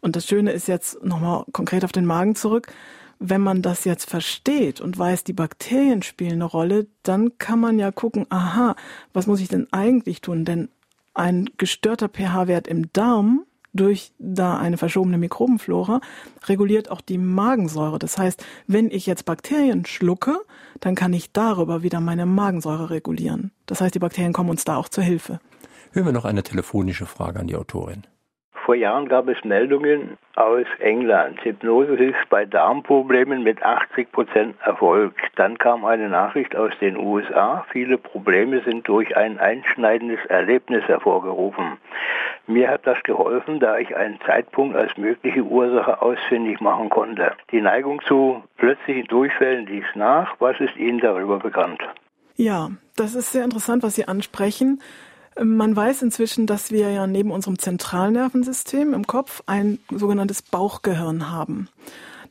Und 0.00 0.16
das 0.16 0.26
Schöne 0.26 0.52
ist 0.52 0.68
jetzt 0.68 1.02
nochmal 1.04 1.44
konkret 1.52 1.84
auf 1.84 1.92
den 1.92 2.06
Magen 2.06 2.34
zurück. 2.34 2.72
Wenn 3.18 3.40
man 3.40 3.62
das 3.62 3.84
jetzt 3.84 4.10
versteht 4.10 4.80
und 4.80 4.98
weiß, 4.98 5.22
die 5.22 5.32
Bakterien 5.32 6.02
spielen 6.02 6.32
eine 6.32 6.44
Rolle, 6.44 6.88
dann 7.04 7.38
kann 7.38 7.60
man 7.60 7.78
ja 7.78 7.92
gucken, 7.92 8.26
aha, 8.30 8.74
was 9.12 9.28
muss 9.28 9.40
ich 9.40 9.48
denn 9.48 9.68
eigentlich 9.72 10.20
tun? 10.20 10.44
Denn 10.44 10.68
ein 11.14 11.50
gestörter 11.58 12.08
pH-Wert 12.08 12.66
im 12.66 12.92
Darm 12.92 13.44
durch 13.74 14.12
da 14.18 14.58
eine 14.58 14.76
verschobene 14.76 15.18
Mikrobenflora 15.18 16.00
reguliert 16.46 16.90
auch 16.90 17.00
die 17.00 17.18
Magensäure. 17.18 17.98
Das 17.98 18.18
heißt, 18.18 18.44
wenn 18.66 18.90
ich 18.90 19.06
jetzt 19.06 19.24
Bakterien 19.24 19.86
schlucke, 19.86 20.40
dann 20.80 20.94
kann 20.94 21.12
ich 21.12 21.32
darüber 21.32 21.82
wieder 21.82 22.00
meine 22.00 22.26
Magensäure 22.26 22.90
regulieren. 22.90 23.50
Das 23.66 23.80
heißt, 23.80 23.94
die 23.94 23.98
Bakterien 23.98 24.32
kommen 24.32 24.50
uns 24.50 24.64
da 24.64 24.76
auch 24.76 24.88
zur 24.88 25.04
Hilfe. 25.04 25.40
Hören 25.92 26.06
wir 26.06 26.12
noch 26.12 26.24
eine 26.24 26.42
telefonische 26.42 27.06
Frage 27.06 27.40
an 27.40 27.46
die 27.46 27.56
Autorin. 27.56 28.02
Vor 28.64 28.76
Jahren 28.76 29.08
gab 29.08 29.26
es 29.28 29.42
Meldungen 29.42 30.18
aus 30.36 30.66
England. 30.78 31.44
Hypnose 31.44 31.96
hilft 31.96 32.28
bei 32.28 32.44
Darmproblemen 32.44 33.42
mit 33.42 33.60
80 33.60 34.12
Prozent 34.12 34.54
Erfolg. 34.64 35.14
Dann 35.34 35.58
kam 35.58 35.84
eine 35.84 36.08
Nachricht 36.08 36.54
aus 36.54 36.70
den 36.80 36.96
USA. 36.96 37.66
Viele 37.72 37.98
Probleme 37.98 38.62
sind 38.62 38.86
durch 38.86 39.16
ein 39.16 39.38
einschneidendes 39.38 40.24
Erlebnis 40.28 40.84
hervorgerufen. 40.84 41.78
Mir 42.46 42.68
hat 42.68 42.86
das 42.86 43.02
geholfen, 43.02 43.58
da 43.58 43.78
ich 43.78 43.96
einen 43.96 44.20
Zeitpunkt 44.24 44.76
als 44.76 44.96
mögliche 44.96 45.42
Ursache 45.42 46.00
ausfindig 46.00 46.60
machen 46.60 46.88
konnte. 46.88 47.32
Die 47.50 47.60
Neigung 47.60 48.00
zu 48.06 48.44
plötzlichen 48.58 49.08
Durchfällen 49.08 49.66
ließ 49.66 49.86
nach. 49.96 50.36
Was 50.38 50.60
ist 50.60 50.76
Ihnen 50.76 51.00
darüber 51.00 51.40
bekannt? 51.40 51.80
Ja, 52.36 52.70
das 52.96 53.16
ist 53.16 53.32
sehr 53.32 53.44
interessant, 53.44 53.82
was 53.82 53.96
Sie 53.96 54.06
ansprechen. 54.06 54.80
Man 55.40 55.74
weiß 55.74 56.02
inzwischen, 56.02 56.46
dass 56.46 56.70
wir 56.70 56.90
ja 56.90 57.06
neben 57.06 57.30
unserem 57.30 57.58
Zentralnervensystem 57.58 58.92
im 58.92 59.06
Kopf 59.06 59.42
ein 59.46 59.78
sogenanntes 59.90 60.42
Bauchgehirn 60.42 61.30
haben. 61.30 61.68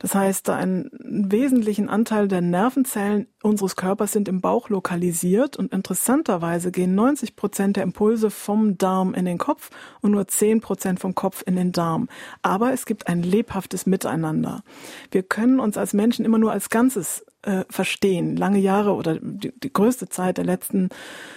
Das 0.02 0.16
heißt, 0.16 0.50
einen 0.50 0.90
wesentlichen 1.00 1.88
Anteil 1.88 2.26
der 2.26 2.40
Nervenzellen 2.40 3.28
unseres 3.40 3.76
Körpers 3.76 4.10
sind 4.10 4.26
im 4.26 4.40
Bauch 4.40 4.68
lokalisiert 4.68 5.56
und 5.56 5.72
interessanterweise 5.72 6.72
gehen 6.72 6.96
90 6.96 7.36
Prozent 7.36 7.76
der 7.76 7.84
Impulse 7.84 8.30
vom 8.30 8.76
Darm 8.78 9.14
in 9.14 9.26
den 9.26 9.38
Kopf 9.38 9.70
und 10.00 10.10
nur 10.10 10.26
10 10.26 10.60
Prozent 10.60 10.98
vom 10.98 11.14
Kopf 11.14 11.44
in 11.46 11.54
den 11.54 11.70
Darm. 11.70 12.08
Aber 12.42 12.72
es 12.72 12.84
gibt 12.84 13.06
ein 13.06 13.22
lebhaftes 13.22 13.86
Miteinander. 13.86 14.64
Wir 15.12 15.22
können 15.22 15.60
uns 15.60 15.76
als 15.76 15.92
Menschen 15.92 16.24
immer 16.24 16.38
nur 16.38 16.50
als 16.50 16.68
Ganzes 16.68 17.24
äh, 17.42 17.64
verstehen. 17.68 18.36
Lange 18.36 18.58
Jahre 18.58 18.94
oder 18.94 19.18
die, 19.20 19.52
die, 19.52 19.72
größte 19.72 20.08
Zeit 20.08 20.38
der 20.38 20.44
letzten 20.44 20.88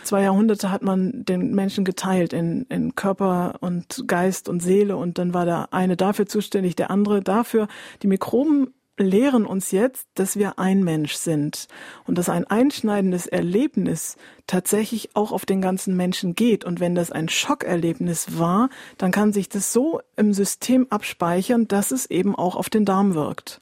zwei 0.03 0.24
Jahrhunderte 0.24 0.72
hat 0.72 0.82
man 0.82 1.26
den 1.26 1.53
Menschen 1.53 1.86
geteilt 1.86 2.34
in, 2.34 2.66
in 2.70 2.95
Körper 2.95 3.56
und 3.62 4.03
Geist 4.08 4.49
und 4.49 4.62
Seele 4.62 4.97
und 4.97 5.18
dann 5.18 5.34
war 5.34 5.45
der 5.45 5.74
eine 5.74 5.97
dafür 5.97 6.26
zuständig, 6.26 6.76
der 6.76 6.91
andere 6.91 7.22
dafür. 7.22 7.68
Die 8.01 8.08
Mikroben 8.08 8.74
lehren 8.97 9.45
uns 9.45 9.72
jetzt, 9.72 10.08
dass 10.16 10.38
wir 10.38 10.58
ein 10.58 10.84
Mensch 10.84 11.16
sind 11.16 11.68
und 12.06 12.18
dass 12.18 12.30
ein 12.30 12.45
einschneidendes 12.45 13.28
Erlebnis 13.28 14.16
tatsächlich 14.47 15.16
auch 15.16 15.32
auf 15.32 15.45
den 15.45 15.62
ganzen 15.62 15.97
Menschen 15.97 16.36
geht. 16.36 16.64
Und 16.64 16.80
wenn 16.80 16.95
das 16.95 17.12
ein 17.12 17.28
Schockerlebnis 17.28 18.38
war, 18.38 18.70
dann 18.97 19.12
kann 19.12 19.34
sich 19.34 19.49
das 19.49 19.74
so 19.74 19.99
im 20.16 20.34
System 20.34 20.88
abspeichern, 20.89 21.68
dass 21.68 21.91
es 21.91 22.10
eben 22.10 22.36
auch 22.36 22.56
auf 22.56 22.70
den 22.70 22.86
Darm 22.86 23.16
wirkt. 23.16 23.60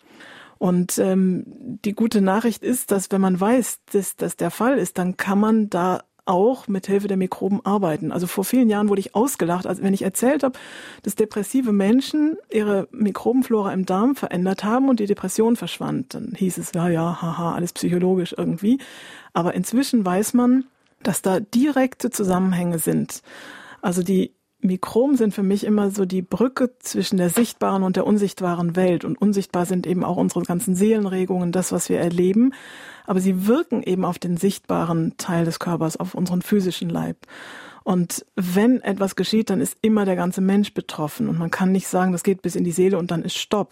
Und 0.63 0.97
ähm, 0.97 1.43
die 1.83 1.91
gute 1.91 2.21
Nachricht 2.21 2.63
ist, 2.63 2.91
dass 2.91 3.11
wenn 3.11 3.19
man 3.19 3.37
weiß, 3.37 3.79
dass 3.91 4.15
das 4.15 4.37
der 4.37 4.49
Fall 4.49 4.77
ist, 4.77 4.97
dann 4.97 5.17
kann 5.17 5.37
man 5.37 5.69
da 5.69 6.05
auch 6.23 6.69
mit 6.69 6.87
Hilfe 6.87 7.09
der 7.09 7.17
Mikroben 7.17 7.59
arbeiten. 7.65 8.13
Also 8.13 8.27
vor 8.27 8.45
vielen 8.45 8.69
Jahren 8.69 8.87
wurde 8.87 9.01
ich 9.01 9.13
ausgelacht, 9.13 9.67
als 9.67 9.81
wenn 9.81 9.93
ich 9.93 10.03
erzählt 10.03 10.41
habe, 10.41 10.57
dass 11.01 11.15
depressive 11.15 11.73
Menschen 11.73 12.37
ihre 12.49 12.87
Mikrobenflora 12.91 13.73
im 13.73 13.85
Darm 13.85 14.15
verändert 14.15 14.63
haben 14.63 14.87
und 14.87 15.01
die 15.01 15.05
Depression 15.05 15.57
verschwand. 15.57 16.13
Dann 16.13 16.31
hieß 16.33 16.57
es, 16.57 16.71
ja, 16.73 16.87
ja, 16.87 17.21
haha, 17.21 17.55
alles 17.55 17.73
psychologisch 17.73 18.33
irgendwie. 18.37 18.77
Aber 19.33 19.55
inzwischen 19.55 20.05
weiß 20.05 20.33
man, 20.33 20.63
dass 21.01 21.21
da 21.21 21.41
direkte 21.41 22.09
Zusammenhänge 22.09 22.79
sind. 22.79 23.21
Also 23.81 24.01
die 24.01 24.31
Mikroben 24.63 25.17
sind 25.17 25.33
für 25.33 25.43
mich 25.43 25.65
immer 25.65 25.91
so 25.91 26.05
die 26.05 26.21
Brücke 26.21 26.71
zwischen 26.79 27.17
der 27.17 27.29
sichtbaren 27.29 27.83
und 27.83 27.95
der 27.95 28.07
unsichtbaren 28.07 28.75
Welt. 28.75 29.05
Und 29.05 29.21
unsichtbar 29.21 29.65
sind 29.65 29.85
eben 29.85 30.03
auch 30.03 30.17
unsere 30.17 30.43
ganzen 30.43 30.75
Seelenregungen, 30.75 31.51
das, 31.51 31.71
was 31.71 31.89
wir 31.89 31.99
erleben. 31.99 32.53
Aber 33.05 33.19
sie 33.19 33.47
wirken 33.47 33.83
eben 33.83 34.05
auf 34.05 34.19
den 34.19 34.37
sichtbaren 34.37 35.15
Teil 35.17 35.45
des 35.45 35.59
Körpers, 35.59 35.97
auf 35.97 36.15
unseren 36.15 36.41
physischen 36.41 36.89
Leib. 36.89 37.17
Und 37.83 38.25
wenn 38.35 38.81
etwas 38.81 39.15
geschieht, 39.15 39.49
dann 39.49 39.61
ist 39.61 39.77
immer 39.81 40.05
der 40.05 40.15
ganze 40.15 40.41
Mensch 40.41 40.73
betroffen. 40.73 41.27
Und 41.27 41.37
man 41.37 41.51
kann 41.51 41.71
nicht 41.71 41.87
sagen, 41.87 42.11
das 42.11 42.23
geht 42.23 42.41
bis 42.41 42.55
in 42.55 42.63
die 42.63 42.71
Seele 42.71 42.97
und 42.97 43.11
dann 43.11 43.23
ist 43.23 43.37
Stopp, 43.37 43.71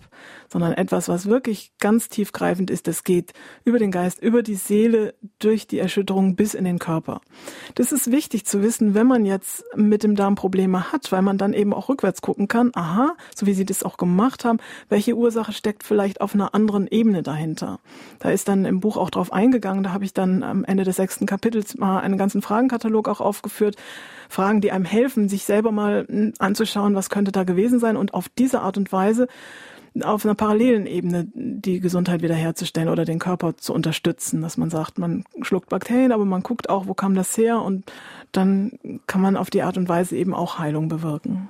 sondern 0.49 0.74
etwas, 0.74 1.07
was 1.07 1.28
wirklich 1.28 1.72
ganz 1.80 2.09
tiefgreifend 2.09 2.70
ist, 2.70 2.88
das 2.88 3.03
geht 3.03 3.34
über 3.64 3.80
den 3.80 3.91
Geist, 3.91 4.22
über 4.22 4.43
die 4.43 4.55
Seele, 4.55 5.14
durch 5.39 5.68
die 5.68 5.80
Erschütterung 5.80 6.36
bis 6.36 6.53
in 6.53 6.66
den 6.66 6.80
Körper. 6.80 7.22
Das 7.76 7.91
ist 7.91 8.12
wichtig 8.12 8.45
zu 8.45 8.62
wissen, 8.62 8.93
wenn 8.93 9.07
man 9.07 9.26
jetzt 9.26 9.64
mit 9.76 10.03
dem 10.03 10.16
Darm 10.16 10.36
Probleme 10.36 10.91
hat, 10.91 11.12
weil 11.12 11.22
man 11.22 11.38
dann 11.38 11.53
eben 11.53 11.74
auch 11.74 11.89
rückwärts 11.89 12.22
gucken 12.22 12.47
kann, 12.47 12.72
aha, 12.74 13.16
so 13.36 13.45
wie 13.45 13.53
Sie 13.53 13.66
das 13.66 13.84
auch 13.84 13.97
gemacht 13.97 14.45
haben, 14.45 14.59
welche 14.89 15.16
Ursache 15.16 15.53
steckt 15.53 15.84
vielleicht 15.84 16.22
auf 16.22 16.34
einer 16.34 16.53
anderen 16.53 16.88
Ebene 16.88 17.24
dahinter. 17.24 17.80
Da 18.20 18.30
ist 18.30 18.47
dann 18.47 18.66
im 18.66 18.80
Buch 18.80 18.97
auch 18.97 19.09
drauf 19.09 19.32
eingegangen, 19.32 19.84
da 19.84 19.93
habe 19.93 20.05
ich 20.05 20.14
dann 20.14 20.43
am 20.43 20.66
Ende 20.66 20.84
des 20.84 20.97
sechsten 20.97 21.26
Kapitels 21.26 21.78
mal 21.78 21.99
einen 21.99 22.18
ganzen 22.18 22.41
Fragenkatalog 22.41 23.07
auch 23.07 23.22
aufgeführt, 23.22 23.78
Fragen, 24.30 24.62
die 24.62 24.72
einem 24.72 24.86
helfen, 24.86 25.30
sich 25.30 25.43
selber 25.43 25.72
mal 25.72 26.06
hm, 26.08 26.34
anzuschauen, 26.39 26.95
was 26.95 27.10
könnte 27.10 27.32
da 27.32 27.43
gewesen 27.43 27.80
sein 27.80 27.97
und 27.97 28.14
auf 28.14 28.30
diese 28.30 28.62
Art 28.62 28.78
und 28.78 28.91
Weise 28.91 29.28
auf 30.06 30.24
einer 30.24 30.36
parallelen 30.36 30.86
Ebene 30.86 31.26
die 31.34 31.82
Gesundheit 31.82 32.22
wiederherzustellen 32.22 32.88
oder 32.88 33.04
den 33.04 33.20
Körper 33.20 33.58
zu 33.58 33.74
unterstützen, 33.74 34.41
dass 34.41 34.58
man 34.58 34.70
sagt, 34.70 34.97
man 34.97 35.26
schluckt 35.41 35.68
Bakterien, 35.68 36.14
aber 36.14 36.24
man 36.24 36.43
guckt 36.43 36.70
auch, 36.70 36.88
wo 36.88 36.93
kam 36.93 37.14
das 37.14 37.38
her 37.38 37.62
und 37.62 37.84
dann 38.32 38.80
kann 39.06 39.22
man 39.22 39.36
auf 39.36 39.49
die 39.49 39.64
Art 39.64 39.76
und 39.76 39.89
Weise 39.89 40.16
eben 40.16 40.34
auch 40.34 40.60
Heilung 40.60 40.88
bewirken. 40.88 41.49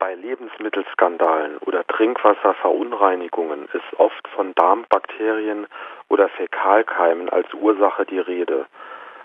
Bei 0.00 0.14
Lebens 0.14 0.50
Lebensmittelskandalen 0.60 1.58
oder 1.58 1.86
Trinkwasserverunreinigungen 1.86 3.64
ist 3.72 3.98
oft 3.98 4.28
von 4.34 4.54
Darmbakterien 4.54 5.66
oder 6.08 6.28
Fäkalkeimen 6.28 7.28
als 7.28 7.52
Ursache 7.54 8.04
die 8.04 8.18
Rede. 8.18 8.66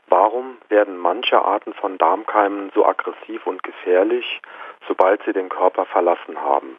Warum 0.07 0.57
werden 0.69 0.97
manche 0.97 1.43
Arten 1.43 1.73
von 1.73 1.97
Darmkeimen 1.97 2.71
so 2.75 2.85
aggressiv 2.85 3.45
und 3.45 3.63
gefährlich, 3.63 4.41
sobald 4.87 5.21
sie 5.25 5.33
den 5.33 5.49
Körper 5.49 5.85
verlassen 5.85 6.37
haben? 6.37 6.77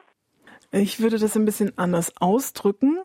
Ich 0.71 1.01
würde 1.01 1.19
das 1.19 1.37
ein 1.37 1.45
bisschen 1.45 1.77
anders 1.77 2.13
ausdrücken 2.21 3.05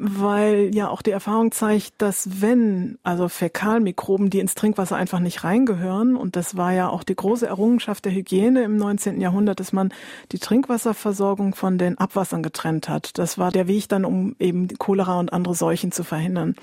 weil 0.00 0.70
ja 0.74 0.88
auch 0.88 1.02
die 1.02 1.10
Erfahrung 1.10 1.50
zeigt, 1.50 2.00
dass 2.00 2.40
wenn 2.40 2.98
also 3.02 3.28
Fäkalmikroben, 3.28 4.30
die 4.30 4.38
ins 4.38 4.54
Trinkwasser 4.54 4.96
einfach 4.96 5.18
nicht 5.18 5.42
reingehören, 5.42 6.16
und 6.16 6.36
das 6.36 6.56
war 6.56 6.72
ja 6.72 6.88
auch 6.88 7.02
die 7.02 7.16
große 7.16 7.46
Errungenschaft 7.46 8.04
der 8.04 8.12
Hygiene 8.12 8.62
im 8.62 8.76
19. 8.76 9.20
Jahrhundert, 9.20 9.58
dass 9.58 9.72
man 9.72 9.92
die 10.30 10.38
Trinkwasserversorgung 10.38 11.54
von 11.54 11.78
den 11.78 11.98
Abwassern 11.98 12.42
getrennt 12.42 12.88
hat. 12.88 13.18
Das 13.18 13.38
war 13.38 13.50
der 13.50 13.66
Weg 13.66 13.88
dann, 13.88 14.04
um 14.04 14.36
eben 14.38 14.68
Cholera 14.78 15.18
und 15.18 15.32
andere 15.32 15.54
Seuchen 15.54 15.90
zu 15.90 16.04
verhindern. 16.04 16.54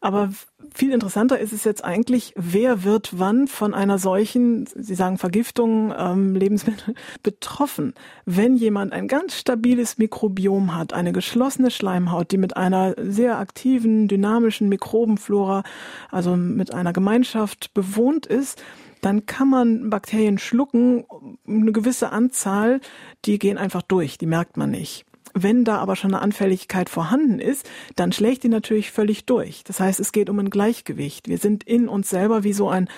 Aber 0.00 0.30
viel 0.74 0.92
interessanter 0.92 1.38
ist 1.38 1.52
es 1.52 1.64
jetzt 1.64 1.84
eigentlich, 1.84 2.32
wer 2.36 2.84
wird 2.84 3.18
wann 3.18 3.48
von 3.48 3.74
einer 3.74 3.98
solchen, 3.98 4.66
Sie 4.66 4.94
sagen 4.94 5.18
Vergiftung, 5.18 5.92
ähm, 5.96 6.34
Lebensmittel 6.34 6.94
betroffen. 7.22 7.94
Wenn 8.24 8.56
jemand 8.56 8.92
ein 8.92 9.08
ganz 9.08 9.36
stabiles 9.36 9.98
Mikrobiom 9.98 10.76
hat, 10.76 10.92
eine 10.92 11.12
geschlossene 11.12 11.70
Schleimhaut, 11.70 12.30
die 12.30 12.38
mit 12.38 12.56
einer 12.56 12.94
sehr 12.98 13.38
aktiven, 13.38 14.08
dynamischen 14.08 14.68
Mikrobenflora, 14.68 15.62
also 16.10 16.36
mit 16.36 16.72
einer 16.72 16.92
Gemeinschaft 16.92 17.74
bewohnt 17.74 18.26
ist, 18.26 18.62
dann 19.00 19.26
kann 19.26 19.50
man 19.50 19.90
Bakterien 19.90 20.38
schlucken, 20.38 21.04
eine 21.46 21.72
gewisse 21.72 22.10
Anzahl, 22.10 22.80
die 23.24 23.38
gehen 23.38 23.58
einfach 23.58 23.82
durch, 23.82 24.16
die 24.16 24.26
merkt 24.26 24.56
man 24.56 24.70
nicht. 24.70 25.04
Wenn 25.34 25.64
da 25.64 25.78
aber 25.78 25.96
schon 25.96 26.14
eine 26.14 26.22
Anfälligkeit 26.22 26.88
vorhanden 26.88 27.40
ist, 27.40 27.68
dann 27.96 28.12
schlägt 28.12 28.44
die 28.44 28.48
natürlich 28.48 28.92
völlig 28.92 29.26
durch. 29.26 29.64
Das 29.64 29.80
heißt, 29.80 29.98
es 29.98 30.12
geht 30.12 30.30
um 30.30 30.38
ein 30.38 30.48
Gleichgewicht. 30.48 31.28
Wir 31.28 31.38
sind 31.38 31.64
in 31.64 31.88
uns 31.88 32.08
selber 32.08 32.44
wie 32.44 32.52
so 32.52 32.68
ein 32.68 32.88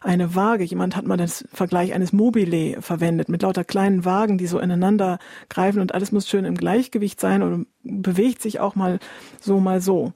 eine 0.00 0.34
Waage. 0.34 0.64
Jemand 0.64 0.96
hat 0.96 1.06
mal 1.06 1.16
den 1.16 1.28
Vergleich 1.28 1.92
eines 1.92 2.12
Mobile 2.12 2.80
verwendet 2.80 3.28
mit 3.28 3.42
lauter 3.42 3.64
kleinen 3.64 4.04
Wagen, 4.04 4.38
die 4.38 4.46
so 4.46 4.58
ineinander 4.58 5.18
greifen 5.48 5.80
und 5.80 5.92
alles 5.92 6.12
muss 6.12 6.28
schön 6.28 6.44
im 6.44 6.56
Gleichgewicht 6.56 7.20
sein 7.20 7.42
und 7.42 7.66
bewegt 7.82 8.42
sich 8.42 8.60
auch 8.60 8.74
mal 8.74 9.00
so, 9.40 9.58
mal 9.58 9.80
so. 9.80 10.12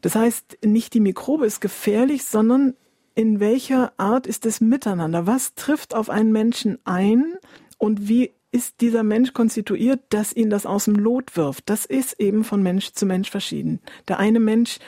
Das 0.00 0.14
heißt, 0.14 0.58
nicht 0.64 0.94
die 0.94 1.00
Mikrobe 1.00 1.46
ist 1.46 1.60
gefährlich, 1.60 2.24
sondern 2.24 2.74
in 3.14 3.40
welcher 3.40 3.92
Art 3.96 4.26
ist 4.26 4.44
es 4.46 4.60
miteinander? 4.60 5.26
Was 5.26 5.54
trifft 5.54 5.94
auf 5.94 6.10
einen 6.10 6.32
Menschen 6.32 6.78
ein 6.84 7.34
und 7.78 8.08
wie 8.08 8.32
ist 8.54 8.80
dieser 8.80 9.02
Mensch 9.02 9.32
konstituiert, 9.32 10.00
dass 10.10 10.32
ihn 10.32 10.48
das 10.48 10.64
aus 10.64 10.84
dem 10.84 10.94
Lot 10.94 11.36
wirft. 11.36 11.68
Das 11.68 11.84
ist 11.84 12.20
eben 12.20 12.44
von 12.44 12.62
Mensch 12.62 12.92
zu 12.92 13.04
Mensch 13.04 13.28
verschieden. 13.28 13.80
Der 14.06 14.20
eine 14.20 14.38
Mensch 14.38 14.78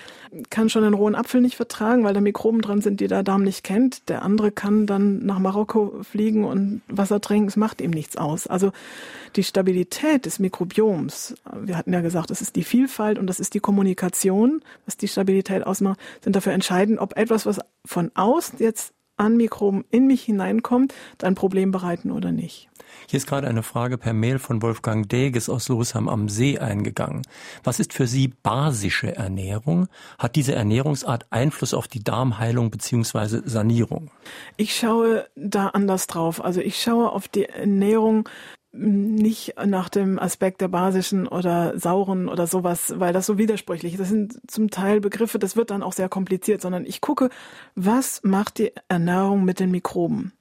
kann 0.51 0.71
schon 0.71 0.85
einen 0.85 0.95
rohen 0.95 1.17
Apfel 1.17 1.41
nicht 1.41 1.57
vertragen, 1.57 2.05
weil 2.05 2.15
da 2.15 2.21
Mikroben 2.21 2.61
dran 2.61 2.81
sind, 2.81 3.01
die 3.01 3.09
der 3.09 3.25
Darm 3.25 3.43
nicht 3.43 3.65
kennt. 3.65 4.09
Der 4.09 4.23
andere 4.23 4.53
kann 4.53 4.87
dann 4.87 5.27
nach 5.27 5.41
Marokko 5.41 5.97
fliegen 6.03 6.45
und 6.45 6.81
Wasser 6.87 7.21
trinken. 7.21 7.49
Es 7.49 7.57
macht 7.57 7.81
ihm 7.81 7.91
nichts 7.91 8.17
aus. 8.17 8.47
Also 8.47 8.71
die 9.35 9.43
Stabilität 9.43 10.27
des 10.27 10.39
Mikrobioms, 10.39 11.35
wir 11.61 11.77
hatten 11.77 11.93
ja 11.93 12.03
gesagt, 12.03 12.31
das 12.31 12.43
ist 12.43 12.55
die 12.55 12.63
Vielfalt 12.63 13.19
und 13.19 13.27
das 13.27 13.41
ist 13.41 13.53
die 13.53 13.61
Kommunikation, 13.61 14.63
was 14.85 14.97
die 14.97 15.09
Stabilität 15.09 15.67
ausmacht, 15.67 15.99
sind 16.23 16.37
dafür 16.37 16.53
entscheidend, 16.53 17.01
ob 17.01 17.17
etwas, 17.17 17.47
was 17.47 17.59
von 17.85 18.13
außen 18.15 18.61
jetzt 18.61 18.95
an 19.17 19.37
Mikroben 19.37 19.85
in 19.91 20.07
mich 20.07 20.23
hineinkommt, 20.23 20.95
ein 21.23 21.35
Problem 21.35 21.73
bereiten 21.73 22.13
oder 22.13 22.31
nicht. 22.31 22.69
Hier 23.09 23.19
ist 23.19 23.27
gerade 23.27 23.47
eine 23.47 23.63
Frage 23.63 23.99
per 23.99 24.13
Mail 24.13 24.39
von 24.39 24.63
Wolfgang 24.63 25.09
Deges 25.09 25.49
aus 25.49 25.69
Losheim 25.69 26.09
am 26.09 26.29
See 26.29 26.59
eingegangen. 26.59 27.23
Was 27.65 27.81
ist 27.81 27.93
für 27.93 28.07
Sie 28.07 28.29
basische 28.29 29.15
Ernährung? 29.15 29.89
Hat 30.19 30.37
diese 30.37 30.55
Ernährungsart 30.55 31.27
Einfluss 31.31 31.75
auf 31.75 31.89
die 31.89 32.03
Darmheilung 32.03 32.71
bzw. 32.71 33.43
Sanierung? 33.45 34.11
Ich 34.57 34.77
schaue 34.77 35.27
da 35.37 35.69
anders 35.69 36.07
drauf. 36.07 36.45
Also 36.45 36.61
ich 36.61 36.81
schaue 36.81 37.13
auf 37.13 37.29
die 37.29 37.45
Ernährung 37.47 38.29
nicht 38.79 39.55
nach 39.65 39.89
dem 39.89 40.19
Aspekt 40.19 40.61
der 40.61 40.69
basischen 40.69 41.27
oder 41.27 41.79
sauren 41.79 42.29
oder 42.29 42.47
sowas, 42.47 42.95
weil 42.97 43.13
das 43.13 43.27
so 43.27 43.39
widersprüchlich 43.39 43.95
ist. 43.95 44.01
Das 44.01 44.09
sind 44.09 44.39
zum 44.47 44.71
Teil 44.71 45.01
Begriffe, 45.01 45.39
das 45.39 45.57
wird 45.57 45.71
dann 45.71 45.83
auch 45.83 45.93
sehr 45.93 46.09
kompliziert, 46.09 46.61
sondern 46.61 46.85
ich 46.85 47.01
gucke, 47.01 47.31
was 47.75 48.21
macht 48.23 48.59
die 48.59 48.73
Ernährung 48.89 49.45
mit 49.45 49.61
den 49.61 49.71
Mikroben? 49.71 50.33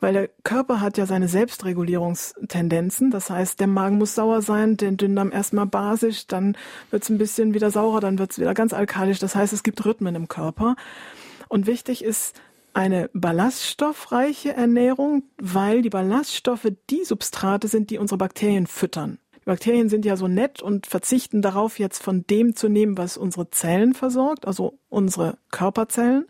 Weil 0.00 0.12
der 0.12 0.28
Körper 0.44 0.80
hat 0.80 0.98
ja 0.98 1.06
seine 1.06 1.28
Selbstregulierungstendenzen. 1.28 3.10
Das 3.10 3.30
heißt, 3.30 3.60
der 3.60 3.66
Magen 3.66 3.98
muss 3.98 4.14
sauer 4.14 4.42
sein, 4.42 4.76
den 4.76 4.96
Dünndarm 4.96 5.32
erstmal 5.32 5.66
basisch, 5.66 6.26
dann 6.26 6.56
wird 6.90 7.02
es 7.02 7.08
ein 7.08 7.18
bisschen 7.18 7.54
wieder 7.54 7.70
saurer, 7.70 8.00
dann 8.00 8.18
wird 8.18 8.32
es 8.32 8.38
wieder 8.38 8.54
ganz 8.54 8.72
alkalisch. 8.72 9.18
Das 9.18 9.34
heißt, 9.34 9.52
es 9.52 9.62
gibt 9.62 9.84
Rhythmen 9.84 10.14
im 10.14 10.28
Körper. 10.28 10.76
Und 11.48 11.66
wichtig 11.66 12.04
ist, 12.04 12.40
eine 12.76 13.08
ballaststoffreiche 13.14 14.52
Ernährung, 14.52 15.22
weil 15.38 15.80
die 15.80 15.88
Ballaststoffe 15.88 16.70
die 16.90 17.04
Substrate 17.04 17.68
sind, 17.68 17.88
die 17.88 17.96
unsere 17.96 18.18
Bakterien 18.18 18.66
füttern. 18.66 19.18
Bakterien 19.46 19.88
sind 19.88 20.04
ja 20.04 20.16
so 20.16 20.26
nett 20.26 20.60
und 20.60 20.88
verzichten 20.88 21.40
darauf, 21.40 21.78
jetzt 21.78 22.02
von 22.02 22.26
dem 22.26 22.56
zu 22.56 22.68
nehmen, 22.68 22.98
was 22.98 23.16
unsere 23.16 23.48
Zellen 23.50 23.94
versorgt, 23.94 24.44
also 24.44 24.80
unsere 24.88 25.38
Körperzellen, 25.52 26.26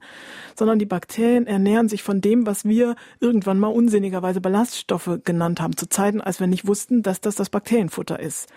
sondern 0.55 0.79
die 0.79 0.85
Bakterien 0.85 1.47
ernähren 1.47 1.89
sich 1.89 2.03
von 2.03 2.21
dem, 2.21 2.45
was 2.47 2.67
wir 2.67 2.95
irgendwann 3.19 3.59
mal 3.59 3.69
unsinnigerweise 3.69 4.43
Ballaststoffe 4.43 5.21
genannt 5.25 5.63
haben, 5.63 5.79
zu 5.79 5.89
Zeiten, 5.89 6.21
als 6.21 6.41
wir 6.41 6.47
nicht 6.47 6.67
wussten, 6.67 7.03
dass 7.03 7.23
das 7.23 7.37
das 7.37 7.49
Bakterienfutter 7.49 8.21
ist. 8.21 8.51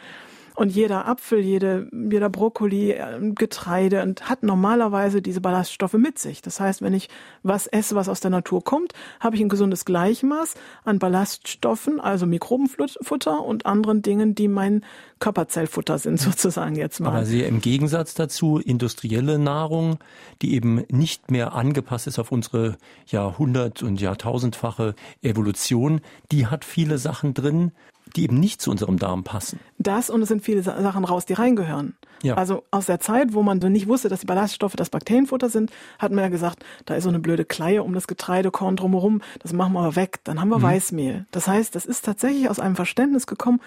Und 0.59 0.75
jeder 0.75 1.07
Apfel, 1.07 1.39
jede, 1.39 1.87
jeder 1.93 2.27
Brokkoli, 2.27 2.91
äh, 2.91 3.31
Getreide 3.33 4.03
und 4.03 4.29
hat 4.29 4.43
normalerweise 4.43 5.21
diese 5.21 5.39
Ballaststoffe 5.39 5.93
mit 5.93 6.19
sich. 6.19 6.41
Das 6.41 6.59
heißt, 6.59 6.81
wenn 6.81 6.93
ich 6.93 7.07
was 7.43 7.65
esse, 7.65 7.95
was 7.95 8.09
aus 8.09 8.19
der 8.19 8.29
Natur 8.29 8.61
kommt, 8.61 8.91
habe 9.21 9.37
ich 9.37 9.41
ein 9.41 9.47
gesundes 9.47 9.85
Gleichmaß 9.85 10.55
an 10.83 10.99
Ballaststoffen, 10.99 12.01
also 12.01 12.25
Mikrobenfutter 12.25 13.41
und 13.41 13.65
anderen 13.65 14.01
Dingen, 14.01 14.35
die 14.35 14.49
mein 14.49 14.83
Körperzellfutter 15.19 15.97
sind, 15.97 16.19
sozusagen 16.19 16.75
jetzt 16.75 16.99
mal. 16.99 17.07
Aber 17.07 17.25
Sie 17.25 17.41
im 17.41 17.61
Gegensatz 17.61 18.13
dazu 18.13 18.57
industrielle 18.57 19.39
Nahrung, 19.39 19.99
die 20.41 20.55
eben 20.55 20.83
nicht 20.89 21.31
mehr 21.31 21.53
angepasst 21.53 22.05
ist 22.07 22.19
auf 22.19 22.33
unsere 22.33 22.75
Jahrhundert- 23.07 23.81
und 23.81 24.01
Jahrtausendfache 24.01 24.93
Evolution, 25.21 26.01
die 26.33 26.47
hat 26.47 26.65
viele 26.65 26.97
Sachen 26.97 27.33
drin, 27.33 27.71
die 28.15 28.23
eben 28.23 28.39
nicht 28.39 28.61
zu 28.61 28.71
unserem 28.71 28.97
Darm 28.97 29.23
passen. 29.23 29.59
Das 29.79 30.09
und 30.09 30.21
es 30.21 30.27
sind 30.27 30.43
viele 30.43 30.61
Sachen 30.61 31.05
raus, 31.05 31.25
die 31.25 31.33
reingehören. 31.33 31.95
Ja. 32.21 32.35
Also 32.35 32.63
aus 32.69 32.87
der 32.87 32.99
Zeit, 32.99 33.33
wo 33.33 33.43
man 33.43 33.59
nicht 33.59 33.87
wusste, 33.87 34.09
dass 34.09 34.19
die 34.19 34.25
Ballaststoffe 34.25 34.75
das 34.75 34.89
Bakterienfutter 34.89 35.49
sind, 35.49 35.71
hat 35.99 36.11
man 36.11 36.25
ja 36.25 36.29
gesagt, 36.29 36.65
da 36.85 36.95
ist 36.95 37.03
so 37.03 37.09
eine 37.09 37.19
blöde 37.19 37.45
Kleie 37.45 37.81
um 37.83 37.93
das 37.93 38.07
Getreidekorn 38.07 38.75
drumherum, 38.75 39.21
das 39.39 39.53
machen 39.53 39.73
wir 39.73 39.79
aber 39.79 39.95
weg, 39.95 40.19
dann 40.25 40.41
haben 40.41 40.49
wir 40.49 40.57
mhm. 40.57 40.63
Weißmehl. 40.63 41.25
Das 41.31 41.47
heißt, 41.47 41.75
das 41.75 41.85
ist 41.85 42.03
tatsächlich 42.03 42.49
aus 42.49 42.59
einem 42.59 42.75
Verständnis 42.75 43.25
gekommen, 43.25 43.61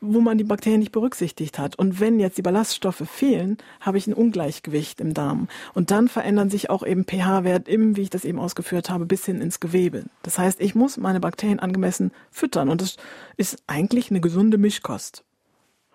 wo 0.00 0.20
man 0.20 0.38
die 0.38 0.44
Bakterien 0.44 0.78
nicht 0.78 0.92
berücksichtigt 0.92 1.58
hat. 1.58 1.76
Und 1.76 1.98
wenn 1.98 2.20
jetzt 2.20 2.38
die 2.38 2.42
Ballaststoffe 2.42 3.02
fehlen, 3.10 3.58
habe 3.80 3.98
ich 3.98 4.06
ein 4.06 4.14
Ungleichgewicht 4.14 5.00
im 5.00 5.12
Darm. 5.12 5.48
Und 5.74 5.90
dann 5.90 6.06
verändern 6.06 6.50
sich 6.50 6.70
auch 6.70 6.86
eben 6.86 7.04
pH-Wert 7.04 7.66
im, 7.68 7.96
wie 7.96 8.02
ich 8.02 8.10
das 8.10 8.24
eben 8.24 8.38
ausgeführt 8.38 8.90
habe, 8.90 9.06
bis 9.06 9.24
hin 9.24 9.40
ins 9.40 9.58
Gewebe. 9.58 10.04
Das 10.22 10.38
heißt, 10.38 10.60
ich 10.60 10.76
muss 10.76 10.98
meine 10.98 11.18
Bakterien 11.18 11.58
angemessen 11.58 12.12
füttern. 12.30 12.68
Und 12.68 12.80
das 12.80 12.96
ist 13.36 13.62
eigentlich 13.66 14.10
eine 14.10 14.20
gesunde 14.20 14.56
Mischkost. 14.56 15.24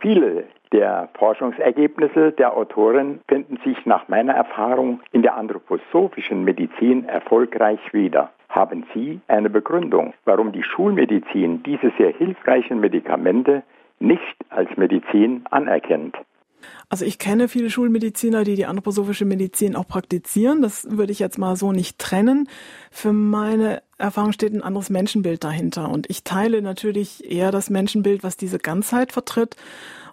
Viele 0.04 0.43
der 0.74 1.08
Forschungsergebnisse 1.14 2.34
der 2.34 2.58
Autoren 2.58 3.22
finden 3.30 3.58
sich 3.64 3.86
nach 3.86 4.10
meiner 4.10 4.34
Erfahrung 4.34 4.99
in 5.14 5.22
der 5.22 5.38
anthroposophischen 5.38 6.43
Medizin 6.43 7.08
erfolgreich 7.08 7.80
wieder. 7.93 8.30
Haben 8.49 8.86
Sie 8.93 9.22
eine 9.30 9.49
Begründung, 9.49 10.14
warum 10.26 10.51
die 10.51 10.62
Schulmedizin 10.62 11.64
diese 11.64 11.89
sehr 11.97 12.12
hilfreichen 12.12 12.82
Medikamente 12.82 13.64
nicht 14.01 14.36
als 14.49 14.76
Medizin 14.76 15.45
anerkennt? 15.49 16.18
Also 16.89 17.05
ich 17.05 17.18
kenne 17.20 17.47
viele 17.47 17.70
Schulmediziner, 17.70 18.43
die 18.43 18.55
die 18.55 18.66
anthroposophische 18.66 19.26
Medizin 19.26 19.76
auch 19.76 19.88
praktizieren. 19.88 20.61
Das 20.61 20.88
würde 20.89 21.11
ich 21.11 21.20
jetzt 21.20 21.38
mal 21.38 21.55
so 21.55 21.72
nicht 21.72 21.97
trennen. 21.99 22.47
Für 22.91 23.14
meine 23.14 23.82
Erfahrung 23.97 24.32
steht 24.32 24.53
ein 24.53 24.64
anderes 24.64 24.89
Menschenbild 24.89 25.43
dahinter. 25.43 25.89
Und 25.89 26.09
ich 26.09 26.24
teile 26.24 26.61
natürlich 26.61 27.30
eher 27.30 27.51
das 27.51 27.70
Menschenbild, 27.70 28.24
was 28.24 28.38
diese 28.38 28.59
Ganzheit 28.59 29.11
vertritt 29.11 29.55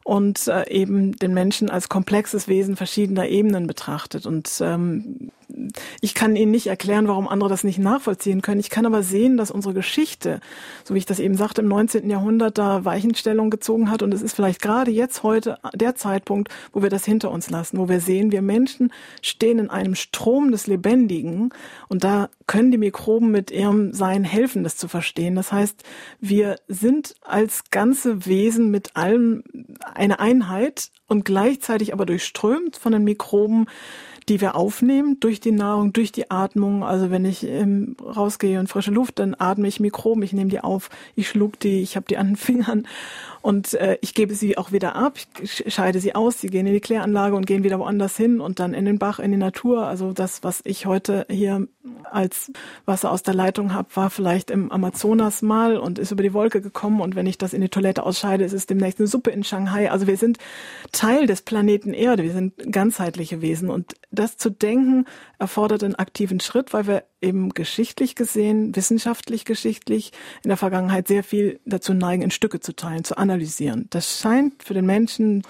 und 0.04 0.48
äh, 0.48 0.68
eben 0.70 1.16
den 1.16 1.34
Menschen 1.34 1.70
als 1.70 1.88
komplexes 1.88 2.48
Wesen 2.48 2.76
verschiedener 2.76 3.28
Ebenen 3.28 3.66
betrachtet. 3.66 4.26
Und 4.26 4.50
ähm, 4.60 5.30
ich 6.00 6.14
kann 6.14 6.36
Ihnen 6.36 6.50
nicht 6.50 6.66
erklären, 6.66 7.08
warum 7.08 7.28
andere 7.28 7.50
das 7.50 7.64
nicht 7.64 7.78
nachvollziehen 7.78 8.42
können. 8.42 8.60
Ich 8.60 8.70
kann 8.70 8.86
aber 8.86 9.02
sehen, 9.02 9.36
dass 9.36 9.50
unsere 9.50 9.74
Geschichte, 9.74 10.40
so 10.84 10.94
wie 10.94 10.98
ich 10.98 11.06
das 11.06 11.18
eben 11.18 11.34
sagte, 11.34 11.62
im 11.62 11.68
19. 11.68 12.08
Jahrhundert 12.10 12.58
da 12.58 12.84
Weichenstellung 12.84 13.50
gezogen 13.50 13.90
hat. 13.90 14.02
Und 14.02 14.12
es 14.12 14.22
ist 14.22 14.34
vielleicht 14.34 14.62
gerade 14.62 14.90
jetzt 14.90 15.22
heute 15.22 15.58
der 15.74 15.94
Zeitpunkt, 15.94 16.48
wo 16.72 16.82
wir 16.82 16.90
das 16.90 17.04
hinter 17.04 17.30
uns 17.30 17.50
lassen, 17.50 17.78
wo 17.78 17.88
wir 17.88 18.00
sehen, 18.00 18.32
wir 18.32 18.42
Menschen 18.42 18.92
stehen 19.22 19.58
in 19.58 19.70
einem 19.70 19.94
Strom 19.94 20.50
des 20.50 20.66
Lebendigen 20.66 21.50
und 21.88 22.04
da 22.04 22.28
können 22.46 22.70
die 22.70 22.78
Mikroben 22.78 23.30
mit 23.30 23.50
ihrem 23.50 23.92
Sein 23.92 24.24
helfen, 24.24 24.64
das 24.64 24.76
zu 24.76 24.88
verstehen. 24.88 25.36
Das 25.36 25.52
heißt, 25.52 25.84
wir 26.20 26.56
sind 26.68 27.14
als 27.22 27.70
ganze 27.70 28.26
Wesen 28.26 28.70
mit 28.70 28.96
allem 28.96 29.44
eine 29.94 30.18
Einheit 30.18 30.90
und 31.06 31.24
gleichzeitig 31.24 31.92
aber 31.92 32.06
durchströmt 32.06 32.76
von 32.76 32.92
den 32.92 33.04
Mikroben, 33.04 33.66
die 34.30 34.40
wir 34.40 34.54
aufnehmen 34.54 35.18
durch 35.18 35.40
die 35.40 35.50
Nahrung, 35.50 35.92
durch 35.92 36.12
die 36.12 36.30
Atmung. 36.30 36.84
Also 36.84 37.10
wenn 37.10 37.24
ich 37.24 37.44
ähm, 37.44 37.96
rausgehe 38.00 38.60
und 38.60 38.68
frische 38.68 38.92
Luft, 38.92 39.18
dann 39.18 39.34
atme 39.36 39.66
ich 39.66 39.80
Mikroben, 39.80 40.22
ich 40.22 40.32
nehme 40.32 40.50
die 40.50 40.60
auf, 40.60 40.88
ich 41.16 41.28
schluck 41.28 41.58
die, 41.58 41.82
ich 41.82 41.96
habe 41.96 42.06
die 42.08 42.16
an 42.16 42.28
den 42.28 42.36
Fingern 42.36 42.86
und 43.42 43.74
äh, 43.74 43.98
ich 44.02 44.14
gebe 44.14 44.34
sie 44.34 44.56
auch 44.56 44.70
wieder 44.70 44.94
ab, 44.94 45.18
ich 45.42 45.64
scheide 45.66 45.98
sie 45.98 46.14
aus, 46.14 46.40
sie 46.40 46.46
gehen 46.46 46.64
in 46.68 46.74
die 46.74 46.80
Kläranlage 46.80 47.34
und 47.34 47.44
gehen 47.44 47.64
wieder 47.64 47.80
woanders 47.80 48.16
hin 48.16 48.40
und 48.40 48.60
dann 48.60 48.72
in 48.72 48.84
den 48.84 49.00
Bach, 49.00 49.18
in 49.18 49.32
die 49.32 49.36
Natur. 49.36 49.88
Also 49.88 50.12
das, 50.12 50.44
was 50.44 50.60
ich 50.64 50.86
heute 50.86 51.26
hier 51.28 51.66
als 52.12 52.52
Wasser 52.84 53.10
aus 53.10 53.22
der 53.22 53.34
Leitung 53.34 53.74
habe, 53.74 53.88
war 53.94 54.10
vielleicht 54.10 54.50
im 54.50 54.70
Amazonas 54.70 55.42
mal 55.42 55.76
und 55.76 55.98
ist 55.98 56.10
über 56.10 56.22
die 56.22 56.32
Wolke 56.32 56.60
gekommen 56.60 57.00
und 57.00 57.14
wenn 57.14 57.26
ich 57.26 57.38
das 57.38 57.52
in 57.52 57.60
die 57.60 57.68
Toilette 57.68 58.02
ausscheide, 58.02 58.44
ist 58.44 58.52
es 58.52 58.66
demnächst 58.66 58.98
eine 58.98 59.08
Suppe 59.08 59.30
in 59.30 59.44
Shanghai. 59.44 59.90
Also 59.90 60.06
wir 60.06 60.16
sind 60.16 60.38
Teil 60.92 61.26
des 61.26 61.42
Planeten 61.42 61.92
Erde, 61.92 62.22
wir 62.22 62.32
sind 62.32 62.72
ganzheitliche 62.72 63.40
Wesen 63.40 63.70
und 63.70 63.94
das 64.10 64.36
zu 64.36 64.50
denken 64.50 65.06
erfordert 65.38 65.84
einen 65.84 65.94
aktiven 65.94 66.40
Schritt, 66.40 66.72
weil 66.72 66.86
wir 66.86 67.04
eben 67.20 67.50
geschichtlich 67.50 68.14
gesehen, 68.14 68.74
wissenschaftlich 68.74 69.44
geschichtlich 69.44 70.12
in 70.42 70.48
der 70.48 70.56
Vergangenheit 70.56 71.08
sehr 71.08 71.24
viel 71.24 71.60
dazu 71.64 71.94
neigen, 71.94 72.22
in 72.22 72.30
Stücke 72.30 72.60
zu 72.60 72.74
teilen, 72.74 73.04
zu 73.04 73.16
analysieren. 73.16 73.86
Das 73.90 74.20
scheint 74.20 74.62
für 74.62 74.74
den 74.74 74.86
Menschen 74.86 75.42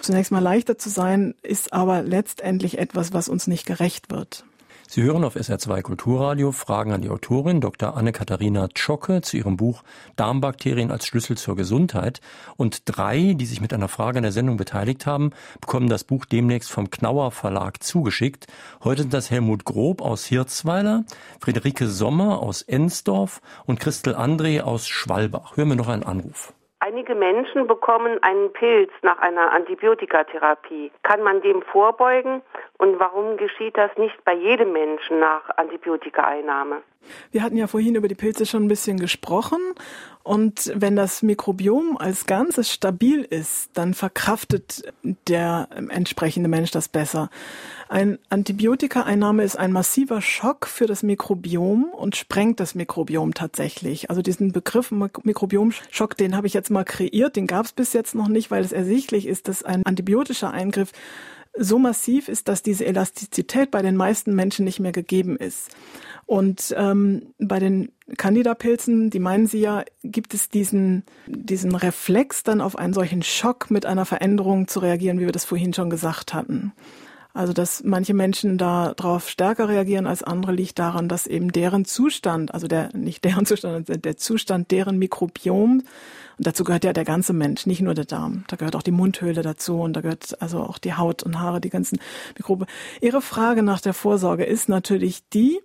zunächst 0.00 0.32
mal 0.32 0.38
leichter 0.40 0.78
zu 0.78 0.88
sein, 0.88 1.34
ist 1.42 1.72
aber 1.72 2.02
letztendlich 2.02 2.78
etwas, 2.78 3.12
was 3.12 3.28
uns 3.28 3.46
nicht 3.46 3.66
gerecht 3.66 4.10
wird. 4.10 4.44
Sie 4.90 5.02
hören 5.02 5.22
auf 5.24 5.36
SR2 5.36 5.82
Kulturradio 5.82 6.50
Fragen 6.50 6.92
an 6.92 7.02
die 7.02 7.10
Autorin 7.10 7.60
Dr. 7.60 7.94
Anne-Katharina 7.94 8.68
Tschocke 8.68 9.20
zu 9.20 9.36
ihrem 9.36 9.58
Buch 9.58 9.82
Darmbakterien 10.16 10.90
als 10.90 11.06
Schlüssel 11.06 11.36
zur 11.36 11.56
Gesundheit. 11.56 12.22
Und 12.56 12.84
drei, 12.86 13.34
die 13.36 13.44
sich 13.44 13.60
mit 13.60 13.74
einer 13.74 13.88
Frage 13.88 14.16
in 14.16 14.22
der 14.22 14.32
Sendung 14.32 14.56
beteiligt 14.56 15.04
haben, 15.04 15.32
bekommen 15.60 15.90
das 15.90 16.04
Buch 16.04 16.24
demnächst 16.24 16.72
vom 16.72 16.90
Knauer 16.90 17.32
Verlag 17.32 17.82
zugeschickt. 17.82 18.46
Heute 18.82 19.02
sind 19.02 19.12
das 19.12 19.30
Helmut 19.30 19.66
Grob 19.66 20.00
aus 20.00 20.24
Hirzweiler, 20.24 21.04
Friederike 21.38 21.86
Sommer 21.86 22.42
aus 22.42 22.62
Ensdorf 22.62 23.42
und 23.66 23.80
Christel 23.80 24.14
André 24.14 24.62
aus 24.62 24.88
Schwalbach. 24.88 25.58
Hören 25.58 25.68
wir 25.68 25.76
noch 25.76 25.88
einen 25.88 26.04
Anruf. 26.04 26.54
Einige 26.80 27.14
Menschen 27.16 27.66
bekommen 27.66 28.22
einen 28.22 28.52
Pilz 28.52 28.90
nach 29.02 29.18
einer 29.18 29.52
Antibiotikatherapie. 29.52 30.92
Kann 31.02 31.22
man 31.22 31.42
dem 31.42 31.60
vorbeugen? 31.60 32.40
Und 32.78 33.00
warum 33.00 33.36
geschieht 33.36 33.76
das 33.76 33.90
nicht 33.98 34.24
bei 34.24 34.34
jedem 34.34 34.72
Menschen 34.72 35.18
nach 35.18 35.50
Antibiotikaeinnahme? 35.56 36.76
Wir 37.32 37.42
hatten 37.42 37.56
ja 37.56 37.66
vorhin 37.66 37.96
über 37.96 38.06
die 38.06 38.14
Pilze 38.14 38.46
schon 38.46 38.64
ein 38.64 38.68
bisschen 38.68 39.00
gesprochen. 39.00 39.58
Und 40.22 40.70
wenn 40.74 40.94
das 40.94 41.22
Mikrobiom 41.22 41.96
als 41.96 42.26
Ganzes 42.26 42.70
stabil 42.70 43.22
ist, 43.22 43.70
dann 43.76 43.94
verkraftet 43.94 44.92
der 45.02 45.68
entsprechende 45.72 46.48
Mensch 46.48 46.70
das 46.70 46.88
besser. 46.88 47.30
Ein 47.88 48.18
Antibiotikaeinnahme 48.28 49.42
ist 49.42 49.56
ein 49.56 49.72
massiver 49.72 50.20
Schock 50.20 50.66
für 50.66 50.86
das 50.86 51.02
Mikrobiom 51.02 51.84
und 51.84 52.14
sprengt 52.14 52.60
das 52.60 52.74
Mikrobiom 52.74 53.34
tatsächlich. 53.34 54.10
Also 54.10 54.22
diesen 54.22 54.52
Begriff 54.52 54.92
Mikrobiomschock, 54.92 56.16
den 56.16 56.36
habe 56.36 56.46
ich 56.46 56.54
jetzt 56.54 56.70
mal 56.70 56.84
kreiert, 56.84 57.34
den 57.34 57.46
gab 57.46 57.64
es 57.64 57.72
bis 57.72 57.92
jetzt 57.92 58.14
noch 58.14 58.28
nicht, 58.28 58.50
weil 58.50 58.62
es 58.62 58.72
ersichtlich 58.72 59.26
ist, 59.26 59.48
dass 59.48 59.64
ein 59.64 59.84
antibiotischer 59.84 60.50
Eingriff 60.50 60.92
so 61.58 61.78
massiv 61.78 62.28
ist, 62.28 62.48
dass 62.48 62.62
diese 62.62 62.86
Elastizität 62.86 63.70
bei 63.70 63.82
den 63.82 63.96
meisten 63.96 64.34
Menschen 64.34 64.64
nicht 64.64 64.80
mehr 64.80 64.92
gegeben 64.92 65.36
ist. 65.36 65.70
Und 66.26 66.74
ähm, 66.76 67.34
bei 67.38 67.58
den 67.58 67.90
Candida-Pilzen, 68.16 69.10
die 69.10 69.18
meinen 69.18 69.46
Sie 69.46 69.60
ja, 69.60 69.84
gibt 70.02 70.34
es 70.34 70.48
diesen, 70.48 71.04
diesen 71.26 71.74
Reflex, 71.74 72.42
dann 72.42 72.60
auf 72.60 72.78
einen 72.78 72.92
solchen 72.92 73.22
Schock 73.22 73.70
mit 73.70 73.86
einer 73.86 74.04
Veränderung 74.04 74.68
zu 74.68 74.80
reagieren, 74.80 75.20
wie 75.20 75.24
wir 75.24 75.32
das 75.32 75.44
vorhin 75.44 75.72
schon 75.72 75.90
gesagt 75.90 76.34
hatten. 76.34 76.72
Also, 77.38 77.52
dass 77.52 77.84
manche 77.84 78.14
Menschen 78.14 78.58
darauf 78.58 79.28
stärker 79.28 79.68
reagieren 79.68 80.08
als 80.08 80.24
andere, 80.24 80.50
liegt 80.50 80.76
daran, 80.80 81.08
dass 81.08 81.28
eben 81.28 81.52
deren 81.52 81.84
Zustand, 81.84 82.52
also 82.52 82.66
der, 82.66 82.90
nicht 82.96 83.24
deren 83.24 83.46
Zustand, 83.46 84.04
der 84.04 84.16
Zustand 84.16 84.72
deren 84.72 84.98
Mikrobiom, 84.98 85.84
und 86.38 86.46
dazu 86.46 86.64
gehört 86.64 86.82
ja 86.82 86.92
der 86.92 87.04
ganze 87.04 87.32
Mensch, 87.32 87.64
nicht 87.64 87.80
nur 87.80 87.94
der 87.94 88.06
Darm. 88.06 88.42
Da 88.48 88.56
gehört 88.56 88.74
auch 88.74 88.82
die 88.82 88.90
Mundhöhle 88.90 89.42
dazu 89.42 89.80
und 89.80 89.92
da 89.92 90.00
gehört 90.00 90.42
also 90.42 90.58
auch 90.58 90.78
die 90.78 90.94
Haut 90.94 91.22
und 91.22 91.38
Haare, 91.38 91.60
die 91.60 91.70
ganzen 91.70 92.00
Mikrobe. 92.36 92.66
Ihre 93.00 93.22
Frage 93.22 93.62
nach 93.62 93.80
der 93.80 93.94
Vorsorge 93.94 94.44
ist 94.44 94.68
natürlich 94.68 95.28
die, 95.28 95.60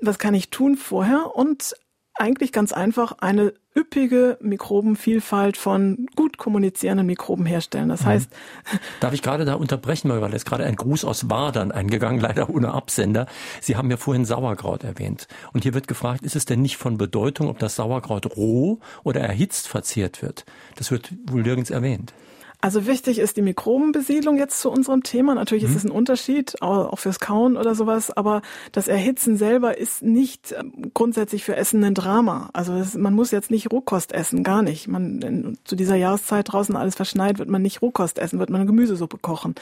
was 0.00 0.20
kann 0.20 0.34
ich 0.34 0.50
tun 0.50 0.76
vorher 0.76 1.34
und 1.34 1.74
eigentlich 2.18 2.52
ganz 2.52 2.72
einfach 2.72 3.12
eine 3.20 3.54
üppige 3.76 4.38
Mikrobenvielfalt 4.40 5.56
von 5.56 6.06
gut 6.16 6.36
kommunizierenden 6.36 7.06
Mikroben 7.06 7.46
herstellen. 7.46 7.88
Das 7.88 8.02
mhm. 8.02 8.06
heißt. 8.06 8.30
Darf 9.00 9.12
ich 9.12 9.22
gerade 9.22 9.44
da 9.44 9.54
unterbrechen, 9.54 10.10
weil 10.10 10.34
es 10.34 10.44
gerade 10.44 10.64
ein 10.64 10.76
Gruß 10.76 11.04
aus 11.04 11.30
Wadern 11.30 11.70
eingegangen, 11.72 12.20
leider 12.20 12.50
ohne 12.50 12.72
Absender. 12.72 13.26
Sie 13.60 13.76
haben 13.76 13.90
ja 13.90 13.96
vorhin 13.96 14.24
Sauerkraut 14.24 14.84
erwähnt. 14.84 15.28
Und 15.52 15.62
hier 15.62 15.74
wird 15.74 15.88
gefragt, 15.88 16.22
ist 16.22 16.36
es 16.36 16.44
denn 16.44 16.62
nicht 16.62 16.76
von 16.76 16.98
Bedeutung, 16.98 17.48
ob 17.48 17.58
das 17.58 17.76
Sauerkraut 17.76 18.36
roh 18.36 18.80
oder 19.04 19.20
erhitzt 19.20 19.68
verzehrt 19.68 20.22
wird? 20.22 20.44
Das 20.76 20.90
wird 20.90 21.12
wohl 21.26 21.42
nirgends 21.42 21.70
erwähnt. 21.70 22.12
Also 22.60 22.88
wichtig 22.88 23.20
ist 23.20 23.36
die 23.36 23.42
Mikrobenbesiedlung 23.42 24.36
jetzt 24.36 24.60
zu 24.60 24.68
unserem 24.68 25.04
Thema. 25.04 25.36
Natürlich 25.36 25.62
mhm. 25.62 25.70
ist 25.70 25.76
es 25.76 25.84
ein 25.84 25.92
Unterschied, 25.92 26.60
auch 26.60 26.98
fürs 26.98 27.20
Kauen 27.20 27.56
oder 27.56 27.76
sowas, 27.76 28.10
aber 28.10 28.42
das 28.72 28.88
Erhitzen 28.88 29.36
selber 29.36 29.78
ist 29.78 30.02
nicht 30.02 30.52
ähm, 30.58 30.90
grundsätzlich 30.92 31.44
für 31.44 31.54
Essen 31.54 31.84
ein 31.84 31.94
Drama. 31.94 32.50
Also 32.54 32.72
es, 32.74 32.94
man 32.94 33.14
muss 33.14 33.30
jetzt 33.30 33.52
nicht 33.52 33.70
Rohkost 33.70 34.10
essen, 34.10 34.42
gar 34.42 34.62
nicht. 34.62 34.88
Man, 34.88 35.56
zu 35.62 35.76
dieser 35.76 35.94
Jahreszeit 35.94 36.52
draußen 36.52 36.74
alles 36.74 36.96
verschneit, 36.96 37.38
wird 37.38 37.48
man 37.48 37.62
nicht 37.62 37.80
Rohkost 37.80 38.18
essen, 38.18 38.40
wird 38.40 38.50
man 38.50 38.62
eine 38.62 38.66
Gemüsesuppe 38.66 39.18
kochen. 39.18 39.54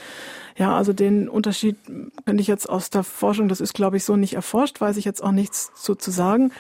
Ja, 0.56 0.74
also 0.74 0.94
den 0.94 1.28
Unterschied 1.28 1.76
könnte 2.24 2.40
ich 2.40 2.46
jetzt 2.46 2.66
aus 2.66 2.88
der 2.88 3.04
Forschung, 3.04 3.48
das 3.48 3.60
ist 3.60 3.74
glaube 3.74 3.98
ich 3.98 4.04
so 4.04 4.16
nicht 4.16 4.32
erforscht, 4.32 4.80
weiß 4.80 4.96
ich 4.96 5.04
jetzt 5.04 5.22
auch 5.22 5.32
nichts 5.32 5.70
zu, 5.74 5.96
zu 5.96 6.10
sagen. 6.10 6.50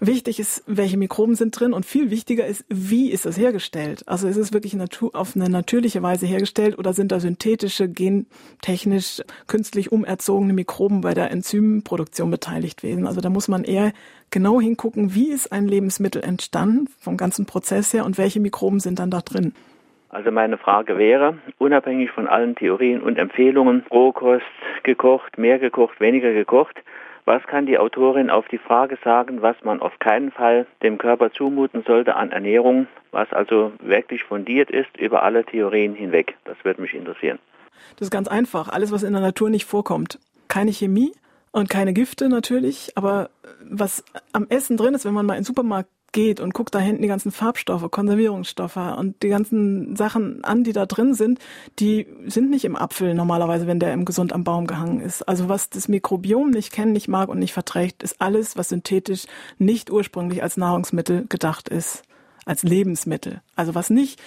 Wichtig 0.00 0.38
ist, 0.38 0.62
welche 0.68 0.96
Mikroben 0.96 1.34
sind 1.34 1.58
drin 1.58 1.72
und 1.72 1.84
viel 1.84 2.12
wichtiger 2.12 2.46
ist, 2.46 2.64
wie 2.68 3.10
ist 3.10 3.26
das 3.26 3.36
hergestellt? 3.36 4.04
Also 4.06 4.28
ist 4.28 4.36
es 4.36 4.52
wirklich 4.52 4.76
auf 5.12 5.34
eine 5.34 5.50
natürliche 5.50 6.02
Weise 6.04 6.24
hergestellt 6.24 6.78
oder 6.78 6.92
sind 6.92 7.10
da 7.10 7.18
synthetische, 7.18 7.88
gentechnisch, 7.88 9.22
künstlich 9.48 9.90
umerzogene 9.90 10.52
Mikroben 10.52 11.00
bei 11.00 11.14
der 11.14 11.32
Enzymproduktion 11.32 12.30
beteiligt 12.30 12.82
gewesen? 12.82 13.08
Also 13.08 13.20
da 13.20 13.28
muss 13.28 13.48
man 13.48 13.64
eher 13.64 13.92
genau 14.30 14.60
hingucken, 14.60 15.16
wie 15.16 15.32
ist 15.32 15.50
ein 15.50 15.66
Lebensmittel 15.66 16.22
entstanden 16.22 16.88
vom 17.00 17.16
ganzen 17.16 17.46
Prozess 17.46 17.92
her 17.92 18.04
und 18.04 18.18
welche 18.18 18.38
Mikroben 18.38 18.78
sind 18.78 19.00
dann 19.00 19.10
da 19.10 19.20
drin. 19.20 19.52
Also 20.10 20.30
meine 20.30 20.58
Frage 20.58 20.96
wäre, 20.96 21.38
unabhängig 21.58 22.12
von 22.12 22.28
allen 22.28 22.54
Theorien 22.54 23.02
und 23.02 23.18
Empfehlungen, 23.18 23.84
Rohkost, 23.90 24.46
gekocht, 24.84 25.38
mehr 25.38 25.58
gekocht, 25.58 26.00
weniger 26.00 26.32
gekocht, 26.32 26.76
was 27.28 27.42
kann 27.42 27.66
die 27.66 27.78
Autorin 27.78 28.30
auf 28.30 28.48
die 28.48 28.56
Frage 28.56 28.96
sagen, 29.04 29.42
was 29.42 29.54
man 29.62 29.80
auf 29.80 29.98
keinen 29.98 30.32
Fall 30.32 30.66
dem 30.82 30.96
Körper 30.96 31.30
zumuten 31.30 31.84
sollte 31.86 32.16
an 32.16 32.32
Ernährung, 32.32 32.88
was 33.10 33.30
also 33.32 33.70
wirklich 33.80 34.24
fundiert 34.24 34.70
ist 34.70 34.96
über 34.96 35.22
alle 35.22 35.44
Theorien 35.44 35.94
hinweg? 35.94 36.36
Das 36.44 36.56
würde 36.64 36.80
mich 36.80 36.94
interessieren. 36.94 37.38
Das 37.96 38.06
ist 38.06 38.10
ganz 38.10 38.28
einfach. 38.28 38.70
Alles, 38.70 38.92
was 38.92 39.02
in 39.02 39.12
der 39.12 39.20
Natur 39.20 39.50
nicht 39.50 39.66
vorkommt. 39.66 40.18
Keine 40.48 40.72
Chemie 40.72 41.12
und 41.52 41.68
keine 41.68 41.92
Gifte 41.92 42.30
natürlich, 42.30 42.92
aber 42.94 43.28
was 43.62 44.02
am 44.32 44.46
Essen 44.48 44.78
drin 44.78 44.94
ist, 44.94 45.04
wenn 45.04 45.12
man 45.12 45.26
mal 45.26 45.34
in 45.34 45.40
den 45.40 45.44
Supermarkt 45.44 45.90
geht 46.12 46.40
und 46.40 46.54
guckt 46.54 46.74
da 46.74 46.78
hinten 46.78 47.02
die 47.02 47.08
ganzen 47.08 47.32
Farbstoffe, 47.32 47.90
Konservierungsstoffe 47.90 48.76
und 48.76 49.22
die 49.22 49.28
ganzen 49.28 49.96
Sachen 49.96 50.42
an, 50.44 50.64
die 50.64 50.72
da 50.72 50.86
drin 50.86 51.14
sind, 51.14 51.38
die 51.78 52.06
sind 52.26 52.50
nicht 52.50 52.64
im 52.64 52.76
Apfel 52.76 53.14
normalerweise, 53.14 53.66
wenn 53.66 53.80
der 53.80 53.92
im 53.92 54.04
gesund 54.04 54.32
am 54.32 54.44
Baum 54.44 54.66
gehangen 54.66 55.00
ist. 55.00 55.22
Also 55.28 55.48
was 55.48 55.70
das 55.70 55.88
Mikrobiom 55.88 56.50
nicht 56.50 56.72
kennt, 56.72 56.92
nicht 56.92 57.08
mag 57.08 57.28
und 57.28 57.38
nicht 57.38 57.52
verträgt, 57.52 58.02
ist 58.02 58.20
alles, 58.20 58.56
was 58.56 58.70
synthetisch 58.70 59.26
nicht 59.58 59.90
ursprünglich 59.90 60.42
als 60.42 60.56
Nahrungsmittel 60.56 61.26
gedacht 61.28 61.68
ist 61.68 62.02
als 62.48 62.62
Lebensmittel. 62.62 63.42
Also 63.54 63.74
was 63.74 63.90
nicht 63.90 64.20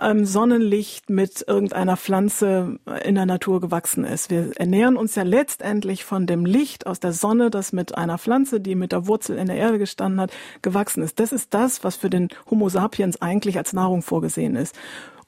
ähm, 0.00 0.24
Sonnenlicht 0.24 1.10
mit 1.10 1.44
irgendeiner 1.46 1.96
Pflanze 1.96 2.78
in 3.04 3.14
der 3.14 3.26
Natur 3.26 3.60
gewachsen 3.60 4.04
ist. 4.04 4.30
Wir 4.30 4.52
ernähren 4.56 4.96
uns 4.96 5.14
ja 5.14 5.22
letztendlich 5.22 6.04
von 6.04 6.26
dem 6.26 6.46
Licht 6.46 6.86
aus 6.86 7.00
der 7.00 7.12
Sonne, 7.12 7.50
das 7.50 7.72
mit 7.72 7.96
einer 7.96 8.18
Pflanze, 8.18 8.60
die 8.60 8.74
mit 8.74 8.92
der 8.92 9.06
Wurzel 9.06 9.36
in 9.36 9.46
der 9.46 9.56
Erde 9.56 9.78
gestanden 9.78 10.20
hat, 10.20 10.32
gewachsen 10.62 11.02
ist. 11.02 11.20
Das 11.20 11.32
ist 11.32 11.52
das, 11.52 11.84
was 11.84 11.96
für 11.96 12.10
den 12.10 12.28
Homo 12.50 12.68
sapiens 12.70 13.20
eigentlich 13.20 13.58
als 13.58 13.74
Nahrung 13.74 14.02
vorgesehen 14.02 14.56
ist 14.56 14.74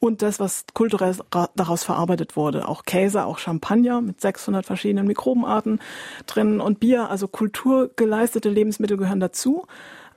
und 0.01 0.23
das, 0.23 0.41
was 0.41 0.65
kulturell 0.75 1.17
daraus 1.55 1.85
verarbeitet 1.85 2.37
wurde. 2.37 2.69
Auch 2.69 2.85
Käse, 2.85 3.25
auch 3.25 3.39
Champagner 3.39 4.01
mit 4.01 4.21
600 4.21 4.65
verschiedenen 4.65 5.07
Mikrobenarten 5.07 5.81
drin 6.27 6.61
und 6.61 6.81
Bier, 6.81 7.11
also 7.11 7.29
kulturgeleistete 7.29 8.49
Lebensmittel 8.49 8.97
gehören 8.97 9.21
dazu 9.21 9.67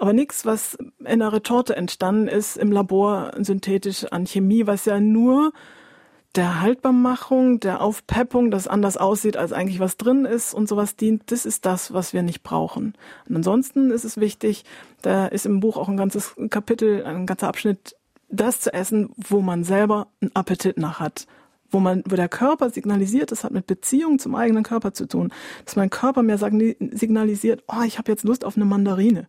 aber 0.01 0.13
nichts, 0.13 0.45
was 0.45 0.79
in 0.99 1.05
einer 1.05 1.31
Retorte 1.31 1.75
entstanden 1.75 2.27
ist 2.27 2.57
im 2.57 2.71
Labor 2.71 3.33
synthetisch 3.37 4.05
an 4.05 4.25
Chemie, 4.25 4.65
was 4.65 4.85
ja 4.85 4.99
nur 4.99 5.53
der 6.35 6.59
Haltbarmachung, 6.59 7.59
der 7.59 7.81
Aufpeppung, 7.81 8.49
das 8.49 8.67
anders 8.67 8.97
aussieht, 8.97 9.37
als 9.37 9.53
eigentlich 9.53 9.79
was 9.79 9.97
drin 9.97 10.25
ist 10.25 10.55
und 10.55 10.67
sowas 10.67 10.95
dient, 10.95 11.29
das 11.31 11.45
ist 11.45 11.67
das, 11.67 11.93
was 11.93 12.13
wir 12.13 12.23
nicht 12.23 12.41
brauchen. 12.41 12.95
Und 13.29 13.35
ansonsten 13.35 13.91
ist 13.91 14.03
es 14.03 14.17
wichtig, 14.17 14.63
da 15.03 15.27
ist 15.27 15.45
im 15.45 15.59
Buch 15.59 15.77
auch 15.77 15.87
ein 15.87 15.97
ganzes 15.97 16.33
Kapitel, 16.49 17.03
ein 17.03 17.27
ganzer 17.27 17.49
Abschnitt, 17.49 17.95
das 18.27 18.59
zu 18.59 18.73
essen, 18.73 19.09
wo 19.15 19.41
man 19.41 19.63
selber 19.63 20.07
einen 20.19 20.35
Appetit 20.35 20.77
nach 20.77 20.99
hat. 20.99 21.27
Wo 21.69 21.79
man, 21.79 22.03
wo 22.09 22.15
der 22.15 22.27
Körper 22.27 22.71
signalisiert, 22.71 23.31
das 23.31 23.43
hat 23.43 23.51
mit 23.51 23.67
Beziehung 23.67 24.17
zum 24.17 24.33
eigenen 24.33 24.63
Körper 24.63 24.93
zu 24.93 25.07
tun, 25.07 25.31
dass 25.63 25.75
mein 25.75 25.91
Körper 25.91 26.23
mir 26.23 26.39
signalisiert, 26.39 27.63
oh, 27.67 27.83
ich 27.85 27.99
habe 27.99 28.11
jetzt 28.11 28.23
Lust 28.23 28.45
auf 28.45 28.55
eine 28.55 28.65
Mandarine. 28.65 29.27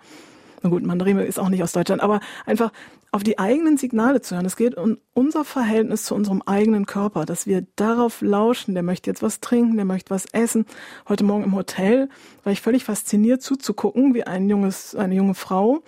Na 0.62 0.70
gut, 0.70 0.84
Mandarine 0.84 1.24
ist 1.24 1.38
auch 1.38 1.48
nicht 1.48 1.62
aus 1.62 1.72
Deutschland, 1.72 2.02
aber 2.02 2.20
einfach 2.46 2.72
auf 3.10 3.22
die 3.22 3.38
eigenen 3.38 3.76
Signale 3.76 4.20
zu 4.22 4.34
hören. 4.34 4.46
Es 4.46 4.56
geht 4.56 4.76
um 4.76 4.98
unser 5.12 5.44
Verhältnis 5.44 6.04
zu 6.04 6.14
unserem 6.14 6.42
eigenen 6.42 6.86
Körper, 6.86 7.26
dass 7.26 7.46
wir 7.46 7.66
darauf 7.76 8.22
lauschen. 8.22 8.74
Der 8.74 8.82
möchte 8.82 9.10
jetzt 9.10 9.22
was 9.22 9.40
trinken, 9.40 9.76
der 9.76 9.84
möchte 9.84 10.10
was 10.10 10.26
essen. 10.26 10.66
Heute 11.08 11.24
Morgen 11.24 11.44
im 11.44 11.54
Hotel 11.54 12.08
war 12.44 12.52
ich 12.52 12.62
völlig 12.62 12.84
fasziniert 12.84 13.42
zuzugucken, 13.42 14.14
wie 14.14 14.24
ein 14.24 14.48
junges, 14.48 14.94
eine 14.94 15.14
junge 15.14 15.34
Frau 15.34 15.82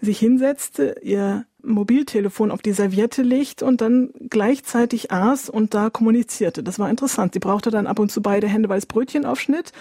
sich 0.00 0.18
hinsetzte, 0.18 0.96
ihr 1.02 1.46
Mobiltelefon 1.64 2.50
auf 2.50 2.62
die 2.62 2.72
Serviette 2.72 3.22
legt 3.22 3.62
und 3.62 3.80
dann 3.80 4.10
gleichzeitig 4.28 5.10
aß 5.10 5.48
und 5.48 5.74
da 5.74 5.90
kommunizierte. 5.90 6.62
Das 6.62 6.78
war 6.78 6.90
interessant. 6.90 7.34
Sie 7.34 7.40
brauchte 7.40 7.70
dann 7.70 7.86
ab 7.86 7.98
und 7.98 8.10
zu 8.10 8.22
beide 8.22 8.46
Hände, 8.48 8.68
weil 8.68 8.78
es 8.78 8.86
Brötchen 8.86 9.24
aufschnitt. 9.24 9.72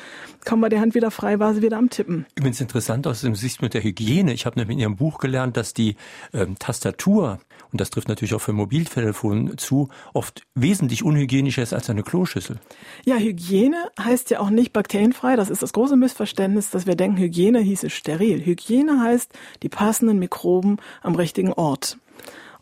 Kaum 0.45 0.61
war 0.61 0.69
die 0.69 0.79
Hand 0.79 0.95
wieder 0.95 1.11
frei, 1.11 1.39
war 1.39 1.53
sie 1.53 1.61
wieder 1.61 1.77
am 1.77 1.89
Tippen. 1.89 2.25
Übrigens 2.35 2.61
interessant 2.61 3.07
aus 3.07 3.21
dem 3.21 3.35
Sicht 3.35 3.61
mit 3.61 3.73
der 3.73 3.83
Hygiene. 3.83 4.33
Ich 4.33 4.45
habe 4.45 4.59
nämlich 4.59 4.75
in 4.75 4.81
Ihrem 4.81 4.95
Buch 4.95 5.19
gelernt, 5.19 5.57
dass 5.57 5.73
die 5.73 5.95
ähm, 6.33 6.57
Tastatur 6.59 7.39
und 7.73 7.81
das 7.81 7.89
trifft 7.89 8.07
natürlich 8.07 8.35
auch 8.35 8.41
für 8.41 8.53
Mobiltelefon 8.53 9.57
zu, 9.57 9.89
oft 10.13 10.43
wesentlich 10.53 11.03
unhygienischer 11.03 11.63
ist 11.63 11.73
als 11.73 11.89
eine 11.89 12.03
Kloschüssel. 12.03 12.59
Ja, 13.03 13.15
Hygiene 13.15 13.89
heißt 13.99 14.29
ja 14.29 14.39
auch 14.39 14.51
nicht 14.51 14.73
bakterienfrei. 14.73 15.35
Das 15.35 15.49
ist 15.49 15.63
das 15.63 15.73
große 15.73 15.95
Missverständnis, 15.95 16.69
dass 16.69 16.85
wir 16.85 16.95
denken, 16.95 17.17
Hygiene 17.17 17.59
hieße 17.59 17.89
steril. 17.89 18.45
Hygiene 18.45 19.01
heißt 19.01 19.33
die 19.63 19.69
passenden 19.69 20.19
Mikroben 20.19 20.77
am 21.01 21.15
richtigen 21.15 21.51
Ort. 21.51 21.97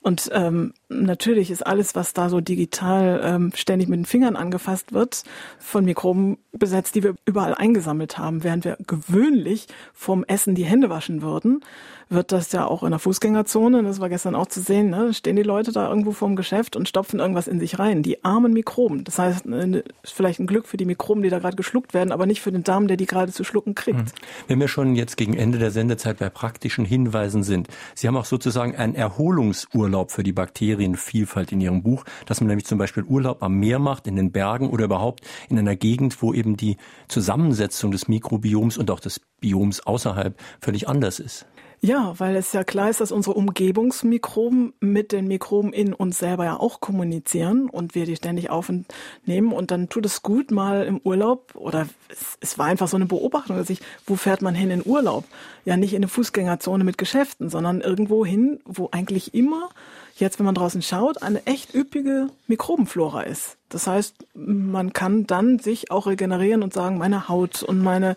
Und 0.03 0.31
ähm, 0.33 0.73
natürlich 0.89 1.51
ist 1.51 1.65
alles, 1.65 1.93
was 1.93 2.13
da 2.13 2.29
so 2.29 2.41
digital 2.41 3.21
ähm, 3.23 3.51
ständig 3.53 3.87
mit 3.87 3.99
den 3.99 4.05
Fingern 4.05 4.35
angefasst 4.35 4.93
wird, 4.93 5.23
von 5.59 5.85
Mikroben 5.85 6.39
besetzt, 6.51 6.95
die 6.95 7.03
wir 7.03 7.13
überall 7.25 7.53
eingesammelt 7.53 8.17
haben. 8.17 8.43
Während 8.43 8.65
wir 8.65 8.77
gewöhnlich 8.87 9.67
vom 9.93 10.23
Essen 10.23 10.55
die 10.55 10.65
Hände 10.65 10.89
waschen 10.89 11.21
würden, 11.21 11.63
wird 12.11 12.31
das 12.31 12.51
ja 12.51 12.65
auch 12.67 12.83
in 12.83 12.91
der 12.91 12.99
Fußgängerzone, 12.99 13.83
das 13.83 13.99
war 13.99 14.09
gestern 14.09 14.35
auch 14.35 14.47
zu 14.47 14.61
sehen, 14.61 14.89
ne, 14.89 15.13
stehen 15.13 15.35
die 15.35 15.43
Leute 15.43 15.71
da 15.71 15.87
irgendwo 15.89 16.11
vorm 16.11 16.35
Geschäft 16.35 16.75
und 16.75 16.87
stopfen 16.87 17.19
irgendwas 17.19 17.47
in 17.47 17.59
sich 17.59 17.79
rein. 17.79 18.03
Die 18.03 18.23
armen 18.23 18.53
Mikroben. 18.53 19.03
Das 19.03 19.17
heißt, 19.17 19.45
ist 19.45 20.13
vielleicht 20.13 20.39
ein 20.39 20.47
Glück 20.47 20.67
für 20.67 20.77
die 20.77 20.85
Mikroben, 20.85 21.23
die 21.23 21.29
da 21.29 21.39
gerade 21.39 21.55
geschluckt 21.55 21.93
werden, 21.93 22.11
aber 22.11 22.25
nicht 22.25 22.41
für 22.41 22.51
den 22.51 22.63
Darm, 22.63 22.87
der 22.87 22.97
die 22.97 23.05
gerade 23.05 23.31
zu 23.31 23.43
schlucken 23.43 23.75
kriegt. 23.75 23.99
Hm. 23.99 24.05
Wenn 24.47 24.59
wir 24.59 24.67
schon 24.67 24.95
jetzt 24.95 25.15
gegen 25.17 25.35
Ende 25.35 25.57
der 25.57 25.71
Sendezeit 25.71 26.19
bei 26.19 26.29
praktischen 26.29 26.85
Hinweisen 26.85 27.43
sind, 27.43 27.67
Sie 27.95 28.07
haben 28.07 28.17
auch 28.17 28.25
sozusagen 28.25 28.75
einen 28.75 28.95
Erholungsurlaub 28.95 30.11
für 30.11 30.23
die 30.23 30.33
Bakterienvielfalt 30.33 31.51
in 31.51 31.61
Ihrem 31.61 31.81
Buch, 31.81 32.03
dass 32.25 32.41
man 32.41 32.47
nämlich 32.47 32.65
zum 32.65 32.77
Beispiel 32.77 33.03
Urlaub 33.03 33.41
am 33.41 33.57
Meer 33.59 33.79
macht, 33.79 34.07
in 34.07 34.15
den 34.15 34.31
Bergen 34.31 34.69
oder 34.69 34.85
überhaupt 34.85 35.21
in 35.49 35.57
einer 35.57 35.75
Gegend, 35.75 36.21
wo 36.21 36.33
eben 36.33 36.57
die 36.57 36.77
Zusammensetzung 37.07 37.91
des 37.91 38.07
Mikrobioms 38.07 38.77
und 38.77 38.91
auch 38.91 38.99
des 38.99 39.21
Bioms 39.39 39.81
außerhalb 39.81 40.39
völlig 40.61 40.87
anders 40.87 41.19
ist. 41.19 41.45
Ja, 41.83 42.13
weil 42.19 42.35
es 42.35 42.53
ja 42.53 42.63
klar 42.63 42.91
ist, 42.91 43.01
dass 43.01 43.11
unsere 43.11 43.33
Umgebungsmikroben 43.35 44.73
mit 44.81 45.11
den 45.11 45.27
Mikroben 45.27 45.73
in 45.73 45.95
uns 45.95 46.19
selber 46.19 46.45
ja 46.45 46.59
auch 46.59 46.79
kommunizieren 46.79 47.69
und 47.69 47.95
wir 47.95 48.05
die 48.05 48.15
ständig 48.15 48.51
aufnehmen. 48.51 49.51
Und 49.51 49.71
dann 49.71 49.89
tut 49.89 50.05
es 50.05 50.21
gut 50.21 50.51
mal 50.51 50.85
im 50.85 51.01
Urlaub 51.03 51.55
oder 51.55 51.87
es, 52.09 52.37
es 52.39 52.59
war 52.59 52.67
einfach 52.67 52.87
so 52.87 52.97
eine 52.97 53.07
Beobachtung, 53.07 53.57
dass 53.57 53.71
ich, 53.71 53.81
wo 54.05 54.15
fährt 54.15 54.43
man 54.43 54.53
hin 54.53 54.69
in 54.69 54.85
Urlaub? 54.85 55.25
Ja, 55.65 55.75
nicht 55.75 55.93
in 55.93 56.03
eine 56.03 56.07
Fußgängerzone 56.07 56.83
mit 56.83 56.99
Geschäften, 56.99 57.49
sondern 57.49 57.81
irgendwo 57.81 58.23
hin, 58.23 58.59
wo 58.63 58.89
eigentlich 58.91 59.33
immer 59.33 59.69
jetzt, 60.17 60.37
wenn 60.37 60.45
man 60.45 60.55
draußen 60.55 60.83
schaut, 60.83 61.23
eine 61.23 61.47
echt 61.47 61.73
üppige 61.73 62.27
Mikrobenflora 62.45 63.23
ist. 63.23 63.57
Das 63.69 63.87
heißt, 63.87 64.27
man 64.35 64.93
kann 64.93 65.25
dann 65.25 65.57
sich 65.57 65.89
auch 65.89 66.05
regenerieren 66.05 66.61
und 66.61 66.73
sagen, 66.73 66.99
meine 66.99 67.27
Haut 67.27 67.63
und 67.63 67.81
meine 67.81 68.15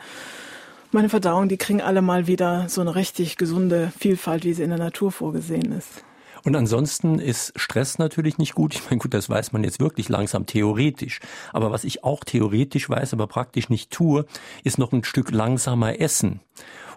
meine 0.95 1.09
Verdauung, 1.09 1.49
die 1.49 1.57
kriegen 1.57 1.83
alle 1.83 2.01
mal 2.01 2.27
wieder 2.27 2.69
so 2.69 2.81
eine 2.81 2.95
richtig 2.95 3.37
gesunde 3.37 3.93
Vielfalt, 3.99 4.45
wie 4.45 4.55
sie 4.55 4.63
in 4.63 4.71
der 4.71 4.79
Natur 4.79 5.13
vorgesehen 5.13 5.73
ist. 5.73 6.05
Und 6.45 6.55
ansonsten 6.55 7.19
ist 7.19 7.53
Stress 7.57 7.99
natürlich 7.99 8.39
nicht 8.39 8.55
gut. 8.55 8.75
Ich 8.75 8.85
meine, 8.85 8.99
gut, 8.99 9.13
das 9.13 9.29
weiß 9.29 9.53
man 9.53 9.65
jetzt 9.65 9.81
wirklich 9.81 10.09
langsam 10.09 10.47
theoretisch. 10.47 11.21
Aber 11.53 11.71
was 11.71 11.85
ich 11.85 12.05
auch 12.05 12.23
theoretisch 12.23 12.89
weiß, 12.89 13.13
aber 13.15 13.27
praktisch 13.27 13.71
nicht 13.71 13.91
tue, 13.91 14.27
ist 14.63 14.79
noch 14.79 14.93
ein 14.93 15.05
Stück 15.05 15.31
langsamer 15.31 16.01
essen. 16.01 16.41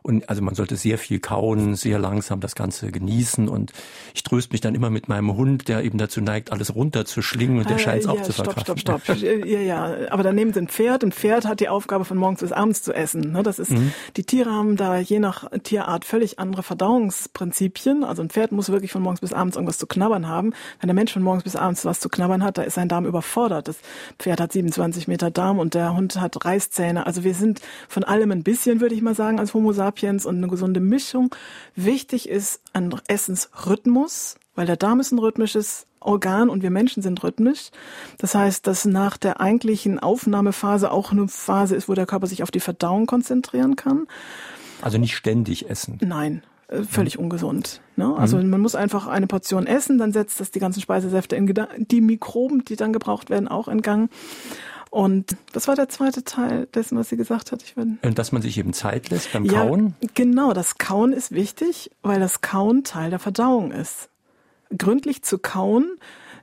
Und 0.08 0.30
also 0.30 0.42
man 0.42 0.56
sollte 0.56 0.78
sehr 0.78 0.98
viel 0.98 1.20
kauen, 1.20 1.76
sehr 1.76 2.00
langsam 2.00 2.40
das 2.40 2.56
Ganze 2.56 2.92
genießen. 2.92 3.50
Und 3.50 3.74
ich 4.14 4.24
tröste 4.24 4.54
mich 4.54 4.62
dann 4.62 4.74
immer 4.74 4.90
mit 4.90 5.10
meinem 5.10 5.36
Hund, 5.36 5.68
der 5.68 5.84
eben 5.84 5.98
dazu 5.98 6.22
neigt, 6.22 6.54
alles 6.54 6.74
runterzuschlingen 6.74 7.58
und 7.60 7.70
der 7.70 7.76
ah, 7.76 7.80
scheint 7.80 8.00
es 8.00 8.06
ja, 8.06 8.14
auch 8.14 8.22
zu 8.22 8.32
stopp, 8.32 8.46
verkraften. 8.46 8.78
Stopp, 8.78 9.02
stopp, 9.04 9.18
stopp. 9.18 9.46
ja, 9.46 9.60
ja. 9.60 9.96
Aber 10.10 10.24
daneben 10.24 10.54
sind 10.54 10.72
Pferd. 10.72 11.04
Ein 11.04 11.12
Pferd 11.12 11.46
hat 11.46 11.60
die 11.60 11.68
Aufgabe, 11.68 12.06
von 12.06 12.18
morgens 12.18 12.40
bis 12.40 12.54
abends 12.54 12.84
zu 12.84 12.94
essen. 12.94 13.34
Ne? 13.34 13.44
Das 13.44 13.60
ist, 13.60 13.72
mhm. 13.72 13.92
die 14.16 14.24
Tiere 14.24 14.50
haben 14.50 14.78
da 14.78 14.98
je 14.98 15.20
nach 15.20 15.50
Tierart 15.64 16.06
völlig 16.06 16.40
andere 16.40 16.64
Verdauungsprinzipien. 16.64 18.06
Also 18.06 18.22
ein 18.22 18.30
Pferd 18.30 18.54
muss 18.54 18.70
wirklich 18.70 18.94
von 18.94 19.02
morgens 19.02 19.20
bis 19.20 19.34
abends 19.34 19.58
irgendwas 19.58 19.78
zu 19.78 19.88
knabbern 19.88 20.30
haben. 20.30 20.54
Wenn 20.80 20.88
der 20.88 20.96
Mensch 20.96 21.12
von 21.12 21.22
morgens 21.22 21.44
bis 21.44 21.58
abends 21.58 21.84
was 21.84 22.00
zu 22.00 22.08
knabbern 22.08 22.46
hat, 22.46 22.58
da 22.58 22.62
ist 22.62 22.76
sein 22.76 22.88
Darm 22.88 23.06
überfordert. 23.06 23.68
Das 23.68 23.78
Pferd 24.20 24.40
hat 24.40 24.54
27 24.54 25.10
Meter 25.10 25.32
Darm 25.32 25.60
und 25.60 25.74
der 25.74 25.94
Hund 25.98 26.22
hat 26.22 26.46
Reißzähne. 26.46 27.06
Also 27.06 27.26
wir 27.26 27.34
sind 27.34 27.60
von 27.90 28.06
allem 28.06 28.32
ein 28.32 28.44
bisschen, 28.44 28.80
würde 28.80 28.96
ich 28.96 29.02
mal 29.02 29.14
sagen, 29.16 29.38
als 29.38 29.54
Homo 29.54 29.74
sapiens 29.74 29.97
Sapiens 29.98 30.26
und 30.26 30.38
eine 30.38 30.48
gesunde 30.48 30.80
Mischung. 30.80 31.34
Wichtig 31.76 32.30
ist 32.30 32.62
ein 32.74 32.94
Essensrhythmus, 33.08 34.38
weil 34.56 34.68
der 34.68 34.78
Darm 34.78 35.00
ist 35.00 35.12
ein 35.12 35.20
rhythmisches 35.20 35.88
Organ 36.00 36.50
und 36.50 36.62
wir 36.62 36.70
Menschen 36.70 37.02
sind 37.02 37.24
rhythmisch. 37.24 37.72
Das 38.18 38.36
heißt, 38.36 38.68
dass 38.68 38.86
nach 38.86 39.18
der 39.18 39.42
eigentlichen 39.42 40.00
Aufnahmephase 40.00 40.92
auch 40.92 41.12
eine 41.12 41.28
Phase 41.28 41.76
ist, 41.76 41.90
wo 41.90 41.94
der 41.96 42.06
Körper 42.06 42.28
sich 42.28 42.44
auf 42.44 42.52
die 42.52 42.60
Verdauung 42.60 43.08
konzentrieren 43.08 43.76
kann. 43.76 44.08
Also 44.82 45.00
nicht 45.00 45.16
ständig 45.16 45.70
essen. 45.70 45.98
Nein, 46.02 46.44
äh, 46.68 46.84
völlig 46.84 47.18
mhm. 47.18 47.26
ungesund. 47.26 47.82
Ne? 47.96 48.16
Also 48.16 48.38
mhm. 48.38 48.52
man 48.52 48.62
muss 48.62 48.76
einfach 48.76 49.08
eine 49.08 49.28
Portion 49.28 49.66
essen, 49.66 49.98
dann 49.98 50.14
setzt 50.14 50.40
das 50.40 50.52
die 50.52 50.60
ganzen 50.60 50.82
Speisesäfte 50.82 51.36
in 51.36 51.52
die 51.78 52.02
Mikroben, 52.02 52.64
die 52.64 52.76
dann 52.76 52.94
gebraucht 52.94 53.30
werden, 53.32 53.48
auch 53.48 53.68
in 53.68 53.82
Gang. 53.82 54.12
Und 54.90 55.36
was 55.54 55.68
war 55.68 55.76
der 55.76 55.90
zweite 55.90 56.24
Teil 56.24 56.68
dessen, 56.68 56.98
was 56.98 57.10
sie 57.10 57.18
gesagt 57.18 57.52
hat? 57.52 57.64
Ich 57.64 57.76
bin 57.76 58.00
Dass 58.02 58.32
man 58.32 58.42
sich 58.42 58.58
eben 58.58 58.74
Zeit 58.74 59.10
lässt 59.10 59.34
beim 59.34 59.46
ja, 59.46 59.66
Kauen? 59.66 59.96
Genau, 60.14 60.54
das 60.54 60.78
Kauen 60.78 61.14
ist 61.14 61.32
wichtig, 61.32 61.92
weil 62.02 62.20
das 62.20 62.42
Kauen 62.42 62.84
Teil 62.84 63.10
der 63.10 63.20
Verdauung 63.20 63.72
ist. 63.72 64.10
Gründlich 64.76 65.24
zu 65.24 65.40
kauen 65.40 65.98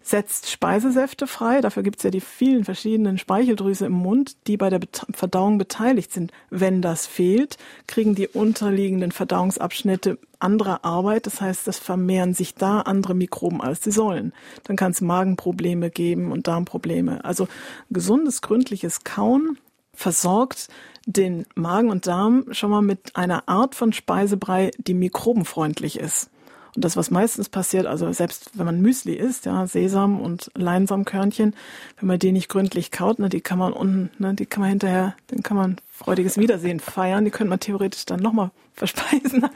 setzt 0.05 0.51
Speisesäfte 0.51 1.27
frei. 1.27 1.63
Dafür 1.63 1.83
gibt 1.83 1.97
es 1.97 2.03
ja 2.03 2.11
die 2.11 2.21
vielen 2.21 2.65
verschiedenen 2.65 3.17
Speicheldrüse 3.17 3.87
im 3.87 3.93
Mund, 3.93 4.37
die 4.47 4.59
bei 4.59 4.69
der 4.69 4.81
Verdauung 5.13 5.57
beteiligt 5.57 6.13
sind. 6.13 6.31
Wenn 6.51 6.83
das 6.83 7.07
fehlt, 7.07 7.57
kriegen 7.87 8.15
die 8.15 8.29
unterliegenden 8.29 9.13
Verdauungsabschnitte 9.13 10.19
andere 10.39 10.85
Arbeit. 10.85 11.27
Das 11.27 11.41
heißt, 11.41 11.67
es 11.69 11.79
vermehren 11.79 12.35
sich 12.35 12.55
da 12.55 12.81
andere 12.81 13.15
Mikroben, 13.15 13.63
als 13.63 13.83
sie 13.83 13.93
sollen. 13.93 14.35
Dann 14.65 14.77
kann 14.77 14.93
es 14.93 15.01
Magenprobleme 15.01 15.91
geben 15.91 16.33
und 16.33 16.47
Darmprobleme. 16.47 17.25
Also 17.25 17.49
gesundes, 17.91 18.43
gründliches 18.43 19.05
Kauen 19.05 19.59
versorgt 19.95 20.69
den 21.07 21.47
Magen 21.55 21.91
und 21.91 22.07
Darm 22.07 22.47
schon 22.53 22.71
mal 22.71 22.83
mit 22.83 23.17
einer 23.17 23.49
Art 23.49 23.75
von 23.75 23.95
Speisebrei, 23.95 24.71
die 24.79 24.95
mikrobenfreundlich 24.95 25.99
ist. 25.99 26.31
Und 26.75 26.85
das, 26.85 26.97
was 26.97 27.11
meistens 27.11 27.49
passiert, 27.49 27.87
also 27.87 28.13
selbst 28.13 28.51
wenn 28.55 28.67
man 28.67 28.81
Müsli 28.81 29.15
isst, 29.15 29.47
ja, 29.47 29.67
Sesam 29.67 30.21
und 30.21 30.51
Leinsamkörnchen, 30.55 31.55
wenn 31.99 32.09
man 32.09 32.19
die 32.19 32.33
nicht 32.33 32.49
gründlich 32.49 32.91
kaut, 32.91 33.19
ne, 33.19 33.29
die 33.29 33.41
kann 33.41 33.59
man 33.59 33.73
unten, 33.73 34.11
ne, 34.19 34.35
die 34.35 34.47
kann 34.47 34.61
man 34.61 34.71
hinterher, 34.71 35.15
dann 35.29 35.43
kann 35.43 35.57
man 35.57 35.77
freudiges 35.97 36.39
Wiedersehen 36.39 36.81
feiern. 36.81 37.25
Die 37.25 37.31
könnte 37.31 37.51
man 37.51 37.61
theoretisch 37.61 38.05
dann 38.05 38.21
nochmal 38.21 38.51
verspeisen. 38.75 39.47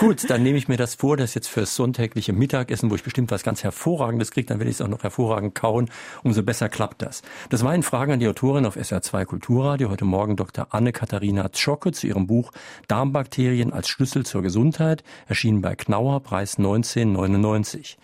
Gut, 0.00 0.28
dann 0.28 0.42
nehme 0.42 0.58
ich 0.58 0.66
mir 0.66 0.76
das 0.76 0.96
vor, 0.96 1.16
dass 1.16 1.34
jetzt 1.34 1.46
fürs 1.46 1.76
sonntägliche 1.76 2.32
Mittagessen, 2.32 2.90
wo 2.90 2.96
ich 2.96 3.04
bestimmt 3.04 3.30
was 3.30 3.44
ganz 3.44 3.62
Hervorragendes 3.62 4.32
kriege, 4.32 4.48
dann 4.48 4.58
werde 4.58 4.70
ich 4.70 4.76
es 4.76 4.80
auch 4.80 4.88
noch 4.88 5.04
hervorragend 5.04 5.54
kauen. 5.54 5.88
Umso 6.24 6.42
besser 6.42 6.68
klappt 6.68 7.02
das. 7.02 7.22
Das 7.50 7.62
war 7.62 7.72
in 7.76 7.84
Fragen 7.84 8.12
an 8.14 8.18
die 8.18 8.26
Autorin 8.26 8.66
auf 8.66 8.76
SR2 8.76 9.24
Kulturradio. 9.24 9.88
Heute 9.88 10.04
Morgen 10.04 10.34
Dr. 10.34 10.66
Anne-Katharina 10.70 11.52
Zschocke 11.52 11.92
zu 11.92 12.08
ihrem 12.08 12.26
Buch 12.26 12.50
Darmbakterien 12.88 13.72
als 13.72 13.88
Schlüssel 13.88 14.26
zur 14.26 14.42
Gesundheit, 14.42 15.04
erschienen 15.28 15.62
bei 15.62 15.76
Knauer, 15.76 16.18
Preis 16.20 16.58
1999. 16.58 17.98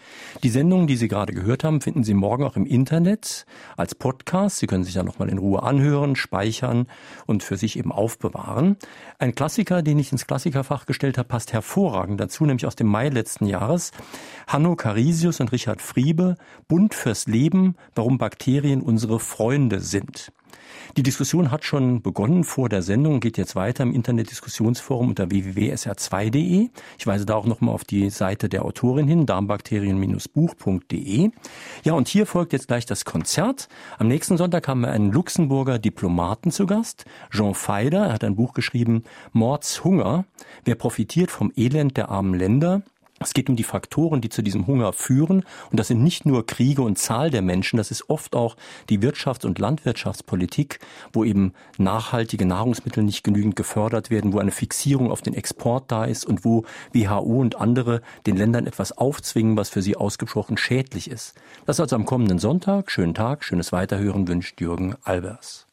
Die 0.44 0.50
Sendung, 0.50 0.86
die 0.86 0.96
Sie 0.96 1.08
gerade 1.08 1.32
gehört 1.32 1.64
haben, 1.64 1.80
finden 1.80 2.04
Sie 2.04 2.14
morgen 2.14 2.44
auch 2.44 2.54
im 2.54 2.66
Internet 2.66 3.46
als 3.76 3.96
Podcast. 3.96 4.58
Sie 4.58 4.68
können 4.68 4.84
sich 4.84 4.94
ja 4.94 5.02
nochmal 5.02 5.28
in 5.28 5.38
Ruhe 5.38 5.64
anhören, 5.64 6.14
speichern 6.14 6.86
und 7.26 7.42
für 7.42 7.56
sich 7.56 7.71
sich 7.72 7.78
eben 7.78 7.92
aufbewahren. 7.92 8.76
Ein 9.18 9.34
Klassiker, 9.34 9.82
den 9.82 9.98
ich 9.98 10.12
ins 10.12 10.26
Klassikerfach 10.26 10.86
gestellt 10.86 11.18
habe, 11.18 11.28
passt 11.28 11.52
hervorragend 11.52 12.20
dazu, 12.20 12.44
nämlich 12.44 12.66
aus 12.66 12.76
dem 12.76 12.86
Mai 12.86 13.08
letzten 13.08 13.46
Jahres. 13.46 13.90
Hanno 14.46 14.76
Carisius 14.76 15.40
und 15.40 15.52
Richard 15.52 15.82
Friebe, 15.82 16.36
Bund 16.68 16.94
fürs 16.94 17.26
Leben, 17.26 17.76
warum 17.94 18.18
Bakterien 18.18 18.82
unsere 18.82 19.18
Freunde 19.18 19.80
sind. 19.80 20.32
Die 20.96 21.02
Diskussion 21.02 21.50
hat 21.50 21.64
schon 21.64 22.02
begonnen 22.02 22.44
vor 22.44 22.68
der 22.68 22.82
Sendung, 22.82 23.20
geht 23.20 23.38
jetzt 23.38 23.56
weiter 23.56 23.82
im 23.82 23.94
Internetdiskussionsforum 23.94 25.08
unter 25.08 25.30
www.sr2.de. 25.30 26.68
Ich 26.98 27.06
weise 27.06 27.24
da 27.24 27.34
auch 27.34 27.46
nochmal 27.46 27.74
auf 27.74 27.84
die 27.84 28.10
Seite 28.10 28.48
der 28.48 28.64
Autorin 28.64 29.08
hin, 29.08 29.26
darmbakterien-buch.de. 29.26 31.30
Ja, 31.84 31.92
und 31.94 32.08
hier 32.08 32.26
folgt 32.26 32.52
jetzt 32.52 32.68
gleich 32.68 32.86
das 32.86 33.04
Konzert. 33.04 33.68
Am 33.98 34.08
nächsten 34.08 34.36
Sonntag 34.36 34.68
haben 34.68 34.82
wir 34.82 34.90
einen 34.90 35.12
Luxemburger 35.12 35.78
Diplomaten 35.78 36.50
zu 36.50 36.66
Gast, 36.66 37.04
Jean 37.30 37.54
Feider. 37.54 38.06
Er 38.06 38.12
hat 38.12 38.24
ein 38.24 38.36
Buch 38.36 38.52
geschrieben, 38.52 39.04
Mordshunger. 39.32 40.24
Wer 40.64 40.74
profitiert 40.74 41.30
vom 41.30 41.52
Elend 41.56 41.96
der 41.96 42.10
armen 42.10 42.34
Länder? 42.34 42.82
Es 43.24 43.34
geht 43.34 43.48
um 43.48 43.56
die 43.56 43.64
Faktoren, 43.64 44.20
die 44.20 44.28
zu 44.28 44.42
diesem 44.42 44.66
Hunger 44.66 44.92
führen. 44.92 45.44
Und 45.70 45.80
das 45.80 45.88
sind 45.88 46.02
nicht 46.02 46.26
nur 46.26 46.46
Kriege 46.46 46.82
und 46.82 46.98
Zahl 46.98 47.30
der 47.30 47.42
Menschen, 47.42 47.76
das 47.76 47.90
ist 47.90 48.08
oft 48.08 48.34
auch 48.34 48.56
die 48.88 48.98
Wirtschafts- 49.00 49.46
und 49.46 49.58
Landwirtschaftspolitik, 49.58 50.80
wo 51.12 51.24
eben 51.24 51.52
nachhaltige 51.78 52.46
Nahrungsmittel 52.46 53.02
nicht 53.02 53.24
genügend 53.24 53.56
gefördert 53.56 54.10
werden, 54.10 54.32
wo 54.32 54.38
eine 54.38 54.50
Fixierung 54.50 55.10
auf 55.10 55.22
den 55.22 55.34
Export 55.34 55.90
da 55.90 56.04
ist 56.04 56.24
und 56.24 56.44
wo 56.44 56.64
WHO 56.92 57.40
und 57.40 57.56
andere 57.56 58.02
den 58.26 58.36
Ländern 58.36 58.66
etwas 58.66 58.92
aufzwingen, 58.92 59.56
was 59.56 59.68
für 59.68 59.82
sie 59.82 59.96
ausgesprochen 59.96 60.56
schädlich 60.56 61.10
ist. 61.10 61.34
Das 61.66 61.80
also 61.80 61.96
am 61.96 62.04
kommenden 62.04 62.38
Sonntag. 62.38 62.90
Schönen 62.90 63.14
Tag, 63.14 63.44
schönes 63.44 63.72
Weiterhören 63.72 64.28
wünscht 64.28 64.60
Jürgen 64.60 64.96
Albers. 65.02 65.71